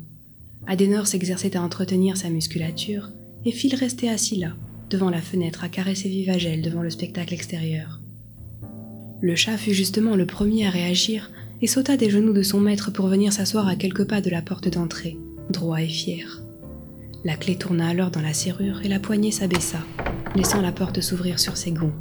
Adenor 0.67 1.07
s'exerçait 1.07 1.57
à 1.57 1.63
entretenir 1.63 2.17
sa 2.17 2.29
musculature, 2.29 3.11
et 3.47 3.53
Phil 3.53 3.75
restait 3.75 4.09
assis 4.09 4.37
là, 4.37 4.55
devant 4.91 5.09
la 5.09 5.23
fenêtre 5.23 5.65
à 5.65 5.69
caresser 5.69 6.09
Vivagel 6.09 6.61
devant 6.61 6.83
le 6.83 6.91
spectacle 6.91 7.33
extérieur. 7.33 8.01
Le 9.21 9.35
chat 9.35 9.57
fut 9.57 9.75
justement 9.75 10.15
le 10.15 10.27
premier 10.27 10.67
à 10.67 10.71
réagir 10.71 11.31
et 11.61 11.67
sauta 11.67 11.97
des 11.97 12.11
genoux 12.11 12.33
de 12.33 12.43
son 12.43 12.61
maître 12.61 12.93
pour 12.93 13.09
venir 13.09 13.33
s'asseoir 13.33 13.67
à 13.67 13.77
quelques 13.77 14.05
pas 14.05 14.21
de 14.21 14.31
la 14.31 14.43
porte 14.43 14.69
d'entrée, 14.69 15.17
droit 15.51 15.81
et 15.83 15.89
fier. 15.89 16.43
La 17.25 17.37
clé 17.37 17.57
tourna 17.57 17.89
alors 17.89 18.11
dans 18.11 18.21
la 18.21 18.33
serrure 18.33 18.83
et 18.85 18.89
la 18.89 19.01
poignée 19.01 19.33
s'abaissa, 19.33 19.85
laissant 20.37 20.61
la 20.61 20.71
porte 20.71 21.01
s'ouvrir 21.01 21.41
sur 21.41 21.57
ses 21.57 21.73
gonds. 21.73 21.95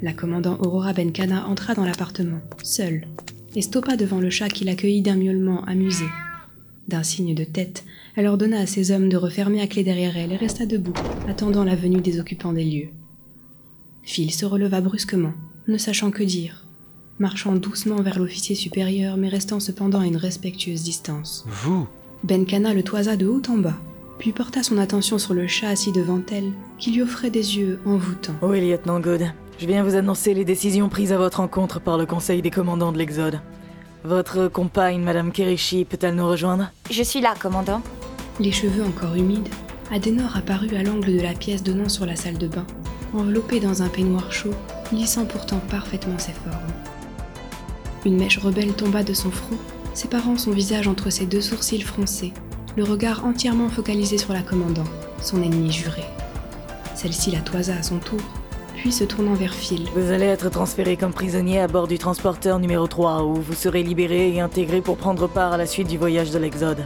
La 0.00 0.12
commandant 0.12 0.58
Aurora 0.60 0.92
Benkana 0.92 1.48
entra 1.48 1.74
dans 1.74 1.84
l'appartement, 1.84 2.40
seule, 2.62 3.06
et 3.56 3.62
stoppa 3.62 3.96
devant 3.96 4.20
le 4.20 4.30
chat 4.30 4.48
qui 4.48 4.64
l'accueillit 4.64 5.02
d'un 5.02 5.16
miaulement 5.16 5.64
amusé. 5.64 6.04
D'un 6.86 7.02
signe 7.02 7.34
de 7.34 7.44
tête, 7.44 7.84
elle 8.14 8.28
ordonna 8.28 8.60
à 8.60 8.66
ses 8.66 8.92
hommes 8.92 9.08
de 9.08 9.16
refermer 9.16 9.60
à 9.60 9.66
clé 9.66 9.82
derrière 9.82 10.16
elle 10.16 10.32
et 10.32 10.36
resta 10.36 10.66
debout, 10.66 10.94
attendant 11.28 11.64
la 11.64 11.74
venue 11.74 12.00
des 12.00 12.20
occupants 12.20 12.52
des 12.52 12.64
lieux. 12.64 12.88
Phil 14.04 14.32
se 14.32 14.46
releva 14.46 14.80
brusquement, 14.80 15.34
ne 15.66 15.76
sachant 15.78 16.12
que 16.12 16.22
dire, 16.22 16.64
marchant 17.18 17.54
doucement 17.56 18.00
vers 18.00 18.18
l'officier 18.18 18.54
supérieur 18.54 19.16
mais 19.16 19.28
restant 19.28 19.58
cependant 19.58 20.00
à 20.00 20.06
une 20.06 20.16
respectueuse 20.16 20.84
distance. 20.84 21.44
Vous? 21.48 21.88
Benkana 22.22 22.72
le 22.72 22.84
toisa 22.84 23.16
de 23.16 23.26
haut 23.26 23.42
en 23.48 23.58
bas, 23.58 23.78
puis 24.18 24.32
porta 24.32 24.62
son 24.62 24.78
attention 24.78 25.18
sur 25.18 25.34
le 25.34 25.48
chat 25.48 25.70
assis 25.70 25.92
devant 25.92 26.22
elle, 26.30 26.52
qui 26.78 26.92
lui 26.92 27.02
offrait 27.02 27.30
des 27.30 27.58
yeux 27.58 27.80
envoûtants. 27.84 28.36
Oui, 28.42 28.60
lieutenant 28.60 29.00
Good. 29.00 29.26
Je 29.58 29.66
viens 29.66 29.82
vous 29.82 29.96
annoncer 29.96 30.34
les 30.34 30.44
décisions 30.44 30.88
prises 30.88 31.12
à 31.12 31.18
votre 31.18 31.40
encontre 31.40 31.80
par 31.80 31.98
le 31.98 32.06
Conseil 32.06 32.42
des 32.42 32.50
commandants 32.50 32.92
de 32.92 32.98
l'Exode. 32.98 33.40
Votre 34.04 34.46
compagne, 34.46 35.02
Madame 35.02 35.32
Kerishi, 35.32 35.84
peut-elle 35.84 36.14
nous 36.14 36.28
rejoindre? 36.28 36.70
Je 36.92 37.02
suis 37.02 37.20
là, 37.20 37.34
commandant. 37.36 37.82
Les 38.38 38.52
cheveux 38.52 38.84
encore 38.84 39.16
humides, 39.16 39.48
Adenor 39.90 40.36
apparut 40.36 40.76
à 40.76 40.84
l'angle 40.84 41.12
de 41.12 41.20
la 41.20 41.32
pièce 41.32 41.64
donnant 41.64 41.88
sur 41.88 42.06
la 42.06 42.14
salle 42.14 42.38
de 42.38 42.46
bain, 42.46 42.64
enveloppé 43.12 43.58
dans 43.58 43.82
un 43.82 43.88
peignoir 43.88 44.30
chaud, 44.30 44.54
lissant 44.92 45.24
pourtant 45.24 45.58
parfaitement 45.68 46.20
ses 46.20 46.34
formes. 46.34 46.54
Une 48.06 48.16
mèche 48.16 48.38
rebelle 48.38 48.74
tomba 48.74 49.02
de 49.02 49.12
son 49.12 49.32
front, 49.32 49.58
séparant 49.92 50.36
son 50.36 50.52
visage 50.52 50.86
entre 50.86 51.10
ses 51.10 51.26
deux 51.26 51.40
sourcils 51.40 51.82
froncés, 51.82 52.32
le 52.76 52.84
regard 52.84 53.24
entièrement 53.24 53.68
focalisé 53.68 54.18
sur 54.18 54.32
la 54.32 54.42
commandant, 54.42 54.84
son 55.20 55.42
ennemi 55.42 55.72
juré. 55.72 56.04
Celle-ci 56.94 57.32
la 57.32 57.40
toisa 57.40 57.74
à 57.74 57.82
son 57.82 57.98
tour, 57.98 58.20
puis 58.78 58.92
se 58.92 59.02
tournant 59.02 59.34
vers 59.34 59.54
Phil. 59.54 59.88
Vous 59.94 60.12
allez 60.12 60.26
être 60.26 60.50
transféré 60.50 60.96
comme 60.96 61.12
prisonnier 61.12 61.60
à 61.60 61.66
bord 61.66 61.88
du 61.88 61.98
transporteur 61.98 62.60
numéro 62.60 62.86
3, 62.86 63.24
où 63.24 63.34
vous 63.34 63.54
serez 63.54 63.82
libéré 63.82 64.32
et 64.32 64.40
intégré 64.40 64.80
pour 64.80 64.96
prendre 64.96 65.26
part 65.26 65.52
à 65.52 65.56
la 65.56 65.66
suite 65.66 65.88
du 65.88 65.98
voyage 65.98 66.30
de 66.30 66.38
l'Exode. 66.38 66.84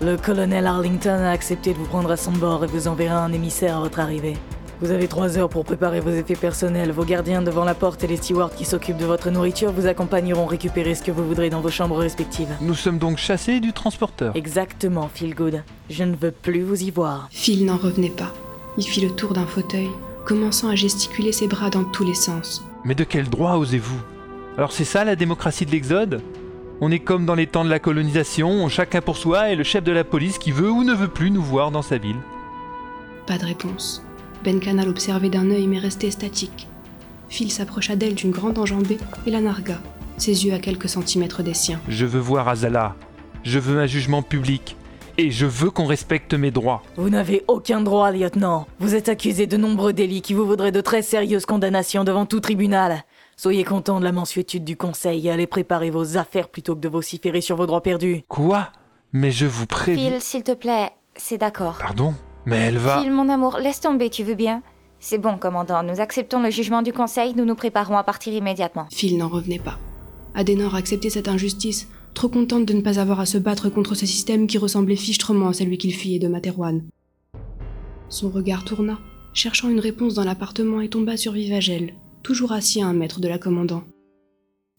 Le 0.00 0.16
colonel 0.16 0.68
Arlington 0.68 1.18
a 1.18 1.30
accepté 1.30 1.72
de 1.72 1.78
vous 1.78 1.86
prendre 1.86 2.12
à 2.12 2.16
son 2.16 2.30
bord 2.30 2.62
et 2.62 2.68
vous 2.68 2.86
enverra 2.86 3.24
un 3.24 3.32
émissaire 3.32 3.76
à 3.76 3.80
votre 3.80 3.98
arrivée. 3.98 4.36
Vous 4.80 4.92
avez 4.92 5.08
trois 5.08 5.36
heures 5.36 5.48
pour 5.48 5.64
préparer 5.64 5.98
vos 5.98 6.10
effets 6.10 6.36
personnels. 6.36 6.92
Vos 6.92 7.04
gardiens 7.04 7.42
devant 7.42 7.64
la 7.64 7.74
porte 7.74 8.04
et 8.04 8.06
les 8.06 8.16
stewards 8.16 8.54
qui 8.54 8.64
s'occupent 8.64 8.96
de 8.96 9.04
votre 9.04 9.30
nourriture 9.30 9.72
vous 9.72 9.86
accompagneront 9.86 10.46
récupérer 10.46 10.94
ce 10.94 11.02
que 11.02 11.10
vous 11.10 11.26
voudrez 11.26 11.50
dans 11.50 11.60
vos 11.60 11.70
chambres 11.70 11.98
respectives. 11.98 12.54
Nous 12.60 12.74
sommes 12.74 12.98
donc 12.98 13.18
chassés 13.18 13.58
du 13.58 13.72
transporteur. 13.72 14.36
Exactement, 14.36 15.10
Phil 15.12 15.34
Good. 15.34 15.64
Je 15.90 16.04
ne 16.04 16.14
veux 16.14 16.30
plus 16.30 16.62
vous 16.62 16.84
y 16.84 16.90
voir. 16.92 17.28
Phil 17.32 17.64
n'en 17.64 17.78
revenait 17.78 18.10
pas. 18.10 18.32
Il 18.76 18.84
fit 18.84 19.00
le 19.00 19.10
tour 19.10 19.32
d'un 19.32 19.46
fauteuil, 19.46 19.88
commençant 20.24 20.68
à 20.68 20.74
gesticuler 20.74 21.32
ses 21.32 21.48
bras 21.48 21.70
dans 21.70 21.84
tous 21.84 22.04
les 22.04 22.14
sens. 22.14 22.64
Mais 22.84 22.94
de 22.94 23.04
quel 23.04 23.28
droit 23.28 23.56
osez-vous? 23.56 24.00
Alors 24.56 24.72
c'est 24.72 24.84
ça 24.84 25.04
la 25.04 25.16
démocratie 25.16 25.66
de 25.66 25.70
l'Exode? 25.70 26.22
On 26.80 26.90
est 26.90 26.98
comme 26.98 27.24
dans 27.24 27.34
les 27.34 27.46
temps 27.46 27.64
de 27.64 27.70
la 27.70 27.78
colonisation, 27.78 28.68
chacun 28.68 29.00
pour 29.00 29.16
soi 29.16 29.50
et 29.50 29.56
le 29.56 29.64
chef 29.64 29.84
de 29.84 29.92
la 29.92 30.04
police 30.04 30.38
qui 30.38 30.50
veut 30.50 30.70
ou 30.70 30.82
ne 30.82 30.92
veut 30.92 31.08
plus 31.08 31.30
nous 31.30 31.42
voir 31.42 31.70
dans 31.70 31.82
sa 31.82 31.98
ville. 31.98 32.16
Pas 33.26 33.38
de 33.38 33.46
réponse. 33.46 34.02
Benkana 34.44 34.84
l'observait 34.84 35.30
d'un 35.30 35.50
œil 35.50 35.66
mais 35.66 35.78
restait 35.78 36.10
statique. 36.10 36.68
Phil 37.28 37.50
s'approcha 37.50 37.96
d'elle 37.96 38.14
d'une 38.14 38.32
grande 38.32 38.58
enjambée 38.58 38.98
et 39.26 39.30
la 39.30 39.40
nargua, 39.40 39.76
ses 40.18 40.44
yeux 40.44 40.52
à 40.52 40.58
quelques 40.58 40.88
centimètres 40.88 41.42
des 41.42 41.54
siens. 41.54 41.80
Je 41.88 42.06
veux 42.06 42.20
voir 42.20 42.48
Azala. 42.48 42.96
Je 43.44 43.58
veux 43.58 43.78
un 43.78 43.86
jugement 43.86 44.22
public. 44.22 44.76
Et 45.16 45.30
je 45.30 45.46
veux 45.46 45.70
qu'on 45.70 45.86
respecte 45.86 46.34
mes 46.34 46.50
droits. 46.50 46.82
Vous 46.96 47.08
n'avez 47.08 47.44
aucun 47.46 47.80
droit, 47.80 48.10
lieutenant. 48.10 48.66
Vous 48.80 48.96
êtes 48.96 49.08
accusé 49.08 49.46
de 49.46 49.56
nombreux 49.56 49.92
délits 49.92 50.22
qui 50.22 50.34
vous 50.34 50.44
vaudraient 50.44 50.72
de 50.72 50.80
très 50.80 51.02
sérieuses 51.02 51.46
condamnations 51.46 52.02
devant 52.02 52.26
tout 52.26 52.40
tribunal. 52.40 53.04
Soyez 53.36 53.62
content 53.62 54.00
de 54.00 54.04
la 54.04 54.10
mansuétude 54.10 54.64
du 54.64 54.76
conseil 54.76 55.28
et 55.28 55.30
allez 55.30 55.46
préparer 55.46 55.90
vos 55.90 56.16
affaires 56.16 56.48
plutôt 56.48 56.74
que 56.74 56.80
de 56.80 56.88
vociférer 56.88 57.40
sur 57.40 57.56
vos 57.56 57.66
droits 57.66 57.82
perdus. 57.82 58.24
Quoi? 58.28 58.70
Mais 59.12 59.30
je 59.30 59.46
vous 59.46 59.66
préviens. 59.66 60.10
Phil, 60.10 60.20
s'il 60.20 60.42
te 60.42 60.52
plaît, 60.52 60.90
c'est 61.14 61.38
d'accord. 61.38 61.78
Pardon? 61.78 62.14
Mais 62.44 62.56
elle 62.56 62.78
va. 62.78 63.00
Phil, 63.00 63.12
mon 63.12 63.28
amour, 63.28 63.58
laisse 63.58 63.80
tomber, 63.80 64.10
tu 64.10 64.24
veux 64.24 64.34
bien? 64.34 64.62
C'est 64.98 65.18
bon, 65.18 65.38
commandant, 65.38 65.82
nous 65.84 66.00
acceptons 66.00 66.42
le 66.42 66.50
jugement 66.50 66.82
du 66.82 66.92
conseil, 66.92 67.34
nous 67.34 67.44
nous 67.44 67.54
préparons 67.54 67.96
à 67.96 68.02
partir 68.02 68.32
immédiatement. 68.32 68.86
Phil 68.90 69.16
n'en 69.18 69.28
revenait 69.28 69.58
pas. 69.58 69.78
Adenor 70.34 70.74
acceptait 70.74 71.10
cette 71.10 71.28
injustice, 71.28 71.88
trop 72.14 72.28
contente 72.28 72.66
de 72.66 72.72
ne 72.72 72.80
pas 72.80 72.98
avoir 72.98 73.20
à 73.20 73.26
se 73.26 73.38
battre 73.38 73.68
contre 73.68 73.94
ce 73.94 74.06
système 74.06 74.46
qui 74.46 74.58
ressemblait 74.58 74.96
fichtrement 74.96 75.48
à 75.48 75.52
celui 75.52 75.76
qu'il 75.76 75.92
fuyait 75.92 76.18
de 76.18 76.28
Materwan. 76.28 76.82
Son 78.08 78.30
regard 78.30 78.64
tourna, 78.64 78.98
cherchant 79.34 79.68
une 79.68 79.80
réponse 79.80 80.14
dans 80.14 80.24
l'appartement 80.24 80.80
et 80.80 80.88
tomba 80.88 81.16
sur 81.16 81.32
Vivagel, 81.32 81.94
toujours 82.22 82.52
assis 82.52 82.80
à 82.80 82.86
un 82.86 82.94
mètre 82.94 83.20
de 83.20 83.28
la 83.28 83.38
commandant. 83.38 83.82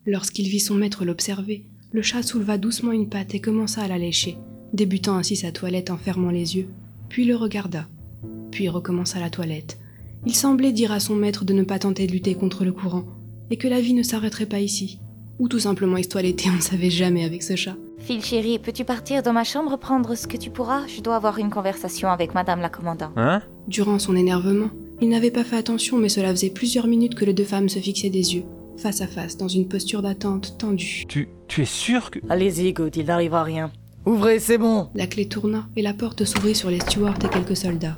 Lorsqu'il 0.05 0.47
vit 0.47 0.59
son 0.59 0.75
maître 0.75 1.03
l'observer, 1.03 1.65
le 1.91 2.01
chat 2.01 2.23
souleva 2.23 2.57
doucement 2.57 2.91
une 2.91 3.09
patte 3.09 3.35
et 3.35 3.41
commença 3.41 3.81
à 3.81 3.87
la 3.87 3.97
lécher, 3.97 4.37
débutant 4.73 5.15
ainsi 5.15 5.35
sa 5.35 5.51
toilette 5.51 5.89
en 5.89 5.97
fermant 5.97 6.31
les 6.31 6.55
yeux, 6.55 6.67
puis 7.09 7.25
le 7.25 7.35
regarda, 7.35 7.87
puis 8.51 8.69
recommença 8.69 9.19
la 9.19 9.29
toilette. 9.29 9.77
Il 10.25 10.35
semblait 10.35 10.71
dire 10.71 10.91
à 10.91 10.99
son 10.99 11.15
maître 11.15 11.45
de 11.45 11.53
ne 11.53 11.63
pas 11.63 11.79
tenter 11.79 12.07
de 12.07 12.11
lutter 12.11 12.35
contre 12.35 12.65
le 12.65 12.71
courant, 12.71 13.05
et 13.51 13.57
que 13.57 13.67
la 13.67 13.81
vie 13.81 13.93
ne 13.93 14.03
s'arrêterait 14.03 14.47
pas 14.47 14.59
ici, 14.59 14.99
ou 15.39 15.47
tout 15.47 15.59
simplement 15.59 15.99
toiletter, 16.01 16.49
on 16.49 16.57
ne 16.57 16.61
savait 16.61 16.89
jamais 16.89 17.25
avec 17.25 17.43
ce 17.43 17.55
chat. 17.55 17.75
Phil, 17.99 18.23
chéri, 18.23 18.59
peux-tu 18.59 18.85
partir 18.85 19.23
dans 19.23 19.33
ma 19.33 19.43
chambre 19.43 19.77
prendre 19.77 20.15
ce 20.15 20.27
que 20.27 20.37
tu 20.37 20.49
pourras? 20.49 20.85
Je 20.87 21.01
dois 21.01 21.15
avoir 21.15 21.37
une 21.39 21.49
conversation 21.49 22.09
avec 22.09 22.33
Madame 22.33 22.61
la 22.61 22.69
commandant. 22.69 23.11
Hein? 23.15 23.41
Durant 23.67 23.99
son 23.99 24.15
énervement, 24.15 24.69
il 25.01 25.09
n'avait 25.09 25.31
pas 25.31 25.43
fait 25.43 25.57
attention, 25.57 25.97
mais 25.97 26.09
cela 26.09 26.29
faisait 26.31 26.49
plusieurs 26.49 26.87
minutes 26.87 27.15
que 27.15 27.25
les 27.25 27.33
deux 27.33 27.43
femmes 27.43 27.69
se 27.69 27.79
fixaient 27.79 28.09
des 28.09 28.35
yeux, 28.35 28.43
face 28.77 29.01
à 29.01 29.07
face, 29.07 29.37
dans 29.37 29.47
une 29.47 29.67
posture 29.67 30.01
d'attente 30.01 30.57
tendue. 30.57 31.05
Tu, 31.07 31.27
tu 31.47 31.63
es 31.63 31.65
sûr 31.65 32.11
que. 32.11 32.19
Allez-y, 32.29 32.73
Good, 32.73 32.95
il 32.95 33.05
n'arrivera 33.05 33.43
rien. 33.43 33.71
Ouvrez, 34.05 34.39
c'est 34.39 34.59
bon 34.59 34.89
La 34.93 35.07
clé 35.07 35.27
tourna 35.27 35.67
et 35.75 35.81
la 35.81 35.93
porte 35.93 36.25
s'ouvrit 36.25 36.53
sur 36.53 36.69
les 36.69 36.79
stewards 36.79 37.17
et 37.25 37.29
quelques 37.29 37.57
soldats. 37.57 37.97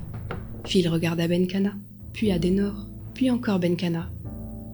Phil 0.63 0.87
regarda 0.87 1.27
Benkana, 1.27 1.73
puis 2.13 2.31
Adenor, 2.31 2.87
puis 3.13 3.29
encore 3.29 3.59
Benkana. 3.59 4.09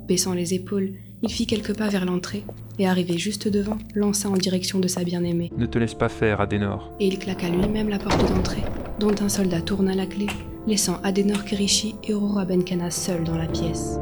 Baissant 0.08 0.34
les 0.34 0.54
épaules, 0.54 0.94
il 1.24 1.32
fit 1.32 1.48
quelques 1.48 1.76
pas 1.76 1.88
vers 1.88 2.06
l'entrée 2.06 2.44
et, 2.78 2.88
arrivé 2.88 3.18
juste 3.18 3.48
devant, 3.48 3.78
lança 3.96 4.30
en 4.30 4.34
direction 4.34 4.80
de 4.80 4.88
sa 4.88 5.04
bien-aimée. 5.04 5.52
Ne 5.58 5.66
te 5.66 5.80
laisse 5.80 5.94
pas 5.94 6.10
faire, 6.10 6.42
Adenor. 6.42 6.92
Et 7.00 7.08
il 7.08 7.18
claqua 7.18 7.50
lui-même 7.50 7.90
la 7.90 7.98
porte 7.98 8.28
d'entrée, 8.30 8.64
dont 9.00 9.16
un 9.22 9.30
soldat 9.30 9.62
tourna 9.62 9.96
la 9.96 10.06
clé, 10.06 10.28
laissant 10.68 11.00
Adenor 11.04 11.46
Kirishi 11.46 11.96
et 12.04 12.14
Aurora 12.14 12.46
Benkana 12.46 12.92
seuls 12.92 13.24
dans 13.24 13.38
la 13.38 13.48
pièce. 13.48 14.00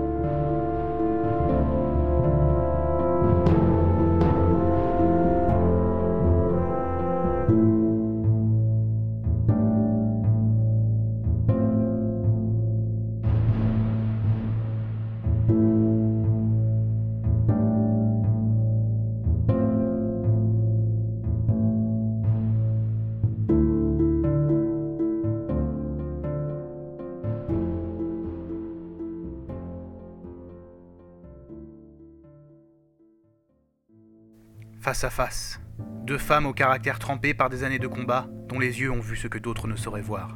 Face 34.91 35.05
à 35.05 35.09
face, 35.09 35.61
deux 36.03 36.17
femmes 36.17 36.45
au 36.45 36.51
caractère 36.51 36.99
trempé 36.99 37.33
par 37.33 37.49
des 37.49 37.63
années 37.63 37.79
de 37.79 37.87
combat, 37.87 38.27
dont 38.49 38.59
les 38.59 38.81
yeux 38.81 38.91
ont 38.91 38.99
vu 38.99 39.15
ce 39.15 39.29
que 39.29 39.37
d'autres 39.37 39.69
ne 39.69 39.77
sauraient 39.77 40.01
voir. 40.01 40.35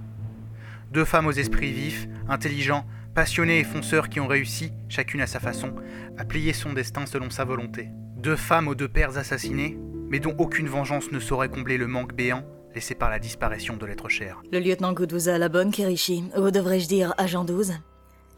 Deux 0.94 1.04
femmes 1.04 1.28
aux 1.28 1.34
esprits 1.34 1.74
vifs, 1.74 2.08
intelligents, 2.30 2.86
passionnés 3.14 3.60
et 3.60 3.64
fonceurs 3.66 4.08
qui 4.08 4.22
ont 4.22 4.28
réussi, 4.28 4.72
chacune 4.88 5.20
à 5.20 5.28
sa 5.28 5.42
façon, 5.42 5.76
à 6.18 6.24
plier 6.24 6.54
son 6.54 6.72
destin 6.72 7.06
selon 7.06 7.30
sa 7.30 7.44
volonté. 7.44 7.90
Deux 8.16 8.38
femmes 8.38 8.70
aux 8.70 8.76
deux 8.76 8.88
pères 8.88 9.18
assassinés, 9.18 9.78
mais 10.08 10.22
dont 10.22 10.38
aucune 10.38 10.70
vengeance 10.70 11.12
ne 11.12 11.20
saurait 11.20 11.50
combler 11.50 11.78
le 11.78 11.88
manque 11.88 12.14
béant 12.14 12.46
laissé 12.74 12.96
par 12.96 13.10
la 13.10 13.20
disparition 13.20 13.76
de 13.76 13.86
l'être 13.86 14.08
cher. 14.08 14.42
Le 14.54 14.60
lieutenant 14.60 14.94
Good 14.94 15.12
vous 15.12 15.28
a 15.28 15.34
à 15.34 15.38
la 15.38 15.50
bonne, 15.50 15.72
Kirishi. 15.72 16.24
Ou 16.38 16.50
devrais-je 16.50 16.88
dire 16.88 17.14
agent 17.18 17.44
12 17.44 17.74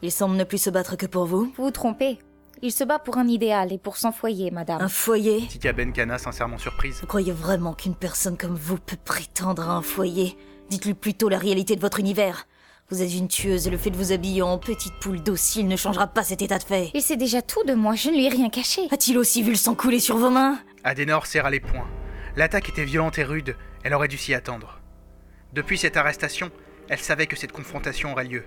Il 0.02 0.10
semble 0.10 0.34
ne 0.34 0.42
plus 0.42 0.58
se 0.58 0.70
battre 0.70 0.96
que 0.96 1.06
pour 1.06 1.26
vous. 1.26 1.52
Vous 1.56 1.66
vous 1.66 1.70
trompez. 1.70 2.18
Il 2.60 2.72
se 2.72 2.82
bat 2.82 2.98
pour 2.98 3.18
un 3.18 3.28
idéal 3.28 3.72
et 3.72 3.78
pour 3.78 3.96
son 3.96 4.10
foyer, 4.10 4.50
madame. 4.50 4.82
Un 4.82 4.88
foyer 4.88 5.46
Tika 5.46 5.72
Benkana, 5.72 6.18
sincèrement 6.18 6.58
surprise. 6.58 6.98
Vous 7.00 7.06
croyez 7.06 7.30
vraiment 7.30 7.72
qu'une 7.72 7.94
personne 7.94 8.36
comme 8.36 8.56
vous 8.56 8.78
peut 8.78 8.96
prétendre 8.96 9.68
à 9.68 9.74
un 9.74 9.82
foyer? 9.82 10.36
Dites-lui 10.68 10.94
plutôt 10.94 11.28
la 11.28 11.38
réalité 11.38 11.76
de 11.76 11.80
votre 11.80 12.00
univers. 12.00 12.48
Vous 12.90 13.00
êtes 13.00 13.14
une 13.14 13.28
tueuse 13.28 13.68
et 13.68 13.70
le 13.70 13.78
fait 13.78 13.90
de 13.90 13.96
vous 13.96 14.10
habiller 14.10 14.42
en 14.42 14.58
petite 14.58 14.94
poule 14.98 15.22
docile 15.22 15.68
ne 15.68 15.76
changera 15.76 16.08
pas 16.08 16.24
cet 16.24 16.42
état 16.42 16.58
de 16.58 16.64
fait. 16.64 16.90
Il 16.94 17.02
sait 17.02 17.16
déjà 17.16 17.42
tout 17.42 17.62
de 17.62 17.74
moi, 17.74 17.94
je 17.94 18.08
ne 18.08 18.14
lui 18.14 18.26
ai 18.26 18.28
rien 18.28 18.48
caché. 18.50 18.88
A-t-il 18.90 19.18
aussi 19.18 19.42
vu 19.42 19.50
le 19.50 19.56
sang 19.56 19.76
couler 19.76 20.00
sur 20.00 20.16
vos 20.16 20.30
mains? 20.30 20.58
Adenor 20.82 21.26
serra 21.26 21.50
les 21.50 21.60
poings. 21.60 21.86
L'attaque 22.34 22.70
était 22.70 22.84
violente 22.84 23.18
et 23.18 23.24
rude, 23.24 23.56
elle 23.84 23.94
aurait 23.94 24.08
dû 24.08 24.18
s'y 24.18 24.34
attendre. 24.34 24.80
Depuis 25.52 25.78
cette 25.78 25.96
arrestation, 25.96 26.50
elle 26.88 26.98
savait 26.98 27.26
que 27.26 27.36
cette 27.36 27.52
confrontation 27.52 28.12
aurait 28.12 28.24
lieu. 28.24 28.44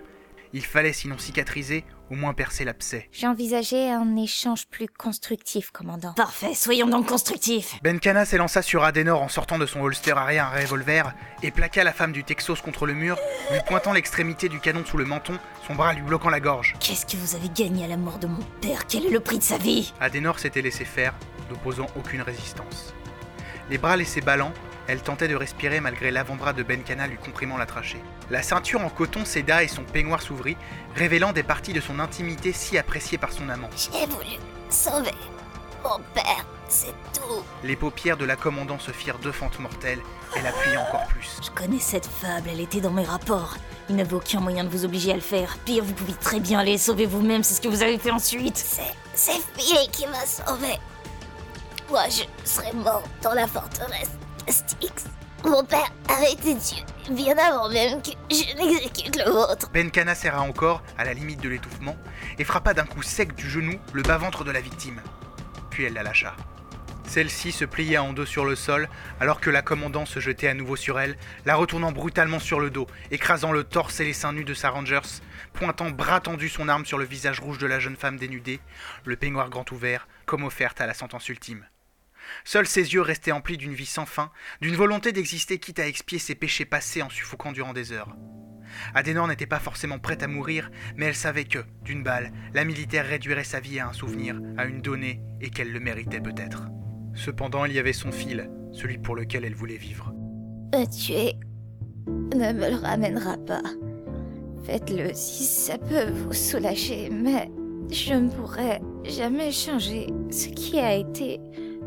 Il 0.54 0.66
fallait 0.66 0.92
sinon 0.92 1.18
cicatriser, 1.18 1.86
au 2.10 2.16
moins 2.16 2.34
percer 2.34 2.66
l'abcès. 2.66 3.08
J'ai 3.14 3.26
envisagé 3.26 3.90
un 3.90 4.18
échange 4.18 4.68
plus 4.68 4.88
constructif, 4.88 5.72
commandant. 5.72 6.12
Parfait, 6.14 6.54
soyons 6.54 6.88
donc 6.88 7.08
constructifs. 7.08 7.80
Benkana 7.82 8.26
s'élança 8.26 8.62
sur 8.62 8.84
Adenor 8.84 9.22
en 9.22 9.30
sortant 9.30 9.58
de 9.58 9.66
son 9.66 9.80
holster 9.80 10.12
arrière 10.12 10.48
un 10.48 10.60
revolver 10.60 11.14
et 11.42 11.52
plaqua 11.52 11.86
la 11.86 11.94
femme 11.94 12.12
du 12.12 12.26
Texas 12.26 12.60
contre 12.60 12.86
le 12.86 12.94
mur, 12.94 13.18
lui 13.52 13.60
pointant 13.66 13.94
l'extrémité 13.94 14.50
du 14.50 14.60
canon 14.60 14.84
sous 14.86 14.98
le 14.98 15.06
menton, 15.06 15.40
son 15.66 15.76
bras 15.76 15.94
lui 15.94 16.02
bloquant 16.02 16.30
la 16.30 16.42
gorge. 16.42 16.76
Qu'est-ce 16.82 17.06
que 17.06 17.16
vous 17.16 17.36
avez 17.36 17.48
gagné 17.48 17.86
à 17.86 17.88
la 17.88 17.98
mort 17.98 18.20
de 18.20 18.28
mon 18.28 18.44
père? 18.60 18.88
Quel 18.88 19.06
est 19.06 19.10
le 19.10 19.22
prix 19.22 19.38
de 19.38 19.44
sa 19.44 19.58
vie? 19.58 19.94
Adenor 20.02 20.40
s'était 20.40 20.62
laissé 20.62 20.84
faire, 20.84 21.14
n'opposant 21.50 21.88
aucune 21.98 22.22
résistance. 22.22 22.94
Les 23.70 23.78
bras 23.78 23.96
laissés 23.96 24.20
ballants, 24.20 24.52
elle 24.92 25.02
tentait 25.02 25.30
de 25.30 25.36
respirer 25.38 25.80
malgré 25.80 26.12
l'avant-bras 26.12 26.52
de 26.52 26.64
Benkana 26.64 27.08
lui 27.08 27.16
comprimant 27.16 27.58
la 27.58 27.66
trachée. 27.66 28.04
La 28.30 28.44
ceinture 28.44 28.82
en 28.82 28.90
coton 28.90 29.24
céda 29.24 29.64
et 29.64 29.70
son 29.70 29.84
peignoir 29.84 30.22
s'ouvrit, 30.22 30.58
révélant 30.96 31.32
des 31.32 31.44
parties 31.44 31.72
de 31.72 31.80
son 31.80 31.98
intimité 32.00 32.52
si 32.52 32.78
appréciées 32.78 33.18
par 33.18 33.32
son 33.32 33.48
amant. 33.48 33.70
J'ai 33.78 34.06
voulu 34.06 34.38
sauver 34.70 35.12
mon 35.82 35.98
père, 36.14 36.46
c'est 36.68 36.94
tout. 37.14 37.42
Les 37.64 37.78
paupières 37.78 38.18
de 38.18 38.26
la 38.26 38.36
commandant 38.36 38.80
se 38.80 38.92
firent 38.92 39.18
deux 39.20 39.32
fentes 39.32 39.60
mortelles, 39.60 40.02
elle 40.36 40.46
appuyait 40.46 40.76
encore 40.76 41.08
plus. 41.08 41.40
Je 41.42 41.50
connais 41.52 41.80
cette 41.80 42.06
fable, 42.06 42.50
elle 42.52 42.60
était 42.60 42.82
dans 42.82 42.92
mes 42.92 43.06
rapports. 43.06 43.56
Il 43.88 43.96
n'avait 43.96 44.14
aucun 44.14 44.42
moyen 44.42 44.66
de 44.66 44.70
vous 44.70 44.84
obliger 44.84 45.14
à 45.14 45.16
le 45.16 45.22
faire. 45.22 45.58
Pire, 45.64 45.86
vous 45.86 45.94
pouvez 45.94 46.14
très 46.14 46.42
bien 46.42 46.60
aller 46.60 46.78
sauver 46.78 47.06
vous-même, 47.06 47.44
c'est 47.44 47.54
ce 47.54 47.62
que 47.62 47.70
vous 47.70 47.82
avez 47.82 47.98
fait 47.98 48.12
ensuite. 48.12 48.58
C'est. 48.58 48.94
C'est 49.14 49.42
Phil 49.58 49.90
qui 49.92 50.06
m'a 50.08 50.26
sauvé. 50.26 50.80
Moi, 51.90 52.04
je 52.10 52.24
serais 52.50 52.74
mort 52.74 53.04
dans 53.22 53.34
la 53.34 53.48
forteresse 53.48 54.12
Mon 55.44 55.64
père 55.64 55.92
avait 56.08 56.34
été 56.34 56.56
tué 56.58 56.84
bien 57.10 57.36
avant 57.38 57.68
même 57.70 58.02
que 58.02 58.12
je 58.30 58.56
n'exécute 58.56 59.18
le 59.18 59.32
vôtre. 59.32 59.70
Benkana 59.72 60.14
serra 60.14 60.42
encore, 60.42 60.84
à 60.98 61.04
la 61.04 61.14
limite 61.14 61.42
de 61.42 61.50
l'étouffement, 61.50 61.98
et 62.38 62.44
frappa 62.44 62.74
d'un 62.74 62.86
coup 62.86 63.02
sec 63.02 63.34
du 63.34 63.50
genou 63.50 63.80
le 63.94 64.04
bas-ventre 64.04 64.44
de 64.44 64.52
la 64.52 64.62
victime. 64.62 65.02
Puis 65.72 65.86
elle 65.86 65.94
la 65.94 66.04
lâcha. 66.04 66.36
Celle-ci 67.08 67.52
se 67.52 67.66
plia 67.66 68.04
en 68.04 68.14
deux 68.14 68.26
sur 68.26 68.46
le 68.46 68.56
sol, 68.56 68.88
alors 69.20 69.42
que 69.42 69.50
la 69.50 69.62
commandant 69.62 70.06
se 70.06 70.20
jetait 70.20 70.48
à 70.48 70.54
nouveau 70.54 70.76
sur 70.76 71.00
elle, 71.00 71.18
la 71.46 71.56
retournant 71.56 71.92
brutalement 71.92 72.40
sur 72.40 72.60
le 72.60 72.70
dos, 72.70 72.88
écrasant 73.10 73.52
le 73.52 73.64
torse 73.64 74.00
et 74.00 74.06
les 74.06 74.14
seins 74.14 74.32
nus 74.32 74.46
de 74.46 74.54
sa 74.54 74.70
Rangers, 74.70 75.20
pointant 75.54 75.90
bras 75.90 76.22
tendu 76.22 76.48
son 76.48 76.70
arme 76.70 76.86
sur 76.86 76.98
le 76.98 77.06
visage 77.06 77.40
rouge 77.40 77.58
de 77.58 77.68
la 77.68 77.80
jeune 77.80 77.98
femme 77.98 78.18
dénudée, 78.18 78.62
le 79.06 79.16
peignoir 79.16 79.50
grand 79.50 79.70
ouvert, 79.72 80.08
comme 80.26 80.44
offerte 80.44 80.80
à 80.80 80.88
la 80.88 80.94
sentence 80.94 81.28
ultime. 81.28 81.66
Seuls 82.44 82.68
ses 82.68 82.94
yeux 82.94 83.02
restaient 83.02 83.32
emplis 83.32 83.58
d'une 83.58 83.74
vie 83.74 83.86
sans 83.86 84.06
fin, 84.06 84.32
d'une 84.62 84.76
volonté 84.76 85.12
d'exister 85.12 85.60
quitte 85.60 85.80
à 85.80 85.88
expier 85.88 86.20
ses 86.20 86.36
péchés 86.36 86.66
passés 86.66 87.02
en 87.02 87.10
suffoquant 87.10 87.52
durant 87.52 87.74
des 87.74 87.92
heures. 87.92 88.16
Adenor 88.94 89.28
n'était 89.28 89.46
pas 89.46 89.60
forcément 89.60 90.00
prête 90.00 90.24
à 90.24 90.28
mourir, 90.28 90.72
mais 90.96 91.08
elle 91.08 91.16
savait 91.16 91.46
que, 91.46 91.60
d'une 91.84 92.04
balle, 92.04 92.32
la 92.54 92.64
militaire 92.64 93.06
réduirait 93.06 93.44
sa 93.44 93.60
vie 93.60 93.80
à 93.80 93.88
un 93.88 93.94
souvenir, 93.94 94.40
à 94.58 94.66
une 94.66 94.82
donnée, 94.82 95.22
et 95.42 95.50
qu'elle 95.50 95.72
le 95.72 95.80
méritait 95.80 96.22
peut-être. 96.22 96.64
Cependant, 97.14 97.66
il 97.66 97.74
y 97.74 97.80
avait 97.80 97.94
son 97.94 98.12
fil, 98.12 98.50
celui 98.72 98.98
pour 98.98 99.16
lequel 99.16 99.46
elle 99.46 99.56
voulait 99.56 99.78
vivre. 99.78 100.14
Me 100.74 100.86
tuer 100.86 101.36
ne 102.08 102.54
me 102.54 102.70
le 102.70 102.76
ramènera 102.76 103.38
pas. 103.46 103.64
Faites-le 104.64 105.12
si 105.14 105.44
ça 105.44 105.78
peut 105.78 106.10
vous 106.12 106.34
soulager, 106.34 107.10
mais 107.10 107.50
je 107.92 108.14
ne 108.14 108.30
pourrai 108.30 108.80
jamais 109.04 109.52
changer 109.52 110.08
ce 110.30 110.48
qui 110.48 110.80
a 110.80 110.96
été 110.96 111.40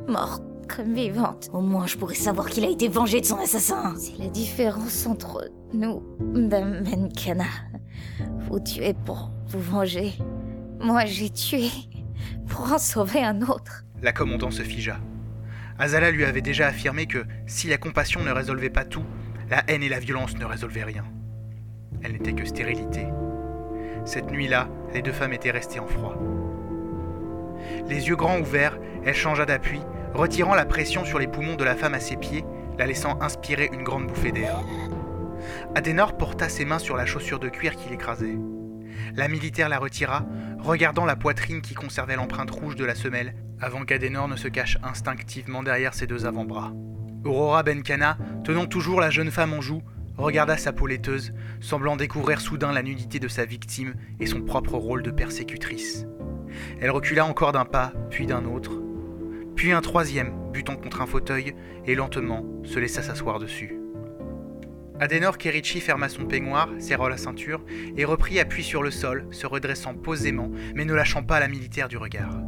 morte 0.08 0.42
comme 0.74 0.94
vivante. 0.94 1.50
Au 1.52 1.60
moins, 1.60 1.86
je 1.86 1.96
pourrais 1.96 2.14
savoir 2.14 2.48
qu'il 2.48 2.64
a 2.64 2.68
été 2.68 2.88
vengé 2.88 3.20
de 3.20 3.26
son 3.26 3.38
assassin. 3.38 3.94
C'est 3.98 4.18
la 4.18 4.28
différence 4.28 5.06
entre 5.06 5.50
nous, 5.72 6.02
Dame 6.20 6.82
Benkana. 6.82 7.44
Vous 8.48 8.60
tuez 8.60 8.94
pour 8.94 9.30
vous 9.48 9.60
venger. 9.60 10.12
Moi, 10.80 11.04
j'ai 11.04 11.30
tué 11.30 11.68
pour 12.48 12.72
en 12.72 12.78
sauver 12.78 13.22
un 13.22 13.42
autre. 13.42 13.84
La 14.02 14.12
commandant 14.12 14.50
se 14.50 14.62
figea. 14.62 14.98
Azala 15.78 16.10
lui 16.10 16.24
avait 16.24 16.42
déjà 16.42 16.68
affirmé 16.68 17.06
que 17.06 17.24
si 17.46 17.68
la 17.68 17.78
compassion 17.78 18.22
ne 18.22 18.30
résolvait 18.30 18.70
pas 18.70 18.84
tout, 18.84 19.04
la 19.50 19.64
haine 19.68 19.82
et 19.82 19.88
la 19.88 19.98
violence 19.98 20.36
ne 20.36 20.44
résolvaient 20.44 20.84
rien. 20.84 21.04
Elle 22.02 22.12
n'était 22.12 22.32
que 22.32 22.44
stérilité. 22.44 23.06
Cette 24.04 24.30
nuit-là, 24.30 24.68
les 24.92 25.02
deux 25.02 25.12
femmes 25.12 25.32
étaient 25.32 25.50
restées 25.50 25.80
en 25.80 25.86
froid. 25.86 26.16
Les 27.88 28.08
yeux 28.08 28.16
grands 28.16 28.38
ouverts, 28.38 28.78
elle 29.04 29.14
changea 29.14 29.46
d'appui, 29.46 29.80
retirant 30.14 30.54
la 30.54 30.64
pression 30.64 31.04
sur 31.04 31.18
les 31.18 31.26
poumons 31.26 31.56
de 31.56 31.64
la 31.64 31.74
femme 31.74 31.94
à 31.94 32.00
ses 32.00 32.16
pieds, 32.16 32.44
la 32.78 32.86
laissant 32.86 33.20
inspirer 33.20 33.68
une 33.72 33.82
grande 33.82 34.06
bouffée 34.06 34.32
d'air. 34.32 34.56
Adenor 35.74 36.16
porta 36.16 36.48
ses 36.48 36.64
mains 36.64 36.78
sur 36.78 36.96
la 36.96 37.06
chaussure 37.06 37.40
de 37.40 37.48
cuir 37.48 37.76
qui 37.76 37.90
l'écrasait. 37.90 38.38
La 39.14 39.28
militaire 39.28 39.68
la 39.68 39.78
retira, 39.78 40.24
regardant 40.58 41.04
la 41.04 41.16
poitrine 41.16 41.60
qui 41.60 41.74
conservait 41.74 42.16
l'empreinte 42.16 42.50
rouge 42.50 42.76
de 42.76 42.84
la 42.84 42.94
semelle, 42.94 43.34
avant 43.60 43.84
qu'Adenor 43.84 44.28
ne 44.28 44.36
se 44.36 44.48
cache 44.48 44.78
instinctivement 44.82 45.62
derrière 45.62 45.94
ses 45.94 46.06
deux 46.06 46.26
avant-bras. 46.26 46.72
Aurora 47.24 47.62
Benkana, 47.62 48.18
tenant 48.44 48.66
toujours 48.66 49.00
la 49.00 49.10
jeune 49.10 49.30
femme 49.30 49.52
en 49.52 49.60
joue, 49.60 49.82
regarda 50.16 50.56
sa 50.56 50.72
peau 50.72 50.86
laiteuse, 50.86 51.32
semblant 51.60 51.96
découvrir 51.96 52.40
soudain 52.40 52.72
la 52.72 52.82
nudité 52.82 53.18
de 53.18 53.28
sa 53.28 53.44
victime 53.44 53.94
et 54.20 54.26
son 54.26 54.42
propre 54.42 54.74
rôle 54.74 55.02
de 55.02 55.10
persécutrice. 55.10 56.06
Elle 56.80 56.90
recula 56.90 57.26
encore 57.26 57.52
d'un 57.52 57.64
pas, 57.64 57.92
puis 58.10 58.26
d'un 58.26 58.44
autre, 58.44 58.83
puis 59.56 59.72
un 59.72 59.80
troisième, 59.80 60.32
butant 60.52 60.76
contre 60.76 61.00
un 61.00 61.06
fauteuil, 61.06 61.54
et 61.86 61.94
lentement 61.94 62.44
se 62.64 62.78
laissa 62.78 63.02
s'asseoir 63.02 63.38
dessus. 63.38 63.76
Adenor 65.00 65.38
Kerichi 65.38 65.80
ferma 65.80 66.08
son 66.08 66.24
peignoir, 66.24 66.68
serra 66.78 67.08
la 67.08 67.16
ceinture 67.16 67.64
et 67.96 68.04
reprit 68.04 68.38
appui 68.38 68.62
sur 68.62 68.82
le 68.82 68.92
sol, 68.92 69.26
se 69.32 69.46
redressant 69.46 69.94
posément, 69.94 70.50
mais 70.74 70.84
ne 70.84 70.94
lâchant 70.94 71.24
pas 71.24 71.40
la 71.40 71.48
militaire 71.48 71.88
du 71.88 71.96
regard. 71.96 72.38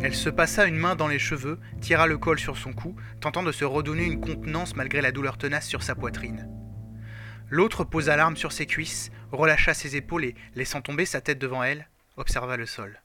Elle 0.00 0.14
se 0.14 0.30
passa 0.30 0.66
une 0.66 0.78
main 0.78 0.96
dans 0.96 1.08
les 1.08 1.18
cheveux, 1.18 1.58
tira 1.80 2.06
le 2.06 2.16
col 2.16 2.38
sur 2.38 2.56
son 2.56 2.72
cou, 2.72 2.96
tentant 3.20 3.42
de 3.42 3.52
se 3.52 3.66
redonner 3.66 4.06
une 4.06 4.20
contenance 4.20 4.74
malgré 4.74 5.02
la 5.02 5.12
douleur 5.12 5.36
tenace 5.36 5.68
sur 5.68 5.82
sa 5.82 5.94
poitrine. 5.94 6.48
L'autre 7.50 7.84
posa 7.84 8.16
l'arme 8.16 8.38
sur 8.38 8.50
ses 8.50 8.64
cuisses, 8.64 9.12
relâcha 9.30 9.74
ses 9.74 9.94
épaules 9.94 10.24
et, 10.24 10.34
laissant 10.54 10.80
tomber 10.80 11.04
sa 11.04 11.20
tête 11.20 11.38
devant 11.38 11.62
elle, 11.62 11.86
observa 12.16 12.56
le 12.56 12.64
sol. 12.64 13.01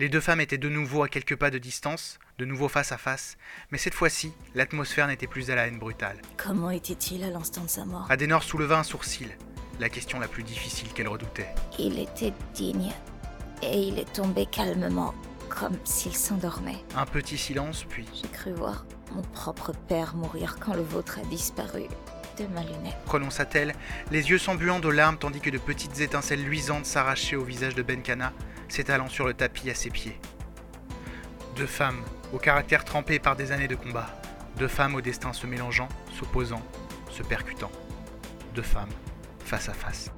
Les 0.00 0.08
deux 0.08 0.20
femmes 0.20 0.40
étaient 0.40 0.56
de 0.56 0.70
nouveau 0.70 1.02
à 1.02 1.10
quelques 1.10 1.36
pas 1.36 1.50
de 1.50 1.58
distance, 1.58 2.18
de 2.38 2.46
nouveau 2.46 2.68
face 2.68 2.90
à 2.90 2.96
face, 2.96 3.36
mais 3.70 3.76
cette 3.76 3.92
fois-ci, 3.92 4.32
l'atmosphère 4.54 5.06
n'était 5.06 5.26
plus 5.26 5.50
à 5.50 5.54
la 5.54 5.66
haine 5.66 5.78
brutale. 5.78 6.16
Comment 6.38 6.70
était-il 6.70 7.22
à 7.22 7.28
l'instant 7.28 7.64
de 7.64 7.68
sa 7.68 7.84
mort 7.84 8.06
Adenor 8.08 8.42
souleva 8.42 8.78
un 8.78 8.82
sourcil, 8.82 9.28
la 9.78 9.90
question 9.90 10.18
la 10.18 10.26
plus 10.26 10.42
difficile 10.42 10.88
qu'elle 10.94 11.08
redoutait. 11.08 11.54
Il 11.78 11.98
était 11.98 12.32
digne, 12.54 12.92
et 13.62 13.78
il 13.78 13.98
est 13.98 14.10
tombé 14.10 14.46
calmement, 14.46 15.12
comme 15.50 15.76
s'il 15.84 16.16
s'endormait. 16.16 16.82
Un 16.96 17.04
petit 17.04 17.36
silence, 17.36 17.84
puis... 17.86 18.06
J'ai 18.14 18.30
cru 18.30 18.52
voir 18.52 18.86
mon 19.14 19.20
propre 19.20 19.72
père 19.86 20.16
mourir 20.16 20.56
quand 20.58 20.72
le 20.72 20.82
vôtre 20.82 21.18
a 21.18 21.26
disparu 21.26 21.82
de 22.38 22.46
ma 22.54 22.62
lunette. 22.62 22.96
Prononça-t-elle, 23.04 23.74
les 24.10 24.30
yeux 24.30 24.38
s'embuant 24.38 24.80
de 24.80 24.88
larmes 24.88 25.18
tandis 25.18 25.40
que 25.40 25.50
de 25.50 25.58
petites 25.58 26.00
étincelles 26.00 26.42
luisantes 26.42 26.86
s'arrachaient 26.86 27.36
au 27.36 27.44
visage 27.44 27.74
de 27.74 27.82
Benkana, 27.82 28.32
s'étalant 28.72 29.08
sur 29.08 29.26
le 29.26 29.34
tapis 29.34 29.70
à 29.70 29.74
ses 29.74 29.90
pieds. 29.90 30.18
Deux 31.56 31.66
femmes, 31.66 32.02
au 32.32 32.38
caractère 32.38 32.84
trempé 32.84 33.18
par 33.18 33.36
des 33.36 33.52
années 33.52 33.68
de 33.68 33.74
combat. 33.74 34.08
Deux 34.56 34.68
femmes 34.68 34.94
au 34.94 35.00
destin 35.00 35.32
se 35.32 35.46
mélangeant, 35.46 35.88
s'opposant, 36.18 36.62
se 37.10 37.22
percutant. 37.22 37.70
Deux 38.54 38.62
femmes, 38.62 38.90
face 39.44 39.68
à 39.68 39.74
face. 39.74 40.10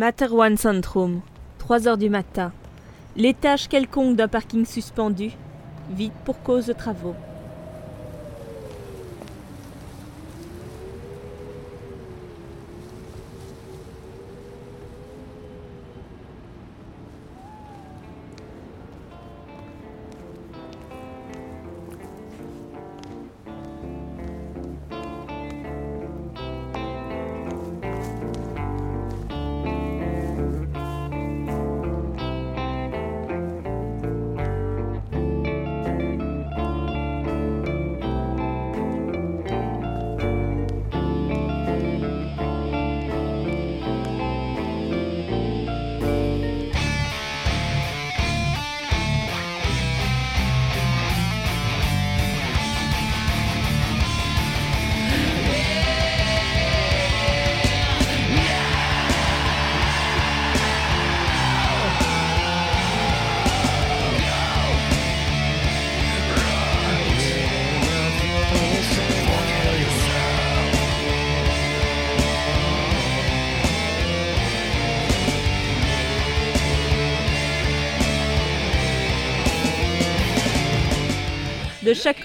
Materwan 0.00 0.56
Centrum, 0.56 1.20
3 1.58 1.86
heures 1.86 1.98
du 1.98 2.08
matin. 2.08 2.52
L'étage 3.16 3.68
quelconque 3.68 4.16
d'un 4.16 4.28
parking 4.28 4.64
suspendu, 4.64 5.32
vide 5.90 6.14
pour 6.24 6.42
cause 6.42 6.64
de 6.64 6.72
travaux. 6.72 7.14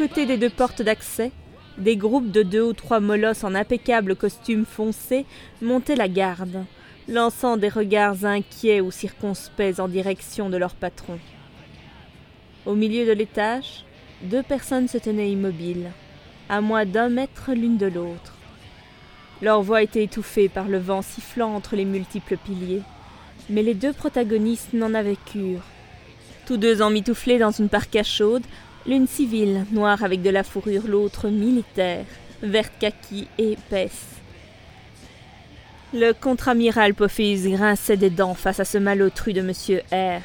De 0.06 0.10
chaque 0.10 0.18
côté 0.18 0.28
des 0.28 0.38
deux 0.38 0.52
portes 0.52 0.84
d'accès, 0.84 1.32
des 1.80 1.98
groupes 1.98 2.30
de 2.30 2.44
deux 2.44 2.62
ou 2.62 2.74
trois 2.74 3.00
molosses 3.00 3.44
en 3.44 3.56
impeccable 3.56 4.16
costume 4.16 4.64
foncé 4.64 5.26
montaient 5.64 5.96
la 5.96 6.08
garde, 6.08 6.64
lançant 7.08 7.58
des 7.58 7.70
regards 7.70 8.24
inquiets 8.24 8.82
ou 8.82 8.92
circonspects 8.92 9.80
en 9.80 9.88
direction 9.88 10.52
de 10.52 10.58
leur 10.58 10.76
patron. 10.76 11.18
Au 12.68 12.76
milieu 12.76 13.08
de 13.08 13.14
l'étage, 13.14 13.84
deux 14.22 14.44
personnes 14.44 14.88
se 14.88 15.00
tenaient 15.00 15.32
immobiles, 15.32 15.90
à 16.50 16.62
moins 16.62 16.86
d'un 16.86 17.10
mètre 17.10 17.54
l'une 17.54 17.78
de 17.78 17.88
l'autre. 17.88 18.36
Leur 19.42 19.64
voix 19.64 19.82
était 19.82 20.04
étouffée 20.04 20.50
par 20.50 20.68
le 20.68 20.78
vent 20.78 21.02
sifflant 21.02 21.56
entre 21.56 21.76
les 21.76 21.86
multiples 21.86 22.38
piliers, 22.38 22.84
mais 23.50 23.64
les 23.64 23.74
deux 23.74 23.94
protagonistes 23.94 24.74
n'en 24.74 24.94
avaient 24.94 25.18
cure. 25.26 25.64
Tous 26.46 26.58
deux 26.58 26.84
emmitouflés 26.84 27.40
dans 27.40 27.50
une 27.50 27.70
parka 27.70 28.04
chaude, 28.04 28.44
L'une 28.88 29.08
civile, 29.08 29.66
noire 29.72 30.04
avec 30.04 30.22
de 30.22 30.30
la 30.30 30.44
fourrure, 30.44 30.84
l'autre 30.88 31.30
militaire, 31.30 32.06
verte 32.44 32.74
kaki 32.80 33.28
et 33.40 33.54
épaisse. 33.54 34.06
Le 35.92 36.14
contre-amiral 36.14 36.94
Pophis 36.94 37.50
grinçait 37.50 37.98
des 37.98 38.12
dents 38.12 38.36
face 38.36 38.60
à 38.60 38.66
ce 38.66 38.78
malotru 38.78 39.34
de 39.34 39.42
Monsieur 39.42 39.82
R. 39.92 40.22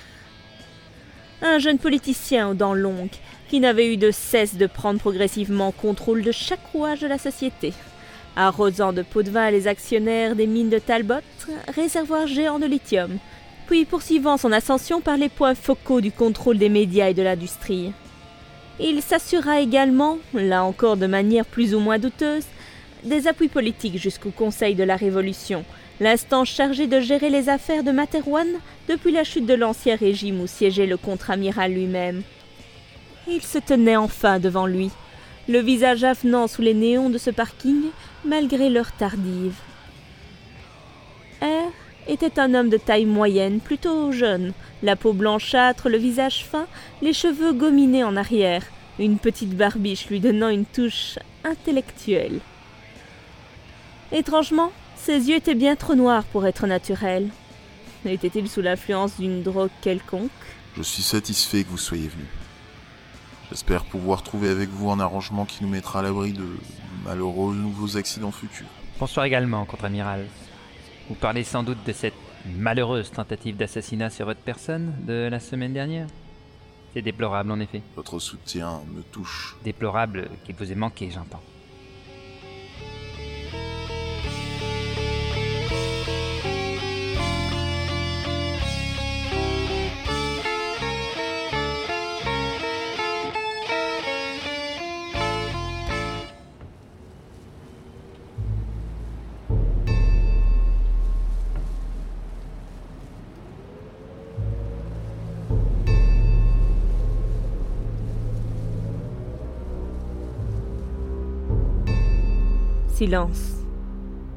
Un 1.41 1.59
jeune 1.59 1.79
politicien 1.79 2.51
aux 2.51 2.55
dents 2.55 2.75
longues, 2.75 3.09
qui 3.49 3.61
n'avait 3.61 3.95
eu 3.95 3.97
de 3.97 4.11
cesse 4.11 4.57
de 4.57 4.67
prendre 4.67 5.01
progressivement 5.01 5.73
contrôle 5.73 6.23
de 6.23 6.33
chaque 6.33 6.67
rouage 6.73 7.01
de 7.01 7.07
la 7.07 7.19
société, 7.19 7.73
arrosant 8.37 8.93
de 8.93 9.01
pots 9.01 9.23
de 9.23 9.31
vin 9.31 9.51
les 9.51 9.69
actionnaires 9.69 10.37
des 10.37 10.47
mines 10.47 10.69
de 10.69 10.79
Talbot, 10.79 11.15
réservoir 11.75 12.27
géant 12.27 12.59
de 12.59 12.67
lithium, 12.67 13.17
puis 13.67 13.87
poursuivant 13.87 14.37
son 14.37 14.53
ascension 14.53 15.01
par 15.01 15.17
les 15.17 15.31
points 15.31 15.55
focaux 15.55 16.03
du 16.03 16.13
contrôle 16.13 16.59
des 16.59 16.69
médias 16.69 17.09
et 17.09 17.15
de 17.15 17.23
l'industrie. 17.23 17.93
Il 18.83 19.03
s'assura 19.03 19.61
également, 19.61 20.19
là 20.33 20.65
encore 20.65 20.97
de 20.97 21.07
manière 21.07 21.45
plus 21.45 21.75
ou 21.75 21.81
moins 21.81 21.99
douteuse, 21.99 22.47
des 23.05 23.29
appuis 23.29 23.49
politiques 23.49 23.99
jusqu'au 23.99 24.31
Conseil 24.31 24.75
de 24.75 24.85
la 24.85 24.97
Révolution, 24.97 25.65
l'instance 26.01 26.49
chargée 26.49 26.87
de 26.87 26.99
gérer 26.99 27.29
les 27.29 27.51
affaires 27.51 27.85
de 27.85 27.93
Materwan 27.93 28.47
depuis 28.89 29.13
la 29.13 29.23
chute 29.23 29.45
de 29.45 29.55
l'ancien 29.55 29.97
régime 29.97 30.41
où 30.41 30.47
siégeait 30.47 30.87
le 30.87 30.97
contre-amiral 30.97 31.73
lui-même. 31.73 32.23
Il 33.29 33.43
se 33.43 33.59
tenait 33.59 33.97
enfin 33.97 34.39
devant 34.39 34.67
lui, 34.67 34.91
le 35.47 35.59
visage 35.59 36.03
avenant 36.03 36.49
sous 36.49 36.63
les 36.63 36.75
néons 36.75 37.11
de 37.11 37.19
ce 37.19 37.31
parking, 37.31 37.83
malgré 38.25 38.71
l'heure 38.71 38.93
tardive. 38.93 39.57
Était 42.09 42.39
un 42.39 42.55
homme 42.55 42.71
de 42.71 42.77
taille 42.77 43.07
moyenne, 43.07 43.61
plutôt 43.61 44.13
jeune, 44.13 44.53
la 44.83 44.97
peau 44.97 45.13
blanchâtre, 45.13 45.89
le 45.89 45.99
visage 45.99 46.45
fin, 46.45 46.67
les 47.03 47.13
cheveux 47.13 47.53
gominés 47.53 48.05
en 48.05 48.17
arrière, 48.17 48.65
une 48.99 49.19
petite 49.19 49.57
barbiche 49.57 50.09
lui 50.09 50.21
donnant 50.21 50.49
une 50.49 50.65
touche 50.65 51.19
intellectuelle. 51.45 52.41
Étrangement, 54.13 54.73
ses 54.97 55.29
yeux 55.29 55.37
étaient 55.37 55.55
bien 55.55 55.77
trop 55.77 55.95
noirs 55.95 56.25
pour 56.25 56.47
être 56.47 56.67
naturels. 56.67 57.29
Était-il 58.05 58.49
sous 58.49 58.63
l'influence 58.63 59.19
d'une 59.19 59.43
drogue 59.43 59.71
quelconque? 59.83 60.31
Je 60.77 60.83
suis 60.83 61.03
satisfait 61.03 61.65
que 61.65 61.69
vous 61.69 61.79
soyez 61.79 62.09
venu. 62.09 62.27
J'espère 63.51 63.85
pouvoir 63.85 64.23
trouver 64.23 64.49
avec 64.49 64.69
vous 64.69 64.91
un 64.91 65.01
arrangement 65.01 65.45
qui 65.45 65.63
nous 65.63 65.69
mettra 65.69 66.01
à 66.01 66.03
l'abri 66.03 66.33
de 66.33 66.47
malheureux 67.05 67.55
nouveaux 67.55 67.97
accidents 67.97 68.31
futurs. 68.31 68.67
Bonsoir 68.99 69.27
également, 69.27 69.65
contre-amiral. 69.65 70.27
Vous 71.11 71.17
parlez 71.17 71.43
sans 71.43 71.65
doute 71.65 71.85
de 71.85 71.93
cette 71.93 72.15
malheureuse 72.47 73.11
tentative 73.11 73.57
d'assassinat 73.57 74.11
sur 74.11 74.27
votre 74.27 74.39
personne 74.39 74.95
de 75.09 75.29
la 75.29 75.41
semaine 75.41 75.73
dernière 75.73 76.07
C'est 76.95 77.03
déplorable 77.03 77.51
en 77.51 77.59
effet. 77.59 77.83
Votre 77.97 78.21
soutien 78.21 78.81
me 78.95 79.03
touche. 79.03 79.57
Déplorable 79.65 80.31
qu'il 80.45 80.55
vous 80.55 80.71
ait 80.71 80.77
manqué, 80.77 81.11
j'entends. 81.11 81.43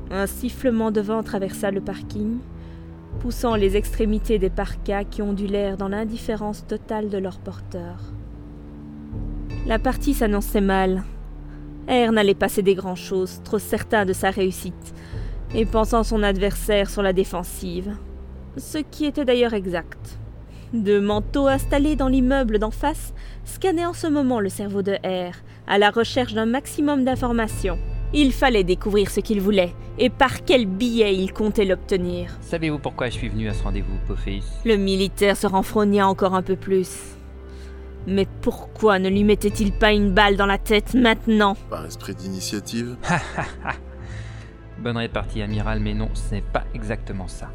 Un 0.09 0.25
sifflement 0.25 0.91
de 0.91 1.01
vent 1.01 1.21
traversa 1.21 1.69
le 1.69 1.81
parking, 1.81 2.37
poussant 3.19 3.55
les 3.55 3.75
extrémités 3.75 4.39
des 4.39 4.49
parkas 4.49 5.03
qui 5.03 5.21
ondulèrent 5.21 5.75
dans 5.75 5.89
l'indifférence 5.89 6.65
totale 6.65 7.09
de 7.09 7.17
leur 7.17 7.39
porteur. 7.39 7.97
La 9.65 9.79
partie 9.79 10.13
s'annonçait 10.13 10.61
mal. 10.61 11.03
R 11.89 12.13
n'allait 12.13 12.35
pas 12.35 12.47
céder 12.47 12.73
grand-chose, 12.73 13.41
trop 13.43 13.59
certain 13.59 14.05
de 14.05 14.13
sa 14.13 14.29
réussite, 14.29 14.93
et 15.53 15.65
pensant 15.65 16.03
son 16.03 16.23
adversaire 16.23 16.89
sur 16.89 17.01
la 17.01 17.11
défensive. 17.11 17.97
Ce 18.55 18.77
qui 18.77 19.03
était 19.03 19.25
d'ailleurs 19.25 19.53
exact. 19.53 20.19
Deux 20.71 21.01
manteaux 21.01 21.47
installés 21.47 21.97
dans 21.97 22.07
l'immeuble 22.07 22.59
d'en 22.59 22.71
face 22.71 23.13
scannaient 23.43 23.85
en 23.85 23.93
ce 23.93 24.07
moment 24.07 24.39
le 24.39 24.49
cerveau 24.49 24.83
de 24.83 24.93
R, 25.03 25.33
à 25.67 25.77
la 25.77 25.89
recherche 25.91 26.33
d'un 26.33 26.45
maximum 26.45 27.03
d'informations. 27.03 27.77
Il 28.15 28.31
fallait 28.31 28.63
découvrir 28.63 29.09
ce 29.09 29.19
qu'il 29.19 29.41
voulait 29.41 29.73
et 29.97 30.09
par 30.09 30.43
quel 30.43 30.67
billet 30.67 31.15
il 31.15 31.33
comptait 31.33 31.65
l'obtenir. 31.65 32.37
Savez-vous 32.41 32.77
pourquoi 32.77 33.07
je 33.07 33.13
suis 33.13 33.29
venu 33.29 33.49
à 33.49 33.53
ce 33.53 33.63
rendez-vous, 33.63 33.97
Pophéus? 34.07 34.45
Le 34.65 34.75
militaire 34.75 35.35
se 35.35 35.47
renfrogna 35.47 36.07
encore 36.07 36.35
un 36.35 36.43
peu 36.43 36.55
plus. 36.55 37.15
Mais 38.05 38.27
pourquoi 38.41 38.99
ne 38.99 39.09
lui 39.09 39.23
mettait-il 39.23 39.71
pas 39.71 39.93
une 39.93 40.11
balle 40.11 40.35
dans 40.35 40.45
la 40.45 40.57
tête 40.59 40.93
maintenant? 40.93 41.55
Par 41.69 41.85
esprit 41.85 42.13
d'initiative 42.13 42.97
Bonne 44.79 44.97
répartie, 44.97 45.41
amiral, 45.41 45.79
mais 45.79 45.93
non, 45.93 46.09
ce 46.13 46.35
n'est 46.35 46.41
pas 46.41 46.65
exactement 46.73 47.27
ça. 47.27 47.49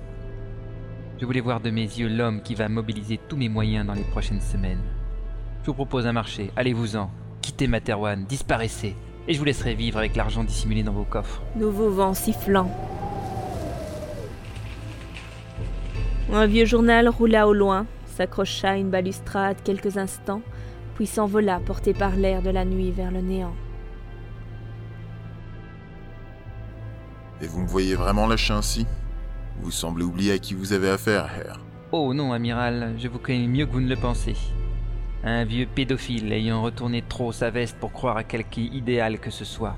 Je 1.21 1.27
voulais 1.27 1.41
voir 1.41 1.61
de 1.61 1.71
mes 1.71 1.83
yeux 1.83 2.09
l'homme 2.09 2.43
qui 2.43 2.55
va 2.55 2.69
mobiliser 2.69 3.21
tous 3.29 3.37
mes 3.37 3.49
moyens 3.49 3.87
dans 3.87 3.95
les 3.95 4.05
prochaines 4.05 4.41
semaines. 4.41 4.81
Je 5.63 5.67
vous 5.67 5.75
propose 5.75 6.07
un 6.07 6.13
marché, 6.13 6.51
allez-vous-en, 6.57 7.11
quittez 7.43 7.67
Materwan, 7.67 8.25
disparaissez, 8.25 8.97
et 9.29 9.35
je 9.35 9.39
vous 9.39 9.45
laisserai 9.45 9.75
vivre 9.75 9.99
avec 9.99 10.17
l'argent 10.17 10.43
dissimulé 10.43 10.83
dans 10.83 10.93
vos 10.93 11.05
coffres. 11.05 11.43
Nouveau 11.55 11.91
vent 11.91 12.15
sifflant. 12.15 12.75
Un 16.33 16.47
vieux 16.47 16.65
journal 16.65 17.09
roula 17.09 17.47
au 17.47 17.53
loin, 17.53 17.87
s'accrocha 18.07 18.71
à 18.71 18.77
une 18.77 18.91
balustrade 18.91 19.59
quelques 19.63 19.99
instants, 19.99 20.43
puis 20.95 21.07
s'envola 21.07 21.61
porté 21.61 21.93
par 21.93 22.17
l'air 22.17 22.43
de 22.43 22.51
la 22.51 22.65
nuit 22.65 22.91
vers 22.91 23.11
le 23.11 23.21
néant. 23.21 23.55
Et 27.41 27.47
vous 27.47 27.61
me 27.61 27.69
voyez 27.69 27.95
vraiment 27.95 28.27
lâcher 28.27 28.55
ainsi 28.55 28.87
Vous 29.61 29.71
semblez 29.71 30.05
oublier 30.05 30.33
à 30.33 30.39
qui 30.39 30.55
vous 30.55 30.73
avez 30.73 30.91
affaire, 30.91 31.31
Herr. 31.37 31.61
Oh 31.93 32.13
non, 32.13 32.33
amiral, 32.33 32.95
je 32.99 33.09
vous 33.09 33.19
connais 33.19 33.47
mieux 33.47 33.67
que 33.67 33.73
vous 33.73 33.81
ne 33.81 33.89
le 33.89 33.97
pensez. 33.97 34.35
Un 35.25 35.45
vieux 35.45 35.67
pédophile 35.67 36.33
ayant 36.33 36.63
retourné 36.63 37.03
trop 37.03 37.33
sa 37.33 37.51
veste 37.51 37.77
pour 37.79 37.93
croire 37.93 38.17
à 38.17 38.25
quelque 38.25 38.61
idéal 38.61 39.19
que 39.19 39.31
ce 39.31 39.45
soit. 39.45 39.77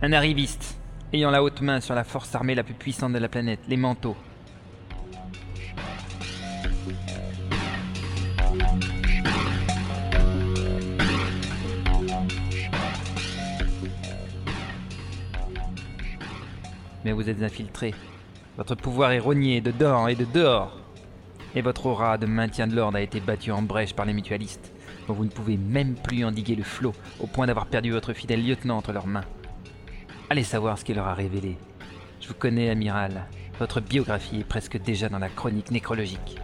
Un 0.00 0.12
arriviste 0.12 0.78
ayant 1.12 1.30
la 1.30 1.42
haute 1.42 1.60
main 1.60 1.80
sur 1.80 1.94
la 1.94 2.04
force 2.04 2.34
armée 2.34 2.54
la 2.54 2.62
plus 2.62 2.74
puissante 2.74 3.12
de 3.12 3.18
la 3.18 3.28
planète, 3.28 3.60
les 3.68 3.76
manteaux. 3.76 4.16
Mais 17.04 17.12
vous 17.12 17.28
êtes 17.28 17.42
infiltré. 17.42 17.94
Votre 18.56 18.74
pouvoir 18.76 19.10
est 19.12 19.18
rogné 19.18 19.60
de 19.60 19.70
dehors 19.70 20.08
et 20.08 20.14
de 20.14 20.26
dehors. 20.26 20.76
Et 21.54 21.62
votre 21.62 21.86
aura 21.86 22.16
de 22.16 22.26
maintien 22.26 22.66
de 22.66 22.76
l'ordre 22.76 22.96
a 22.96 23.00
été 23.00 23.20
battue 23.20 23.50
en 23.50 23.62
brèche 23.62 23.94
par 23.94 24.06
les 24.06 24.12
mutualistes, 24.12 24.72
dont 25.08 25.14
vous 25.14 25.24
ne 25.24 25.30
pouvez 25.30 25.56
même 25.56 25.94
plus 25.94 26.24
endiguer 26.24 26.54
le 26.54 26.62
flot, 26.62 26.94
au 27.18 27.26
point 27.26 27.46
d'avoir 27.46 27.66
perdu 27.66 27.90
votre 27.90 28.12
fidèle 28.12 28.46
lieutenant 28.46 28.76
entre 28.76 28.92
leurs 28.92 29.06
mains. 29.06 29.24
Allez 30.28 30.44
savoir 30.44 30.78
ce 30.78 30.84
qu'il 30.84 30.96
leur 30.96 31.08
a 31.08 31.14
révélé. 31.14 31.56
Je 32.20 32.28
vous 32.28 32.34
connais, 32.34 32.70
amiral. 32.70 33.26
Votre 33.58 33.80
biographie 33.80 34.40
est 34.40 34.44
presque 34.44 34.80
déjà 34.80 35.08
dans 35.08 35.18
la 35.18 35.28
chronique 35.28 35.70
nécrologique. 35.70 36.38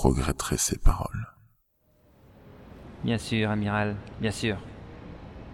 Vous 0.00 0.10
regretterez 0.10 0.58
ces 0.58 0.78
paroles. 0.78 1.26
Bien 3.02 3.18
sûr, 3.18 3.50
amiral, 3.50 3.96
bien 4.20 4.30
sûr. 4.30 4.56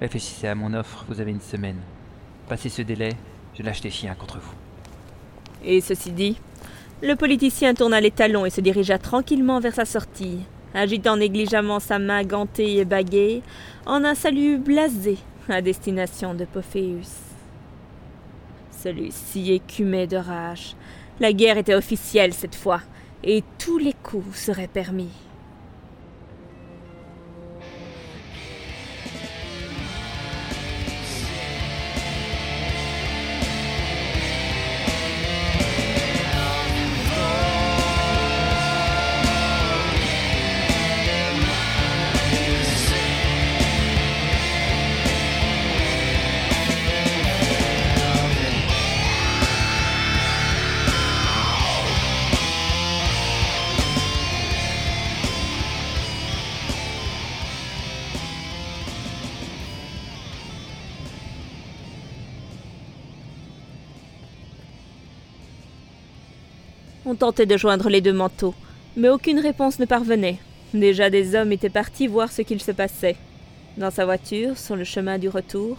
Réfléchissez 0.00 0.48
à 0.48 0.54
mon 0.54 0.74
offre, 0.74 1.06
vous 1.08 1.20
avez 1.20 1.30
une 1.30 1.40
semaine. 1.40 1.80
Passez 2.46 2.68
ce 2.68 2.82
délai, 2.82 3.10
je 3.54 3.62
lâche 3.62 3.82
les 3.82 3.90
chiens 3.90 4.14
contre 4.14 4.38
vous. 4.38 4.54
Et 5.64 5.80
ceci 5.80 6.12
dit, 6.12 6.36
le 7.02 7.16
politicien 7.16 7.72
tourna 7.72 8.02
les 8.02 8.10
talons 8.10 8.44
et 8.44 8.50
se 8.50 8.60
dirigea 8.60 8.98
tranquillement 8.98 9.60
vers 9.60 9.74
sa 9.74 9.86
sortie, 9.86 10.40
agitant 10.74 11.16
négligemment 11.16 11.80
sa 11.80 11.98
main 11.98 12.22
gantée 12.22 12.76
et 12.76 12.84
baguée 12.84 13.42
en 13.86 14.04
un 14.04 14.14
salut 14.14 14.58
blasé 14.58 15.16
à 15.48 15.62
destination 15.62 16.34
de 16.34 16.44
Pophéus. 16.44 17.12
Celui-ci 18.72 19.52
écumait 19.52 20.06
de 20.06 20.18
rage. 20.18 20.76
La 21.18 21.32
guerre 21.32 21.56
était 21.56 21.74
officielle 21.74 22.34
cette 22.34 22.56
fois, 22.56 22.80
et 23.26 23.42
tous 23.58 23.78
les 23.78 23.94
coups 23.94 24.36
seraient 24.36 24.68
permis. 24.68 25.10
On 67.14 67.16
tentait 67.16 67.46
de 67.46 67.56
joindre 67.56 67.88
les 67.90 68.00
deux 68.00 68.12
manteaux, 68.12 68.56
mais 68.96 69.08
aucune 69.08 69.38
réponse 69.38 69.78
ne 69.78 69.84
parvenait. 69.84 70.38
Déjà 70.74 71.10
des 71.10 71.36
hommes 71.36 71.52
étaient 71.52 71.70
partis 71.70 72.08
voir 72.08 72.32
ce 72.32 72.42
qu'il 72.42 72.60
se 72.60 72.72
passait. 72.72 73.14
Dans 73.76 73.92
sa 73.92 74.04
voiture, 74.04 74.58
sur 74.58 74.74
le 74.74 74.82
chemin 74.82 75.16
du 75.16 75.28
retour, 75.28 75.76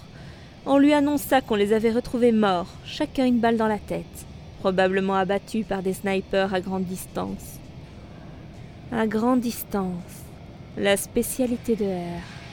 on 0.65 0.77
lui 0.77 0.93
annonça 0.93 1.41
qu'on 1.41 1.55
les 1.55 1.73
avait 1.73 1.91
retrouvés 1.91 2.31
morts, 2.31 2.69
chacun 2.85 3.25
une 3.25 3.41
balle 3.41 3.57
dans 3.57 3.67
la 3.67 3.79
tête, 3.79 4.25
probablement 4.61 5.15
abattus 5.15 5.65
par 5.67 5.83
des 5.83 5.91
snipers 5.91 6.53
à 6.53 6.61
grande 6.61 6.85
distance. 6.85 7.59
À 8.93 9.05
grande 9.05 9.41
distance, 9.41 10.23
la 10.77 10.95
spécialité 10.95 11.75
de 11.75 11.83
R. 11.83 12.44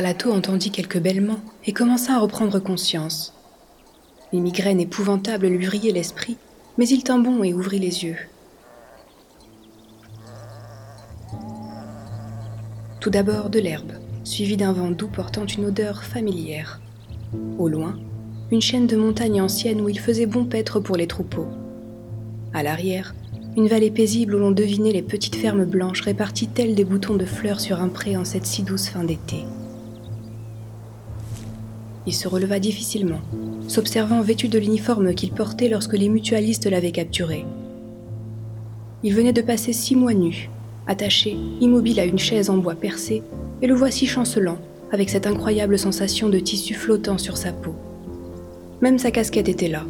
Ralato 0.00 0.32
entendit 0.32 0.70
quelques 0.70 0.98
bêlements 0.98 1.42
et 1.66 1.74
commença 1.74 2.14
à 2.14 2.20
reprendre 2.20 2.58
conscience. 2.58 3.34
Les 4.32 4.40
migraines 4.40 4.80
épouvantables 4.80 5.46
lui 5.46 5.66
brillaient 5.66 5.92
l'esprit, 5.92 6.38
mais 6.78 6.88
il 6.88 7.04
tint 7.04 7.18
bon 7.18 7.44
et 7.44 7.52
ouvrit 7.52 7.78
les 7.78 8.02
yeux. 8.02 8.16
Tout 12.98 13.10
d'abord 13.10 13.50
de 13.50 13.58
l'herbe, 13.58 13.92
suivie 14.24 14.56
d'un 14.56 14.72
vent 14.72 14.90
doux 14.90 15.08
portant 15.08 15.44
une 15.44 15.66
odeur 15.66 16.02
familière. 16.02 16.80
Au 17.58 17.68
loin, 17.68 17.98
une 18.50 18.62
chaîne 18.62 18.86
de 18.86 18.96
montagnes 18.96 19.42
anciennes 19.42 19.82
où 19.82 19.90
il 19.90 20.00
faisait 20.00 20.24
bon 20.24 20.46
paître 20.46 20.80
pour 20.80 20.96
les 20.96 21.08
troupeaux. 21.08 21.48
À 22.54 22.62
l'arrière, 22.62 23.14
une 23.54 23.68
vallée 23.68 23.90
paisible 23.90 24.36
où 24.36 24.38
l'on 24.38 24.50
devinait 24.50 24.92
les 24.92 25.02
petites 25.02 25.36
fermes 25.36 25.66
blanches 25.66 26.00
réparties 26.00 26.48
telles 26.48 26.74
des 26.74 26.86
boutons 26.86 27.16
de 27.16 27.26
fleurs 27.26 27.60
sur 27.60 27.82
un 27.82 27.88
pré 27.90 28.16
en 28.16 28.24
cette 28.24 28.46
si 28.46 28.62
douce 28.62 28.88
fin 28.88 29.04
d'été. 29.04 29.44
Se 32.12 32.28
releva 32.28 32.58
difficilement, 32.58 33.20
s'observant 33.68 34.20
vêtu 34.20 34.48
de 34.48 34.58
l'uniforme 34.58 35.14
qu'il 35.14 35.30
portait 35.30 35.68
lorsque 35.68 35.96
les 35.96 36.08
mutualistes 36.08 36.66
l'avaient 36.66 36.90
capturé. 36.90 37.46
Il 39.02 39.14
venait 39.14 39.32
de 39.32 39.40
passer 39.40 39.72
six 39.72 39.96
mois 39.96 40.12
nu, 40.12 40.50
attaché, 40.86 41.36
immobile 41.60 42.00
à 42.00 42.04
une 42.04 42.18
chaise 42.18 42.50
en 42.50 42.58
bois 42.58 42.74
percé, 42.74 43.22
et 43.62 43.66
le 43.66 43.74
voici 43.74 44.06
chancelant, 44.06 44.58
avec 44.92 45.08
cette 45.08 45.26
incroyable 45.26 45.78
sensation 45.78 46.28
de 46.28 46.38
tissu 46.38 46.74
flottant 46.74 47.16
sur 47.16 47.36
sa 47.36 47.52
peau. 47.52 47.74
Même 48.80 48.98
sa 48.98 49.10
casquette 49.10 49.48
était 49.48 49.68
là, 49.68 49.84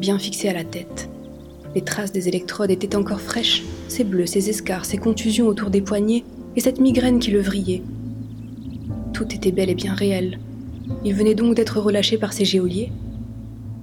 bien 0.00 0.18
fixée 0.18 0.48
à 0.48 0.54
la 0.54 0.64
tête. 0.64 1.08
Les 1.74 1.82
traces 1.82 2.12
des 2.12 2.28
électrodes 2.28 2.70
étaient 2.70 2.96
encore 2.96 3.20
fraîches, 3.20 3.62
ses 3.88 4.04
bleus, 4.04 4.26
ses 4.26 4.48
escarres, 4.48 4.86
ses 4.86 4.98
contusions 4.98 5.46
autour 5.46 5.70
des 5.70 5.82
poignets, 5.82 6.24
et 6.56 6.60
cette 6.60 6.80
migraine 6.80 7.18
qui 7.18 7.30
le 7.30 7.40
vrillait. 7.40 7.82
Tout 9.12 9.32
était 9.34 9.52
bel 9.52 9.68
et 9.68 9.74
bien 9.74 9.94
réel, 9.94 10.38
il 11.04 11.14
venait 11.14 11.34
donc 11.34 11.54
d'être 11.54 11.80
relâché 11.80 12.18
par 12.18 12.32
ses 12.32 12.44
géoliers 12.44 12.90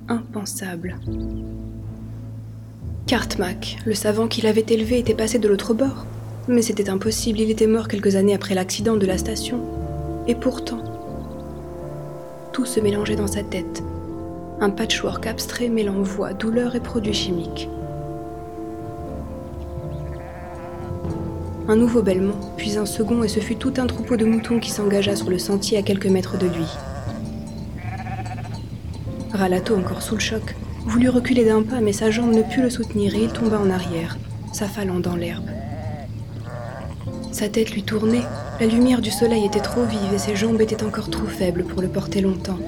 Impensable. 0.08 0.98
Cartmack, 3.08 3.78
le 3.86 3.94
savant 3.94 4.28
qui 4.28 4.42
l'avait 4.42 4.66
élevé, 4.70 5.00
était 5.00 5.16
passé 5.16 5.40
de 5.40 5.48
l'autre 5.48 5.74
bord. 5.74 6.06
Mais 6.48 6.62
c'était 6.62 6.90
impossible, 6.90 7.40
il 7.40 7.50
était 7.50 7.66
mort 7.66 7.88
quelques 7.88 8.16
années 8.16 8.36
après 8.36 8.54
l'accident 8.54 8.98
de 8.98 9.06
la 9.06 9.18
station. 9.18 9.62
Et 10.28 10.36
pourtant, 10.36 10.84
tout 12.52 12.66
se 12.66 12.80
mélangeait 12.80 13.16
dans 13.16 13.28
sa 13.28 13.44
tête. 13.44 13.84
Un 14.60 14.70
patchwork 14.70 15.26
abstrait 15.28 15.70
mêlant 15.70 16.02
voix, 16.02 16.34
douleur 16.34 16.76
et 16.76 16.80
produits 16.80 17.14
chimiques. 17.14 17.68
Un 21.68 21.76
nouveau 21.76 22.04
bêlement, 22.04 22.40
puis 22.58 22.78
un 22.78 22.86
second, 22.86 23.24
et 23.24 23.28
ce 23.28 23.40
fut 23.40 23.56
tout 23.56 23.74
un 23.78 23.88
troupeau 23.88 24.18
de 24.18 24.26
moutons 24.26 24.60
qui 24.60 24.70
s'engagea 24.70 25.16
sur 25.16 25.32
le 25.32 25.40
sentier 25.40 25.80
à 25.80 25.82
quelques 25.82 26.06
mètres 26.06 26.38
de 26.38 26.46
lui. 26.46 26.68
Ralato, 29.36 29.76
encore 29.76 30.02
sous 30.02 30.16
le 30.16 30.22
choc, 30.22 30.56
voulut 30.86 31.10
reculer 31.10 31.44
d'un 31.44 31.62
pas, 31.62 31.82
mais 31.82 31.94
sa 31.94 32.10
jambe 32.10 32.34
ne 32.34 32.42
put 32.42 32.62
le 32.62 32.70
soutenir 32.70 33.16
et 33.16 33.24
il 33.24 33.32
tomba 33.32 33.60
en 33.60 33.70
arrière, 33.70 34.18
s'affalant 34.54 35.00
dans 35.00 35.16
l'herbe. 35.16 35.50
Sa 37.32 37.50
tête 37.50 37.72
lui 37.72 37.84
tournait, 37.84 38.24
la 38.62 38.66
lumière 38.66 39.02
du 39.02 39.12
soleil 39.12 39.46
était 39.46 39.60
trop 39.60 39.84
vive 39.84 40.14
et 40.14 40.18
ses 40.18 40.38
jambes 40.38 40.62
étaient 40.62 40.84
encore 40.84 41.10
trop 41.10 41.28
faibles 41.28 41.66
pour 41.66 41.82
le 41.82 41.90
porter 41.90 42.22
longtemps. 42.22 42.60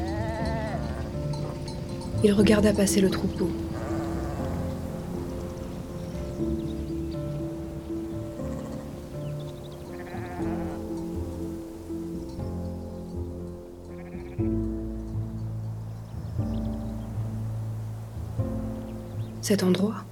Il 2.23 2.33
regarda 2.33 2.73
passer 2.73 2.99
le 2.99 3.09
troupeau. 3.09 3.49
Cet 19.47 19.63
endroit. 19.63 20.03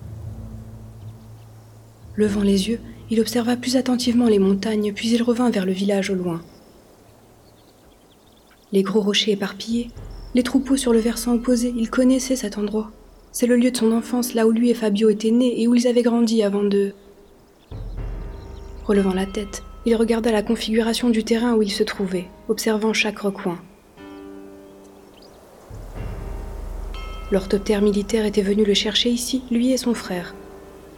Levant 2.16 2.42
les 2.42 2.70
yeux, 2.70 2.80
il 3.10 3.20
observa 3.20 3.58
plus 3.58 3.76
attentivement 3.76 4.30
les 4.30 4.40
montagnes, 4.40 4.94
puis 4.94 5.10
il 5.10 5.22
revint 5.22 5.50
vers 5.50 5.66
le 5.66 5.74
village 5.74 6.10
au 6.10 6.16
loin. 6.16 6.42
Les 8.72 8.82
gros 8.82 9.02
rochers 9.02 9.34
éparpillés, 9.34 9.90
les 10.36 10.44
troupeaux 10.44 10.78
sur 10.78 10.94
le 10.94 11.00
versant 11.00 11.34
opposé, 11.34 11.74
il 11.76 11.90
connaissait 11.90 12.38
cet 12.38 12.58
endroit. 12.58 12.92
C'est 13.34 13.46
le 13.46 13.58
lieu 13.58 13.72
de 13.72 13.78
son 13.78 13.92
enfance, 13.92 14.34
là 14.36 14.48
où 14.48 14.52
lui 14.52 14.70
et 14.70 14.74
Fabio 14.74 15.10
étaient 15.10 15.32
nés 15.32 15.62
et 15.62 15.68
où 15.68 15.76
ils 15.76 15.88
avaient 15.88 16.02
grandi 16.02 16.42
avant 16.42 16.64
de... 16.64 16.94
Relevant 18.86 19.14
la 19.14 19.26
tête, 19.26 19.64
il 19.86 19.98
regarda 19.98 20.32
la 20.32 20.44
configuration 20.44 21.10
du 21.10 21.26
terrain 21.26 21.56
où 21.56 21.62
il 21.62 21.72
se 21.72 21.84
trouvait, 21.84 22.30
observant 22.48 22.94
chaque 22.94 23.20
recoin. 23.20 23.60
L'orthoptère 27.32 27.82
militaire 27.82 28.26
était 28.26 28.44
venu 28.44 28.66
le 28.66 28.76
chercher 28.76 29.10
ici, 29.10 29.44
lui 29.50 29.72
et 29.72 29.78
son 29.78 29.96
frère. 29.96 30.36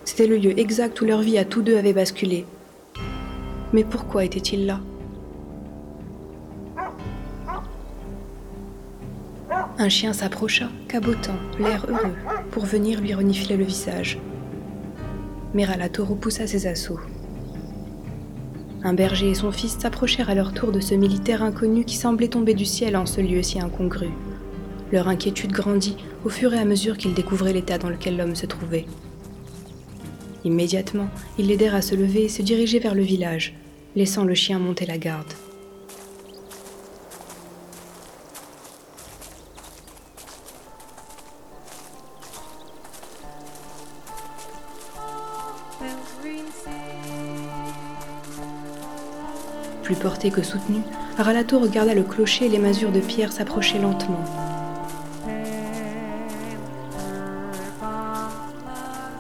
C'était 0.04 0.28
le 0.28 0.38
lieu 0.38 0.60
exact 0.60 1.00
où 1.00 1.06
leur 1.06 1.22
vie 1.22 1.38
à 1.38 1.46
tous 1.46 1.62
deux 1.62 1.78
avait 1.78 1.94
basculé. 1.94 2.46
Mais 3.72 3.86
pourquoi 3.86 4.26
était-il 4.26 4.66
là? 4.66 4.82
Un 9.80 9.90
chien 9.90 10.12
s'approcha, 10.12 10.70
cabotant, 10.88 11.36
l'air 11.60 11.86
heureux, 11.88 12.16
pour 12.52 12.66
venir 12.66 13.00
lui 13.00 13.14
renifler 13.14 13.56
le 13.56 13.64
visage. 13.64 14.20
Mais 15.54 15.66
Ralato 15.66 16.04
repoussa 16.04 16.48
ses 16.48 16.68
assauts. 16.68 17.00
Un 18.84 18.94
berger 18.94 19.30
et 19.30 19.36
son 19.36 19.52
fils 19.52 19.78
s'approchèrent 19.78 20.30
à 20.30 20.36
leur 20.36 20.54
tour 20.54 20.72
de 20.72 20.80
ce 20.80 20.96
militaire 20.96 21.44
inconnu 21.44 21.86
qui 21.86 21.96
semblait 21.96 22.28
tomber 22.28 22.54
du 22.54 22.66
ciel 22.66 22.98
en 22.98 23.06
ce 23.06 23.22
lieu 23.22 23.44
si 23.44 23.60
incongru. 23.60 24.10
Leur 24.92 25.10
inquiétude 25.10 25.52
grandit 25.52 25.98
au 26.24 26.30
fur 26.30 26.54
et 26.54 26.60
à 26.60 26.66
mesure 26.66 26.98
qu'ils 26.98 27.14
découvraient 27.14 27.54
l'état 27.54 27.78
dans 27.78 27.90
lequel 27.90 28.16
l'homme 28.16 28.36
se 28.36 28.46
trouvait. 28.46 28.86
Immédiatement, 30.46 31.10
ils 31.38 31.48
l'aidèrent 31.48 31.76
à 31.76 31.82
se 31.82 31.94
lever 31.94 32.24
et 32.24 32.30
se 32.30 32.42
diriger 32.42 32.80
vers 32.80 32.96
le 32.96 33.04
village, 33.04 33.54
laissant 33.98 34.24
le 34.24 34.34
chien 34.34 34.60
monter 34.60 34.86
la 34.86 34.98
garde. 34.98 35.34
Plus 49.84 49.96
porté 49.96 50.32
que 50.32 50.44
soutenu, 50.44 50.82
Ralato 51.18 51.60
regarda 51.60 51.94
le 51.94 52.04
clocher 52.04 52.46
et 52.46 52.50
les 52.50 52.58
masures 52.58 52.92
de 52.92 53.00
pierre 53.00 53.32
s'approcher 53.32 53.80
lentement. 53.80 54.47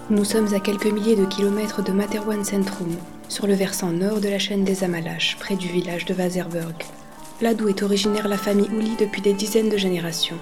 Nous 0.09 0.23
sommes 0.23 0.53
à 0.53 0.61
quelques 0.61 0.85
milliers 0.85 1.17
de 1.17 1.25
kilomètres 1.25 1.83
de 1.83 1.91
Materwan 1.91 2.41
Centrum, 2.45 2.95
sur 3.27 3.45
le 3.45 3.55
versant 3.55 3.91
nord 3.91 4.21
de 4.21 4.29
la 4.29 4.39
chaîne 4.39 4.63
des 4.63 4.85
Amalaches, 4.85 5.35
près 5.37 5.57
du 5.57 5.67
village 5.67 6.05
de 6.05 6.13
Vazerberg, 6.13 6.81
là 7.41 7.53
d'où 7.53 7.67
est 7.67 7.83
originaire 7.83 8.29
la 8.29 8.37
famille 8.37 8.69
Ouli 8.69 8.95
depuis 8.97 9.21
des 9.21 9.33
dizaines 9.33 9.67
de 9.67 9.75
générations. 9.75 10.37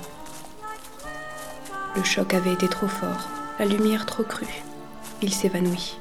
Le 1.96 2.04
choc 2.04 2.36
avait 2.36 2.54
été 2.54 2.68
trop 2.68 2.88
fort, 2.88 3.28
la 3.58 3.66
lumière 3.66 4.06
trop 4.06 4.22
crue. 4.22 4.46
Il 5.24 5.34
s'évanouit. 5.34 5.98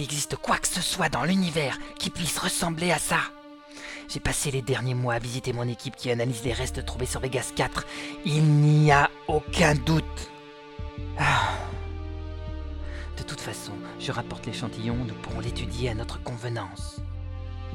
Existe 0.00 0.36
quoi 0.36 0.58
que 0.58 0.68
ce 0.68 0.80
soit 0.80 1.08
dans 1.08 1.24
l'univers 1.24 1.78
qui 1.98 2.10
puisse 2.10 2.38
ressembler 2.38 2.90
à 2.90 2.98
ça 2.98 3.18
J'ai 4.08 4.20
passé 4.20 4.50
les 4.50 4.62
derniers 4.62 4.94
mois 4.94 5.14
à 5.14 5.18
visiter 5.18 5.52
mon 5.52 5.68
équipe 5.68 5.96
qui 5.96 6.10
analyse 6.10 6.42
les 6.44 6.52
restes 6.52 6.84
trouvés 6.84 7.06
sur 7.06 7.20
Vegas 7.20 7.52
4. 7.54 7.86
Il 8.24 8.44
n'y 8.44 8.92
a 8.92 9.10
aucun 9.28 9.74
doute. 9.74 10.30
Ah. 11.18 11.54
De 13.16 13.22
toute 13.22 13.40
façon, 13.40 13.72
je 13.98 14.12
rapporte 14.12 14.46
l'échantillon, 14.46 14.96
nous 14.96 15.14
pourrons 15.14 15.40
l'étudier 15.40 15.90
à 15.90 15.94
notre 15.94 16.22
convenance. 16.22 17.00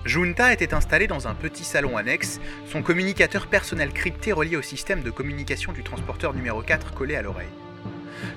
Junta 0.06 0.54
était 0.54 0.74
installé 0.74 1.08
dans 1.08 1.28
un 1.28 1.34
petit 1.34 1.64
salon 1.64 1.98
annexe, 1.98 2.40
son 2.72 2.84
communicateur 2.84 3.48
personnel 3.48 3.92
crypté 3.92 4.32
relié 4.32 4.56
au 4.56 4.62
système 4.62 5.02
de 5.02 5.10
communication 5.10 5.74
du 5.74 5.84
transporteur 5.84 6.34
numéro 6.34 6.62
4 6.62 6.94
collé 6.94 7.16
à 7.16 7.24
l'oreille. 7.24 7.48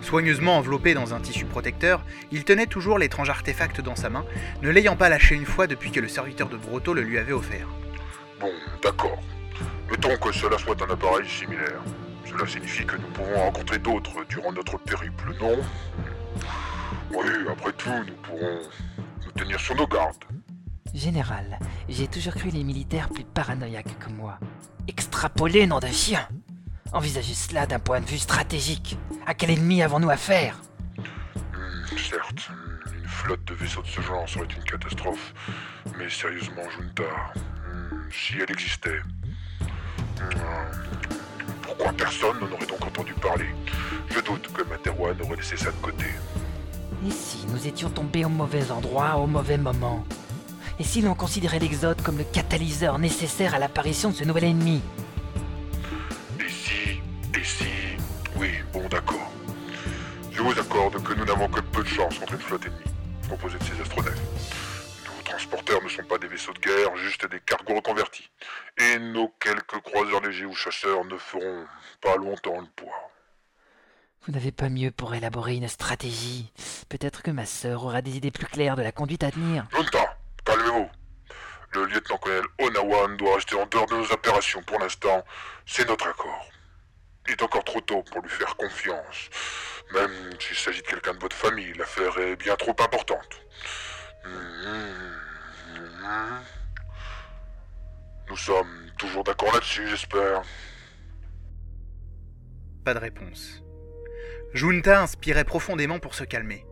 Soigneusement 0.02 0.56
enveloppé 0.56 0.94
dans 0.94 1.14
un 1.14 1.20
tissu 1.20 1.44
protecteur, 1.44 2.04
il 2.30 2.44
tenait 2.44 2.66
toujours 2.66 2.98
l'étrange 2.98 3.30
artefact 3.30 3.80
dans 3.80 3.96
sa 3.96 4.10
main, 4.10 4.24
ne 4.62 4.70
l'ayant 4.70 4.96
pas 4.96 5.08
lâché 5.08 5.34
une 5.34 5.46
fois 5.46 5.66
depuis 5.66 5.90
que 5.90 6.00
le 6.00 6.08
serviteur 6.08 6.48
de 6.48 6.56
Broto 6.56 6.94
le 6.94 7.02
lui 7.02 7.18
avait 7.18 7.32
offert. 7.32 7.68
Bon, 8.40 8.50
d'accord. 8.82 9.18
Mettons 9.90 10.16
que 10.16 10.32
cela 10.32 10.58
soit 10.58 10.80
un 10.82 10.90
appareil 10.90 11.28
similaire. 11.28 11.82
Cela 12.24 12.46
signifie 12.46 12.84
que 12.84 12.96
nous 12.96 13.08
pouvons 13.08 13.36
rencontrer 13.36 13.78
d'autres 13.78 14.24
durant 14.28 14.52
notre 14.52 14.78
périple, 14.78 15.34
non? 15.40 15.58
Oui, 17.10 17.26
après 17.50 17.72
tout, 17.72 17.90
nous 18.06 18.14
pourrons 18.22 18.60
nous 19.24 19.32
tenir 19.32 19.58
sur 19.58 19.74
nos 19.76 19.86
gardes. 19.86 20.24
Général, 20.94 21.58
j'ai 21.88 22.06
toujours 22.06 22.34
cru 22.34 22.50
les 22.50 22.64
militaires 22.64 23.08
plus 23.08 23.24
paranoïaques 23.24 23.98
que 23.98 24.10
moi. 24.10 24.38
Extrapoler, 24.86 25.66
nom 25.66 25.78
de 25.78 25.86
chien 25.86 26.28
Envisagez 26.92 27.34
cela 27.34 27.66
d'un 27.66 27.78
point 27.78 28.00
de 28.00 28.06
vue 28.06 28.18
stratégique. 28.18 28.96
À 29.26 29.34
quel 29.34 29.50
ennemi 29.50 29.82
avons-nous 29.82 30.10
affaire 30.10 30.56
Hmm, 30.96 31.96
certes, 31.96 32.50
une 32.94 33.08
flotte 33.08 33.44
de 33.44 33.54
vaisseaux 33.54 33.82
de 33.82 33.86
ce 33.88 34.00
genre 34.00 34.28
serait 34.28 34.46
une 34.56 34.64
catastrophe. 34.64 35.34
Mais 35.98 36.08
sérieusement, 36.08 36.62
Junta, 36.76 37.04
hmm, 37.04 38.10
si 38.10 38.34
elle 38.40 38.50
existait, 38.50 39.00
hmm, 39.60 40.24
pourquoi 41.62 41.92
personne 41.92 42.38
n'en 42.40 42.50
aurait 42.52 42.66
donc 42.66 42.84
entendu 42.84 43.12
parler? 43.14 43.46
Je 44.10 44.20
doute 44.20 44.50
que 44.52 44.62
Materwan 44.62 45.16
aurait 45.22 45.36
laissé 45.36 45.56
ça 45.56 45.70
de 45.70 45.76
côté. 45.76 46.06
Et 47.06 47.10
si 47.10 47.46
nous 47.48 47.66
étions 47.66 47.90
tombés 47.90 48.24
au 48.24 48.28
mauvais 48.30 48.70
endroit 48.70 49.16
au 49.16 49.26
mauvais 49.26 49.58
moment? 49.58 50.04
Et 50.80 50.84
si 50.84 51.02
l'on 51.02 51.14
considérait 51.14 51.58
l'Exode 51.58 52.00
comme 52.02 52.18
le 52.18 52.24
catalyseur 52.24 52.98
nécessaire 52.98 53.54
à 53.54 53.58
l'apparition 53.58 54.10
de 54.10 54.14
ce 54.14 54.24
nouvel 54.24 54.44
ennemi? 54.44 54.80
Et 57.34 57.44
si, 57.44 57.64
oui, 58.36 58.50
bon 58.72 58.86
d'accord. 58.88 59.30
Je 60.32 60.42
vous 60.42 60.58
accorde 60.58 61.02
que 61.02 61.14
nous 61.14 61.24
n'avons 61.24 61.48
que 61.48 61.60
peu 61.60 61.82
de 61.82 61.88
chance 61.88 62.18
contre 62.18 62.34
une 62.34 62.40
flotte 62.40 62.66
ennemie, 62.66 63.28
composée 63.28 63.58
de 63.58 63.64
ces 63.64 63.80
astronefs. 63.80 64.14
Nos 65.06 65.22
transporteurs 65.22 65.82
ne 65.82 65.88
sont 65.88 66.04
pas 66.04 66.18
des 66.18 66.28
vaisseaux 66.28 66.52
de 66.52 66.60
guerre, 66.60 66.96
juste 66.96 67.26
des 67.26 67.40
cargos 67.40 67.74
reconvertis. 67.74 68.30
Et 68.78 68.98
nos 68.98 69.28
quelques 69.40 69.80
croiseurs 69.80 70.20
légers 70.20 70.46
ou 70.46 70.54
chasseurs 70.54 71.04
ne 71.04 71.16
feront 71.16 71.64
pas 72.00 72.16
longtemps 72.16 72.60
le 72.60 72.68
poids. 72.76 73.10
Vous 74.26 74.32
n'avez 74.32 74.52
pas 74.52 74.68
mieux 74.68 74.90
pour 74.90 75.14
élaborer 75.14 75.56
une 75.56 75.68
stratégie 75.68 76.52
Peut-être 76.88 77.22
que 77.22 77.30
ma 77.30 77.46
sœur 77.46 77.84
aura 77.84 78.02
des 78.02 78.16
idées 78.16 78.30
plus 78.30 78.46
claires 78.46 78.76
de 78.76 78.82
la 78.82 78.92
conduite 78.92 79.24
à 79.24 79.30
tenir. 79.30 79.66
Junta, 79.74 80.16
calmez-vous. 80.44 80.88
Le 81.72 81.84
lieutenant-colonel 81.84 82.44
Onawan 82.60 83.16
doit 83.16 83.34
rester 83.36 83.56
en 83.56 83.66
dehors 83.66 83.86
de 83.86 83.96
nos 83.96 84.12
opérations 84.12 84.62
pour 84.62 84.78
l'instant. 84.78 85.24
C'est 85.66 85.86
notre 85.86 86.06
accord. 86.08 86.46
Il 87.28 87.32
est 87.32 87.42
encore 87.42 87.64
trop 87.64 87.80
tôt 87.82 88.02
pour 88.02 88.22
lui 88.22 88.30
faire 88.30 88.56
confiance. 88.56 89.28
Même 89.92 90.10
s'il 90.40 90.56
s'agit 90.56 90.80
de 90.80 90.86
quelqu'un 90.86 91.12
de 91.12 91.18
votre 91.18 91.36
famille, 91.36 91.74
l'affaire 91.74 92.16
est 92.18 92.36
bien 92.36 92.56
trop 92.56 92.74
importante. 92.78 93.42
Nous 98.30 98.36
sommes 98.36 98.90
toujours 98.96 99.24
d'accord 99.24 99.52
là-dessus, 99.52 99.86
j'espère. 99.88 100.42
Pas 102.84 102.94
de 102.94 102.98
réponse. 102.98 103.62
Junta 104.54 105.02
inspirait 105.02 105.44
profondément 105.44 105.98
pour 105.98 106.14
se 106.14 106.24
calmer. 106.24 106.64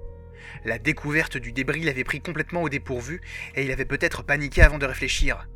La 0.65 0.79
découverte 0.79 1.37
du 1.37 1.53
débris 1.53 1.83
l'avait 1.83 2.05
pris 2.05 2.23
complètement 2.23 2.63
au 2.63 2.71
dépourvu 2.71 3.21
et 3.55 3.65
il 3.65 3.73
avait 3.73 3.85
peut-être 3.85 4.23
paniqué 4.23 4.63
avant 4.63 4.79
de 4.79 4.87
réfléchir. 4.87 5.47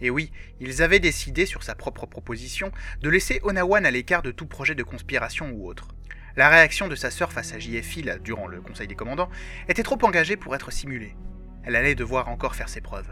Et 0.00 0.10
oui, 0.10 0.30
ils 0.60 0.82
avaient 0.82 1.00
décidé, 1.00 1.46
sur 1.46 1.62
sa 1.62 1.74
propre 1.74 2.06
proposition, 2.06 2.70
de 3.02 3.08
laisser 3.08 3.40
Onawan 3.42 3.84
à 3.84 3.90
l'écart 3.90 4.22
de 4.22 4.30
tout 4.30 4.46
projet 4.46 4.74
de 4.74 4.82
conspiration 4.82 5.50
ou 5.50 5.68
autre. 5.68 5.88
La 6.36 6.48
réaction 6.48 6.86
de 6.86 6.94
sa 6.94 7.10
sœur 7.10 7.32
face 7.32 7.52
à 7.52 7.58
JFI, 7.58 8.02
là, 8.02 8.18
durant 8.18 8.46
le 8.46 8.60
conseil 8.60 8.86
des 8.86 8.94
commandants, 8.94 9.30
était 9.68 9.82
trop 9.82 9.98
engagée 10.02 10.36
pour 10.36 10.54
être 10.54 10.70
simulée. 10.70 11.16
Elle 11.64 11.74
allait 11.74 11.96
devoir 11.96 12.28
encore 12.28 12.54
faire 12.54 12.68
ses 12.68 12.80
preuves. 12.80 13.10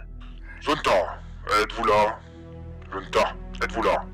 Junta, 0.60 1.20
êtes-vous 1.60 1.84
là? 1.84 2.20
Junta, 2.92 3.34
êtes-vous 3.62 3.82
là? 3.82 4.04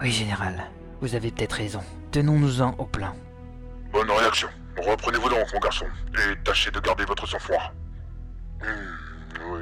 Oui, 0.00 0.10
général, 0.10 0.70
vous 1.00 1.14
avez 1.14 1.30
peut-être 1.30 1.52
raison. 1.52 1.82
Tenons-nous-en 2.12 2.74
au 2.78 2.86
plan. 2.86 3.14
Bonne 3.92 4.10
réaction. 4.10 4.48
Reprenez-vous 4.78 5.28
donc, 5.28 5.46
mon 5.52 5.60
garçon, 5.60 5.86
et 6.14 6.36
tâchez 6.44 6.70
de 6.70 6.80
garder 6.80 7.04
votre 7.04 7.26
sang-froid. 7.26 7.72
Hmm, 8.60 9.52
oui. 9.52 9.60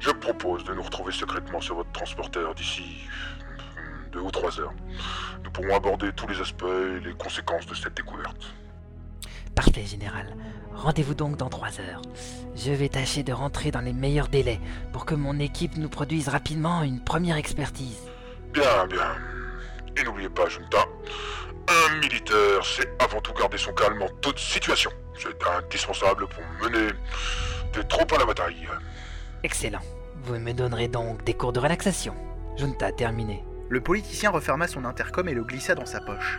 Je 0.00 0.10
propose 0.10 0.64
de 0.64 0.72
nous 0.72 0.82
retrouver 0.82 1.12
secrètement 1.12 1.60
sur 1.60 1.76
votre 1.76 1.92
transporteur 1.92 2.54
d'ici 2.54 3.06
hmm, 3.76 4.10
deux 4.12 4.20
ou 4.20 4.30
trois 4.30 4.58
heures. 4.58 4.72
Nous 5.44 5.50
pourrons 5.50 5.76
aborder 5.76 6.10
tous 6.12 6.26
les 6.26 6.40
aspects 6.40 6.64
et 6.64 7.00
les 7.00 7.12
conséquences 7.12 7.66
de 7.66 7.74
cette 7.74 7.94
découverte. 7.94 8.54
Parfait, 9.54 9.84
général. 9.84 10.34
Rendez-vous 10.74 11.14
donc 11.14 11.36
dans 11.36 11.50
trois 11.50 11.80
heures. 11.80 12.00
Je 12.56 12.72
vais 12.72 12.88
tâcher 12.88 13.22
de 13.22 13.32
rentrer 13.32 13.70
dans 13.70 13.82
les 13.82 13.92
meilleurs 13.92 14.28
délais 14.28 14.58
pour 14.94 15.04
que 15.04 15.14
mon 15.14 15.38
équipe 15.38 15.76
nous 15.76 15.90
produise 15.90 16.28
rapidement 16.28 16.82
une 16.82 17.04
première 17.04 17.36
expertise. 17.36 18.08
Bien, 18.54 18.86
bien. 18.86 19.16
Et 19.98 20.02
n'oubliez 20.02 20.30
pas, 20.30 20.48
Junta, 20.48 20.78
un 21.68 21.94
militaire 21.96 22.64
sait 22.64 22.88
avant 23.00 23.20
tout 23.20 23.34
garder 23.34 23.58
son 23.58 23.72
calme 23.72 24.00
en 24.00 24.08
toute 24.22 24.38
situation. 24.38 24.90
C'est 25.18 25.36
indispensable 25.46 26.26
pour 26.26 26.42
mener 26.62 26.88
des 27.74 27.86
troupes 27.86 28.12
à 28.14 28.18
la 28.18 28.24
bataille. 28.24 28.66
Excellent. 29.42 29.80
Vous 30.24 30.38
me 30.38 30.52
donnerez 30.52 30.88
donc 30.88 31.24
des 31.24 31.32
cours 31.32 31.54
de 31.54 31.60
relaxation. 31.60 32.14
Junta, 32.58 32.92
terminé. 32.92 33.42
Le 33.70 33.80
politicien 33.80 34.28
referma 34.28 34.66
son 34.66 34.84
intercom 34.84 35.28
et 35.30 35.34
le 35.34 35.44
glissa 35.44 35.74
dans 35.74 35.86
sa 35.86 36.00
poche. 36.00 36.38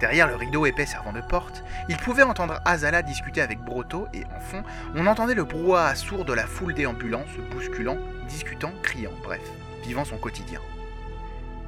Derrière 0.00 0.28
le 0.28 0.34
rideau 0.34 0.66
épais 0.66 0.84
servant 0.84 1.14
de 1.14 1.22
porte, 1.22 1.64
il 1.88 1.96
pouvait 1.96 2.22
entendre 2.22 2.60
Azala 2.66 3.00
discuter 3.00 3.40
avec 3.40 3.60
Broto 3.60 4.06
et 4.12 4.24
en 4.26 4.40
fond, 4.40 4.62
on 4.94 5.06
entendait 5.06 5.34
le 5.34 5.44
brouhaha 5.44 5.94
sourd 5.94 6.26
de 6.26 6.34
la 6.34 6.46
foule 6.46 6.74
déambulant, 6.74 7.24
se 7.34 7.40
bousculant, 7.54 7.96
discutant, 8.28 8.72
criant, 8.82 9.14
bref, 9.24 9.40
vivant 9.82 10.04
son 10.04 10.18
quotidien. 10.18 10.60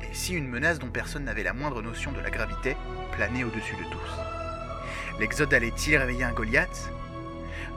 et 0.03 0.15
si 0.15 0.35
une 0.35 0.47
menace 0.47 0.79
dont 0.79 0.91
personne 0.91 1.25
n'avait 1.25 1.43
la 1.43 1.55
moindre 1.55 1.81
notion 1.81 2.13
de 2.13 2.21
la 2.21 2.31
gravité 2.31 2.77
planait 3.13 3.45
au-dessus 3.45 3.77
de 3.77 3.91
tous? 3.91 5.19
L'exode 5.19 5.55
allait-il 5.55 5.97
réveiller 5.97 6.25
un 6.25 6.33
Goliath? 6.33 6.91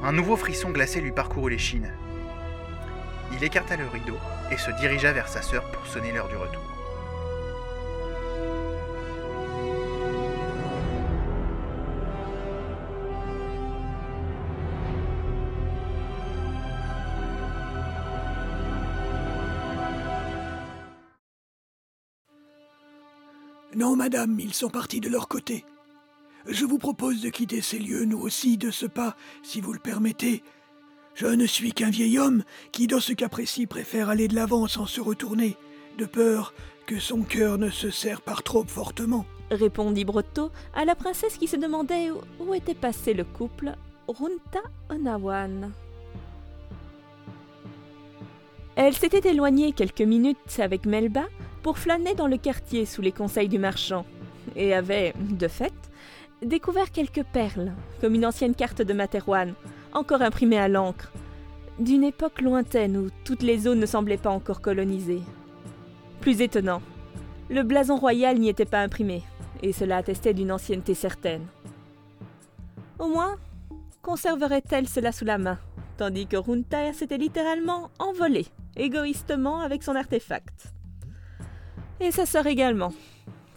Un 0.04 0.12
nouveau 0.12 0.36
frisson 0.36 0.72
glacé 0.72 1.00
lui 1.00 1.12
parcourut 1.14 1.52
les. 1.52 1.94
Il 3.36 3.44
écarta 3.44 3.76
le 3.76 3.88
rideau 3.88 4.18
et 4.52 4.58
se 4.58 4.72
dirigea 4.72 5.12
vers 5.12 5.28
sa 5.28 5.42
sœur 5.42 5.70
pour 5.72 5.86
sonner 5.88 6.12
l'heure 6.12 6.30
du 6.30 6.36
retour. 6.36 6.62
Non, 23.76 23.96
madame, 23.96 24.40
ils 24.40 24.54
sont 24.54 24.70
partis 24.70 25.00
de 25.00 25.10
leur 25.10 25.28
côté. 25.28 25.66
Je 26.46 26.66
vous 26.66 26.78
propose 26.78 27.22
de 27.22 27.30
quitter 27.30 27.62
ces 27.62 27.80
lieux, 27.80 28.06
nous 28.06 28.20
aussi, 28.20 28.58
de 28.58 28.70
ce 28.70 28.86
pas, 28.86 29.16
si 29.42 29.62
vous 29.62 29.74
le 29.74 29.80
permettez. 29.80 30.44
Je 31.16 31.28
ne 31.28 31.46
suis 31.46 31.74
qu'un 31.74 31.92
vieil 31.92 32.18
homme 32.18 32.44
qui, 32.72 32.88
dans 32.88 33.00
ce 33.00 33.14
cas 33.14 33.30
précis, 33.30 33.68
préfère 33.68 34.10
aller 34.10 34.28
de 34.28 34.36
l'avant 34.36 34.68
sans 34.68 34.88
se 34.88 35.00
retourner, 35.00 35.56
de 36.00 36.06
peur 36.06 36.54
que 36.88 37.00
son 37.00 37.22
cœur 37.22 37.58
ne 37.58 37.70
se 37.70 37.92
serre 37.92 38.22
par 38.22 38.42
trop 38.42 38.64
fortement. 38.66 39.26
Répondit 39.52 40.06
Brotto 40.06 40.52
à 40.74 40.86
la 40.86 40.96
princesse 40.96 41.38
qui 41.38 41.48
se 41.48 41.56
demandait 41.56 42.10
où, 42.40 42.54
était 42.54 42.74
passé 42.74 43.14
le 43.14 43.24
couple 43.24 43.76
Runta 44.08 44.62
Onawan. 44.90 45.72
Elle 48.76 48.96
s'était 48.96 49.30
éloignée 49.30 49.72
quelques 49.72 50.02
minutes 50.02 50.60
avec 50.60 50.88
Melba 50.88 51.26
pour 51.62 51.78
flâner 51.78 52.16
dans 52.16 52.28
le 52.28 52.38
quartier 52.38 52.88
sous 52.88 53.04
les 53.04 53.12
conseils 53.12 53.48
du 53.48 53.60
marchand, 53.60 54.06
et 54.56 54.74
avait, 54.74 55.14
de 55.20 55.48
fait, 55.48 55.74
découvert 56.42 56.92
quelques 56.92 57.24
perles, 57.24 57.72
comme 58.02 58.16
une 58.16 58.26
ancienne 58.26 58.56
carte 58.56 58.82
de 58.82 58.94
Materwan, 58.94 59.54
encore 59.94 60.22
imprimée 60.22 60.60
à 60.60 60.68
l'encre, 60.68 61.12
d'une 61.80 62.04
époque 62.04 62.42
lointaine 62.42 62.98
où 62.98 63.10
toutes 63.24 63.44
les 63.44 63.58
zones 63.58 63.80
ne 63.80 63.86
semblaient 63.86 64.18
pas 64.18 64.30
encore 64.30 64.62
colonisées. 64.62 65.22
Plus 66.22 66.42
étonnant, 66.42 66.82
le 67.50 67.64
blason 67.64 67.98
royal 67.98 68.38
n'y 68.40 68.50
était 68.50 68.66
pas 68.66 68.82
imprimé, 68.82 69.24
et 69.62 69.74
cela 69.74 69.98
attestait 69.98 70.34
d'une 70.34 70.52
ancienneté 70.52 70.94
certaine. 70.94 71.46
Au 73.00 73.08
moins, 73.08 73.38
conserverait-elle 74.02 74.88
cela 74.88 75.12
sous 75.12 75.26
la 75.26 75.38
main, 75.38 75.58
tandis 75.98 76.28
que 76.28 76.38
Runta 76.38 76.94
s'était 76.94 77.18
littéralement 77.18 77.90
envolée, 78.00 78.48
égoïstement, 78.76 79.60
avec 79.60 79.84
son 79.84 79.96
artefact. 79.96 80.74
Et 82.00 82.12
sa 82.12 82.26
sœur 82.26 82.48
également. 82.48 82.94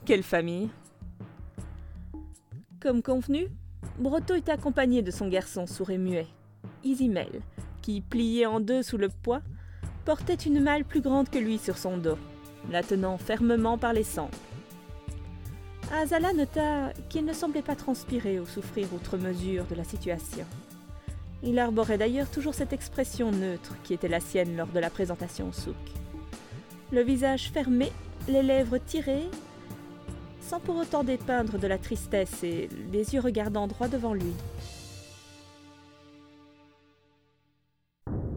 Quelle 0.05 0.22
famille 0.22 0.70
Comme 2.80 3.03
convenu, 3.03 3.49
Brotto 3.99 4.34
était 4.34 4.53
accompagné 4.53 5.03
de 5.03 5.11
son 5.11 5.28
garçon 5.28 5.66
sourd 5.66 5.91
et 5.91 5.99
muet, 5.99 6.26
Isimel, 6.84 7.41
qui, 7.82 8.01
plié 8.01 8.47
en 8.47 8.61
deux 8.61 8.82
sous 8.82 8.97
le 8.99 9.09
poids, 9.09 9.43
portait 10.05 10.34
une 10.34 10.61
malle 10.61 10.84
plus 10.84 11.01
grande 11.01 11.30
que 11.30 11.39
lui 11.39 11.59
sur 11.59 11.78
son 11.78 11.97
dos, 11.97 12.18
la 12.70 12.82
tenant 12.82 13.18
fermement 13.18 13.78
par 13.78 13.93
les 13.93 14.05
sangles. 14.05 14.30
Azala 15.93 16.32
nota 16.32 16.93
qu'il 17.09 17.24
ne 17.24 17.32
semblait 17.32 17.62
pas 17.62 17.76
transpirer 17.76 18.41
ou 18.41 18.47
souffrir 18.47 18.93
outre 18.93 19.16
mesure 19.16 19.64
de 19.66 19.74
la 19.74 19.84
situation. 19.84 20.45
Il 21.43 21.59
arborait 21.59 21.99
d'ailleurs 21.99 22.28
toujours 22.28 22.55
cette 22.55 22.72
expression 22.72 23.30
neutre 23.30 23.76
qui 23.84 23.95
était 23.95 24.09
la 24.09 24.20
sienne 24.20 24.57
lors 24.57 24.66
de 24.66 24.80
la 24.80 24.91
présentation 24.91 25.49
au 25.49 25.53
souk. 25.53 25.76
Le 26.93 27.03
visage 27.03 27.51
fermé 27.51 27.93
les 28.28 28.43
lèvres 28.43 28.78
tirées, 28.78 29.28
sans 30.47 30.61
pour 30.61 30.76
autant 30.76 31.03
dépeindre 31.03 31.59
de 31.59 31.66
la 31.66 31.76
tristesse 31.76 32.44
et 32.44 32.68
les 32.92 33.14
yeux 33.14 33.20
regardant 33.20 33.66
droit 33.66 33.88
devant 33.88 34.14
lui. 34.14 34.32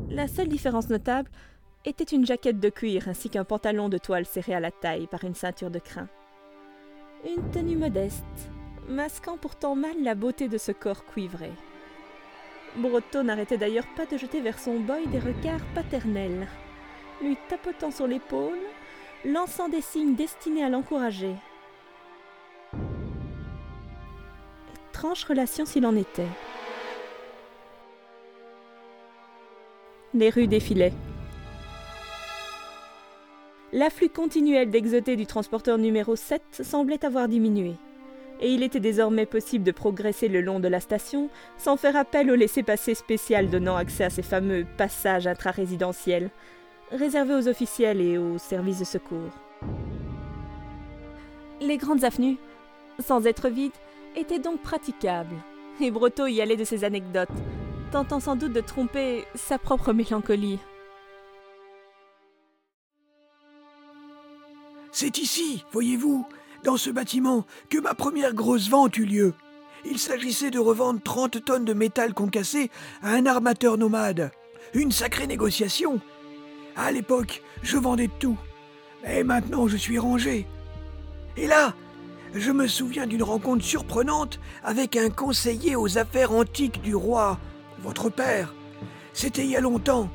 La 0.10 0.28
seule 0.28 0.48
différence 0.48 0.90
notable 0.90 1.30
était 1.86 2.04
une 2.04 2.26
jaquette 2.26 2.60
de 2.60 2.70
cuir 2.70 3.08
ainsi 3.08 3.30
qu'un 3.30 3.44
pantalon 3.44 3.90
de 3.90 4.00
toile 4.00 4.26
serré 4.26 4.56
à 4.56 4.60
la 4.60 4.72
taille 4.72 5.06
par 5.06 5.24
une 5.24 5.36
ceinture 5.36 5.70
de 5.70 5.78
crin. 5.78 6.08
Une 7.26 7.48
tenue 7.52 7.78
modeste, 7.78 8.26
masquant 8.88 9.38
pourtant 9.38 9.76
mal 9.76 10.02
la 10.02 10.16
beauté 10.16 10.48
de 10.48 10.58
ce 10.58 10.72
corps 10.72 11.06
cuivré. 11.06 11.52
Brotto 12.78 13.22
n'arrêtait 13.22 13.58
d'ailleurs 13.58 13.88
pas 13.96 14.08
de 14.08 14.18
jeter 14.18 14.42
vers 14.42 14.58
son 14.58 14.80
boy 14.80 15.08
des 15.08 15.20
regards 15.20 15.66
paternels, 15.76 16.48
lui 17.22 17.38
tapotant 17.50 17.92
sur 17.92 18.08
l'épaule 18.08 18.60
lançant 19.26 19.70
des 19.70 19.82
signes 19.82 20.16
destinés 20.16 20.64
à 20.64 20.70
l'encourager. 20.70 21.36
Étrange 25.00 25.24
relation 25.24 25.66
s'il 25.66 25.86
en 25.86 25.96
était. 25.96 26.28
Les 30.14 30.30
rues 30.30 30.48
défilaient. 30.48 30.92
L'afflux 33.72 34.10
continuel 34.10 34.70
d'exotés 34.70 35.16
du 35.16 35.26
transporteur 35.26 35.78
numéro 35.78 36.18
7 36.18 36.42
semblait 36.52 37.06
avoir 37.06 37.30
diminué, 37.30 37.76
et 38.42 38.52
il 38.52 38.62
était 38.62 38.82
désormais 38.82 39.26
possible 39.26 39.64
de 39.64 39.72
progresser 39.72 40.28
le 40.28 40.42
long 40.42 40.60
de 40.60 40.68
la 40.68 40.82
station 40.82 41.30
sans 41.58 41.78
faire 41.78 41.96
appel 41.96 42.30
au 42.30 42.36
laissez-passer 42.36 42.94
spécial 42.94 43.50
donnant 43.50 43.78
accès 43.78 44.04
à 44.04 44.10
ces 44.10 44.22
fameux 44.22 44.66
passages 44.78 45.28
intra-résidentiels, 45.28 46.30
réservé 46.92 47.36
aux 47.36 47.48
officiels 47.48 48.02
et 48.02 48.18
aux 48.18 48.38
services 48.38 48.80
de 48.80 48.84
secours. 48.84 49.32
Les 51.62 51.78
grandes 51.78 52.04
avenues, 52.04 52.36
sans 53.00 53.26
être 53.26 53.48
vides, 53.48 53.72
étaient 54.16 54.40
donc 54.40 54.62
praticables, 54.62 55.36
et 55.82 55.92
Brotto 55.92 56.28
y 56.28 56.42
allait 56.42 56.56
de 56.56 56.64
ses 56.64 56.84
anecdotes, 56.84 57.30
tentant 57.92 58.20
sans 58.20 58.36
doute 58.36 58.54
de 58.54 58.62
tromper 58.62 59.26
sa 59.36 59.58
propre 59.58 59.94
mélancolie. 59.94 60.60
C'est 64.92 65.18
ici, 65.18 65.64
voyez-vous, 65.72 66.26
dans 66.64 66.78
ce 66.78 66.90
bâtiment, 66.90 67.46
que 67.70 67.80
ma 67.80 67.94
première 67.94 68.34
grosse 68.34 68.70
vente 68.70 68.98
eut 68.98 69.06
lieu. 69.06 69.34
Il 69.86 69.98
s'agissait 69.98 70.52
de 70.52 70.60
revendre 70.60 71.02
30 71.02 71.46
tonnes 71.46 71.66
de 71.66 71.74
métal 71.74 72.14
concassé 72.14 72.70
à 73.02 73.12
un 73.12 73.26
armateur 73.26 73.78
nomade. 73.78 74.32
Une 74.74 74.92
sacrée 74.92 75.28
négociation, 75.28 76.02
à 76.76 76.92
l'époque, 76.92 77.42
je 77.62 77.78
vendais 77.78 78.10
tout. 78.20 78.38
Mais 79.04 79.24
maintenant, 79.24 79.68
je 79.68 79.78
suis 79.78 80.00
rangé. 80.00 80.46
Et 81.38 81.48
là, 81.48 81.74
je 82.34 82.52
me 82.52 82.68
souviens 82.68 83.08
d'une 83.08 83.24
rencontre 83.24 83.64
surprenante 83.64 84.40
avec 84.64 84.96
un 84.96 85.10
conseiller 85.10 85.76
aux 85.76 85.98
affaires 85.98 86.32
antiques 86.32 86.82
du 86.82 86.96
roi, 86.96 87.40
votre 87.82 88.10
père. 88.10 88.54
C'était 89.14 89.44
il 89.44 89.52
y 89.52 89.56
a 89.56 89.62
longtemps. 89.62 90.10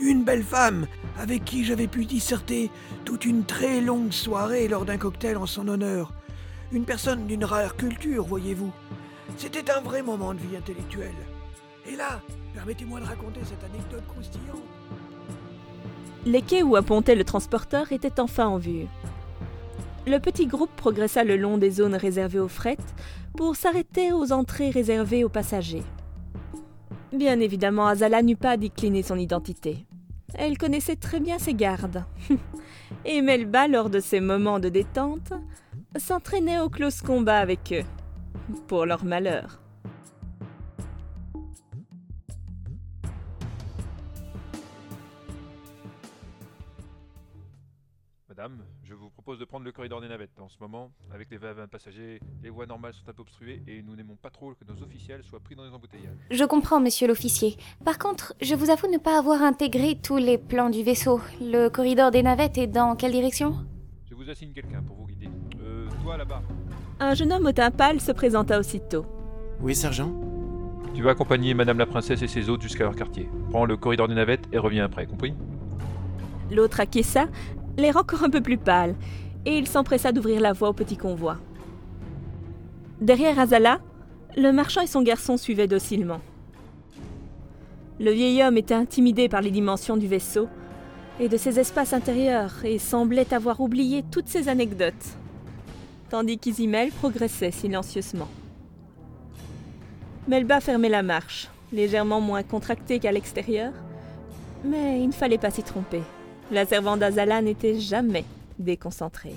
Une 0.00 0.24
belle 0.24 0.42
femme 0.42 0.86
avec 1.18 1.44
qui 1.44 1.64
j'avais 1.64 1.86
pu 1.86 2.04
disserter 2.04 2.70
toute 3.04 3.24
une 3.24 3.44
très 3.44 3.80
longue 3.80 4.12
soirée 4.12 4.68
lors 4.68 4.84
d'un 4.84 4.98
cocktail 4.98 5.36
en 5.36 5.46
son 5.46 5.68
honneur. 5.68 6.12
Une 6.72 6.84
personne 6.84 7.26
d'une 7.26 7.44
rare 7.44 7.76
culture, 7.76 8.24
voyez-vous. 8.24 8.72
C'était 9.36 9.70
un 9.70 9.80
vrai 9.80 10.02
moment 10.02 10.34
de 10.34 10.38
vie 10.38 10.56
intellectuelle. 10.56 11.10
Et 11.86 11.96
là, 11.96 12.20
permettez-moi 12.54 13.00
de 13.00 13.06
raconter 13.06 13.40
cette 13.44 13.64
anecdote 13.64 14.04
croustillante. 14.08 14.62
Les 16.24 16.42
quais 16.42 16.62
où 16.62 16.76
appontait 16.76 17.16
le 17.16 17.24
transporteur 17.24 17.90
étaient 17.92 18.20
enfin 18.20 18.46
en 18.46 18.58
vue. 18.58 18.86
Le 20.04 20.18
petit 20.18 20.46
groupe 20.46 20.74
progressa 20.74 21.22
le 21.22 21.36
long 21.36 21.58
des 21.58 21.70
zones 21.70 21.94
réservées 21.94 22.40
aux 22.40 22.48
fret 22.48 22.78
pour 23.36 23.54
s'arrêter 23.54 24.12
aux 24.12 24.32
entrées 24.32 24.70
réservées 24.70 25.22
aux 25.22 25.28
passagers. 25.28 25.84
Bien 27.12 27.38
évidemment, 27.38 27.86
Azala 27.86 28.22
n'eut 28.22 28.36
pas 28.36 28.50
à 28.50 28.56
décliner 28.56 29.02
son 29.04 29.16
identité. 29.16 29.86
Elle 30.34 30.58
connaissait 30.58 30.96
très 30.96 31.20
bien 31.20 31.38
ses 31.38 31.54
gardes. 31.54 32.04
Et 33.04 33.22
Melba, 33.22 33.68
lors 33.68 33.90
de 33.90 34.00
ses 34.00 34.20
moments 34.20 34.58
de 34.58 34.70
détente, 34.70 35.32
s'entraînait 35.96 36.58
au 36.58 36.68
close 36.68 37.00
combat 37.00 37.38
avec 37.38 37.72
eux, 37.72 37.84
pour 38.66 38.86
leur 38.86 39.04
malheur. 39.04 39.60
Madame, 48.28 48.58
propose 49.32 49.40
de 49.40 49.44
prendre 49.46 49.64
le 49.64 49.72
corridor 49.72 50.00
des 50.02 50.08
navettes. 50.08 50.38
En 50.40 50.48
ce 50.48 50.56
moment, 50.60 50.90
avec 51.12 51.30
les 51.30 51.38
20 51.38 51.66
passagers, 51.68 52.20
les 52.42 52.50
voies 52.50 52.66
normales 52.66 52.92
sont 52.92 53.08
un 53.08 53.14
peu 53.14 53.22
obstruées 53.22 53.62
et 53.66 53.82
nous 53.82 53.96
n'aimons 53.96 54.16
pas 54.16 54.28
trop 54.28 54.52
que 54.52 54.64
nos 54.70 54.82
officiels 54.82 55.22
soient 55.22 55.40
pris 55.40 55.54
dans 55.54 55.64
les 55.64 55.70
embouteillages. 55.70 56.18
Je 56.30 56.44
comprends, 56.44 56.80
monsieur 56.80 57.08
l'officier. 57.08 57.56
Par 57.82 57.98
contre, 57.98 58.34
je 58.42 58.54
vous 58.54 58.68
avoue 58.68 58.88
ne 58.88 58.98
pas 58.98 59.18
avoir 59.18 59.40
intégré 59.42 59.96
tous 60.02 60.18
les 60.18 60.36
plans 60.36 60.68
du 60.68 60.82
vaisseau. 60.82 61.20
Le 61.40 61.68
corridor 61.68 62.10
des 62.10 62.22
navettes 62.22 62.58
est 62.58 62.66
dans 62.66 62.94
quelle 62.94 63.12
direction? 63.12 63.54
Je 64.10 64.14
vous 64.14 64.28
assigne 64.28 64.52
quelqu'un 64.52 64.82
pour 64.82 64.96
vous 64.96 65.06
guider. 65.06 65.30
Euh, 65.62 65.88
toi 66.02 66.18
là-bas. 66.18 66.42
Un 67.00 67.14
jeune 67.14 67.32
homme 67.32 67.46
au 67.46 67.52
teint 67.52 67.70
pâle 67.70 68.00
se 68.02 68.12
présenta 68.12 68.58
aussitôt. 68.58 69.06
Oui, 69.60 69.74
sergent 69.74 70.12
Tu 70.94 71.02
vas 71.02 71.12
accompagner 71.12 71.54
Madame 71.54 71.78
la 71.78 71.86
Princesse 71.86 72.20
et 72.20 72.28
ses 72.28 72.50
hôtes 72.50 72.60
jusqu'à 72.60 72.84
leur 72.84 72.96
quartier. 72.96 73.30
Prends 73.48 73.64
le 73.64 73.78
corridor 73.78 74.08
des 74.08 74.14
navettes 74.14 74.46
et 74.52 74.58
reviens 74.58 74.84
après, 74.84 75.06
compris? 75.06 75.32
L'autre 76.50 76.80
acquiesça, 76.80 77.28
l'air 77.78 77.96
encore 77.96 78.24
un 78.24 78.30
peu 78.30 78.40
plus 78.40 78.58
pâle, 78.58 78.94
et 79.44 79.58
il 79.58 79.66
s'empressa 79.66 80.12
d'ouvrir 80.12 80.40
la 80.40 80.52
voie 80.52 80.68
au 80.68 80.72
petit 80.72 80.96
convoi. 80.96 81.38
Derrière 83.00 83.38
Azala, 83.38 83.80
le 84.36 84.52
marchand 84.52 84.80
et 84.80 84.86
son 84.86 85.02
garçon 85.02 85.36
suivaient 85.36 85.66
docilement. 85.66 86.20
Le 88.00 88.10
vieil 88.10 88.42
homme 88.42 88.56
était 88.56 88.74
intimidé 88.74 89.28
par 89.28 89.42
les 89.42 89.50
dimensions 89.50 89.96
du 89.96 90.06
vaisseau 90.06 90.48
et 91.20 91.28
de 91.28 91.36
ses 91.36 91.58
espaces 91.58 91.92
intérieurs 91.92 92.64
et 92.64 92.78
semblait 92.78 93.34
avoir 93.34 93.60
oublié 93.60 94.04
toutes 94.10 94.28
ses 94.28 94.48
anecdotes, 94.48 95.16
tandis 96.08 96.38
qu'Isimel 96.38 96.90
progressait 96.90 97.50
silencieusement. 97.50 98.28
Melba 100.28 100.60
fermait 100.60 100.88
la 100.88 101.02
marche, 101.02 101.48
légèrement 101.72 102.20
moins 102.20 102.42
contractée 102.42 102.98
qu'à 102.98 103.12
l'extérieur, 103.12 103.72
mais 104.64 105.00
il 105.00 105.08
ne 105.08 105.12
fallait 105.12 105.38
pas 105.38 105.50
s'y 105.50 105.62
tromper. 105.62 106.02
La 106.50 106.64
servante 106.64 107.00
d'Azala 107.00 107.42
n'était 107.42 107.78
jamais 107.78 108.24
déconcentrée. 108.62 109.34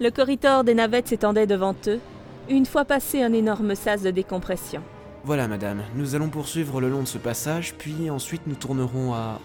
Le 0.00 0.10
corridor 0.10 0.64
des 0.64 0.74
navettes 0.74 1.08
s'étendait 1.08 1.46
devant 1.46 1.76
eux, 1.86 2.00
une 2.48 2.66
fois 2.66 2.84
passé 2.84 3.22
un 3.22 3.32
énorme 3.32 3.74
sas 3.74 4.02
de 4.02 4.10
décompression. 4.10 4.82
Voilà, 5.24 5.48
madame, 5.48 5.82
nous 5.94 6.14
allons 6.14 6.28
poursuivre 6.28 6.80
le 6.80 6.90
long 6.90 7.00
de 7.00 7.08
ce 7.08 7.18
passage, 7.18 7.74
puis 7.74 8.10
ensuite 8.10 8.42
nous 8.46 8.56
tournerons 8.56 9.14
à. 9.14 9.40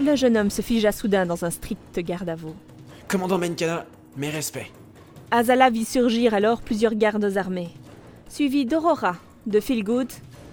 Le 0.00 0.16
jeune 0.16 0.36
homme 0.36 0.50
se 0.50 0.62
figea 0.62 0.92
soudain 0.92 1.26
dans 1.26 1.44
un 1.44 1.50
strict 1.50 1.98
garde-à-vous. 1.98 2.54
Commandant 3.08 3.38
Benkana, 3.38 3.84
mes 4.16 4.30
respects. 4.30 4.70
Azala 5.30 5.68
vit 5.68 5.84
surgir 5.84 6.32
alors 6.32 6.62
plusieurs 6.62 6.94
gardes 6.94 7.36
armés, 7.36 7.68
suivis 8.30 8.64
d'Aurora, 8.64 9.16
de 9.46 9.60
Philgood 9.60 10.10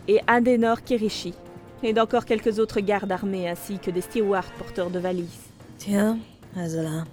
et 0.08 0.20
Adenor 0.28 0.84
Kirishi, 0.84 1.34
et 1.84 1.94
d'encore 1.94 2.26
quelques 2.26 2.60
autres 2.60 2.82
gardes 2.82 3.12
armés 3.12 3.48
ainsi 3.48 3.80
que 3.80 3.92
des 3.92 4.02
stewards 4.02 4.52
porteurs 4.58 4.90
de 4.90 5.00
valises. 5.00 5.50
Tiens, 5.78 6.18
Azala. 6.58 7.04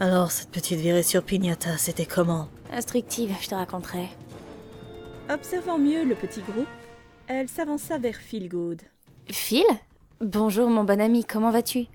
Alors, 0.00 0.30
cette 0.30 0.50
petite 0.50 0.80
virée 0.80 1.02
sur 1.02 1.22
Pignata, 1.22 1.76
c'était 1.76 2.06
comment 2.06 2.48
Instructive, 2.72 3.34
je 3.40 3.48
te 3.48 3.54
raconterai. 3.54 4.08
Observant 5.30 5.78
mieux 5.78 6.04
le 6.04 6.14
petit 6.14 6.40
groupe, 6.40 6.66
elle 7.26 7.48
s'avança 7.48 7.98
vers 7.98 8.16
Philgood. 8.16 8.82
Phil? 9.30 9.64
Bonjour 10.20 10.68
mon 10.68 10.84
bon 10.84 11.00
ami, 11.00 11.24
comment 11.24 11.50
vas-tu? 11.50 11.86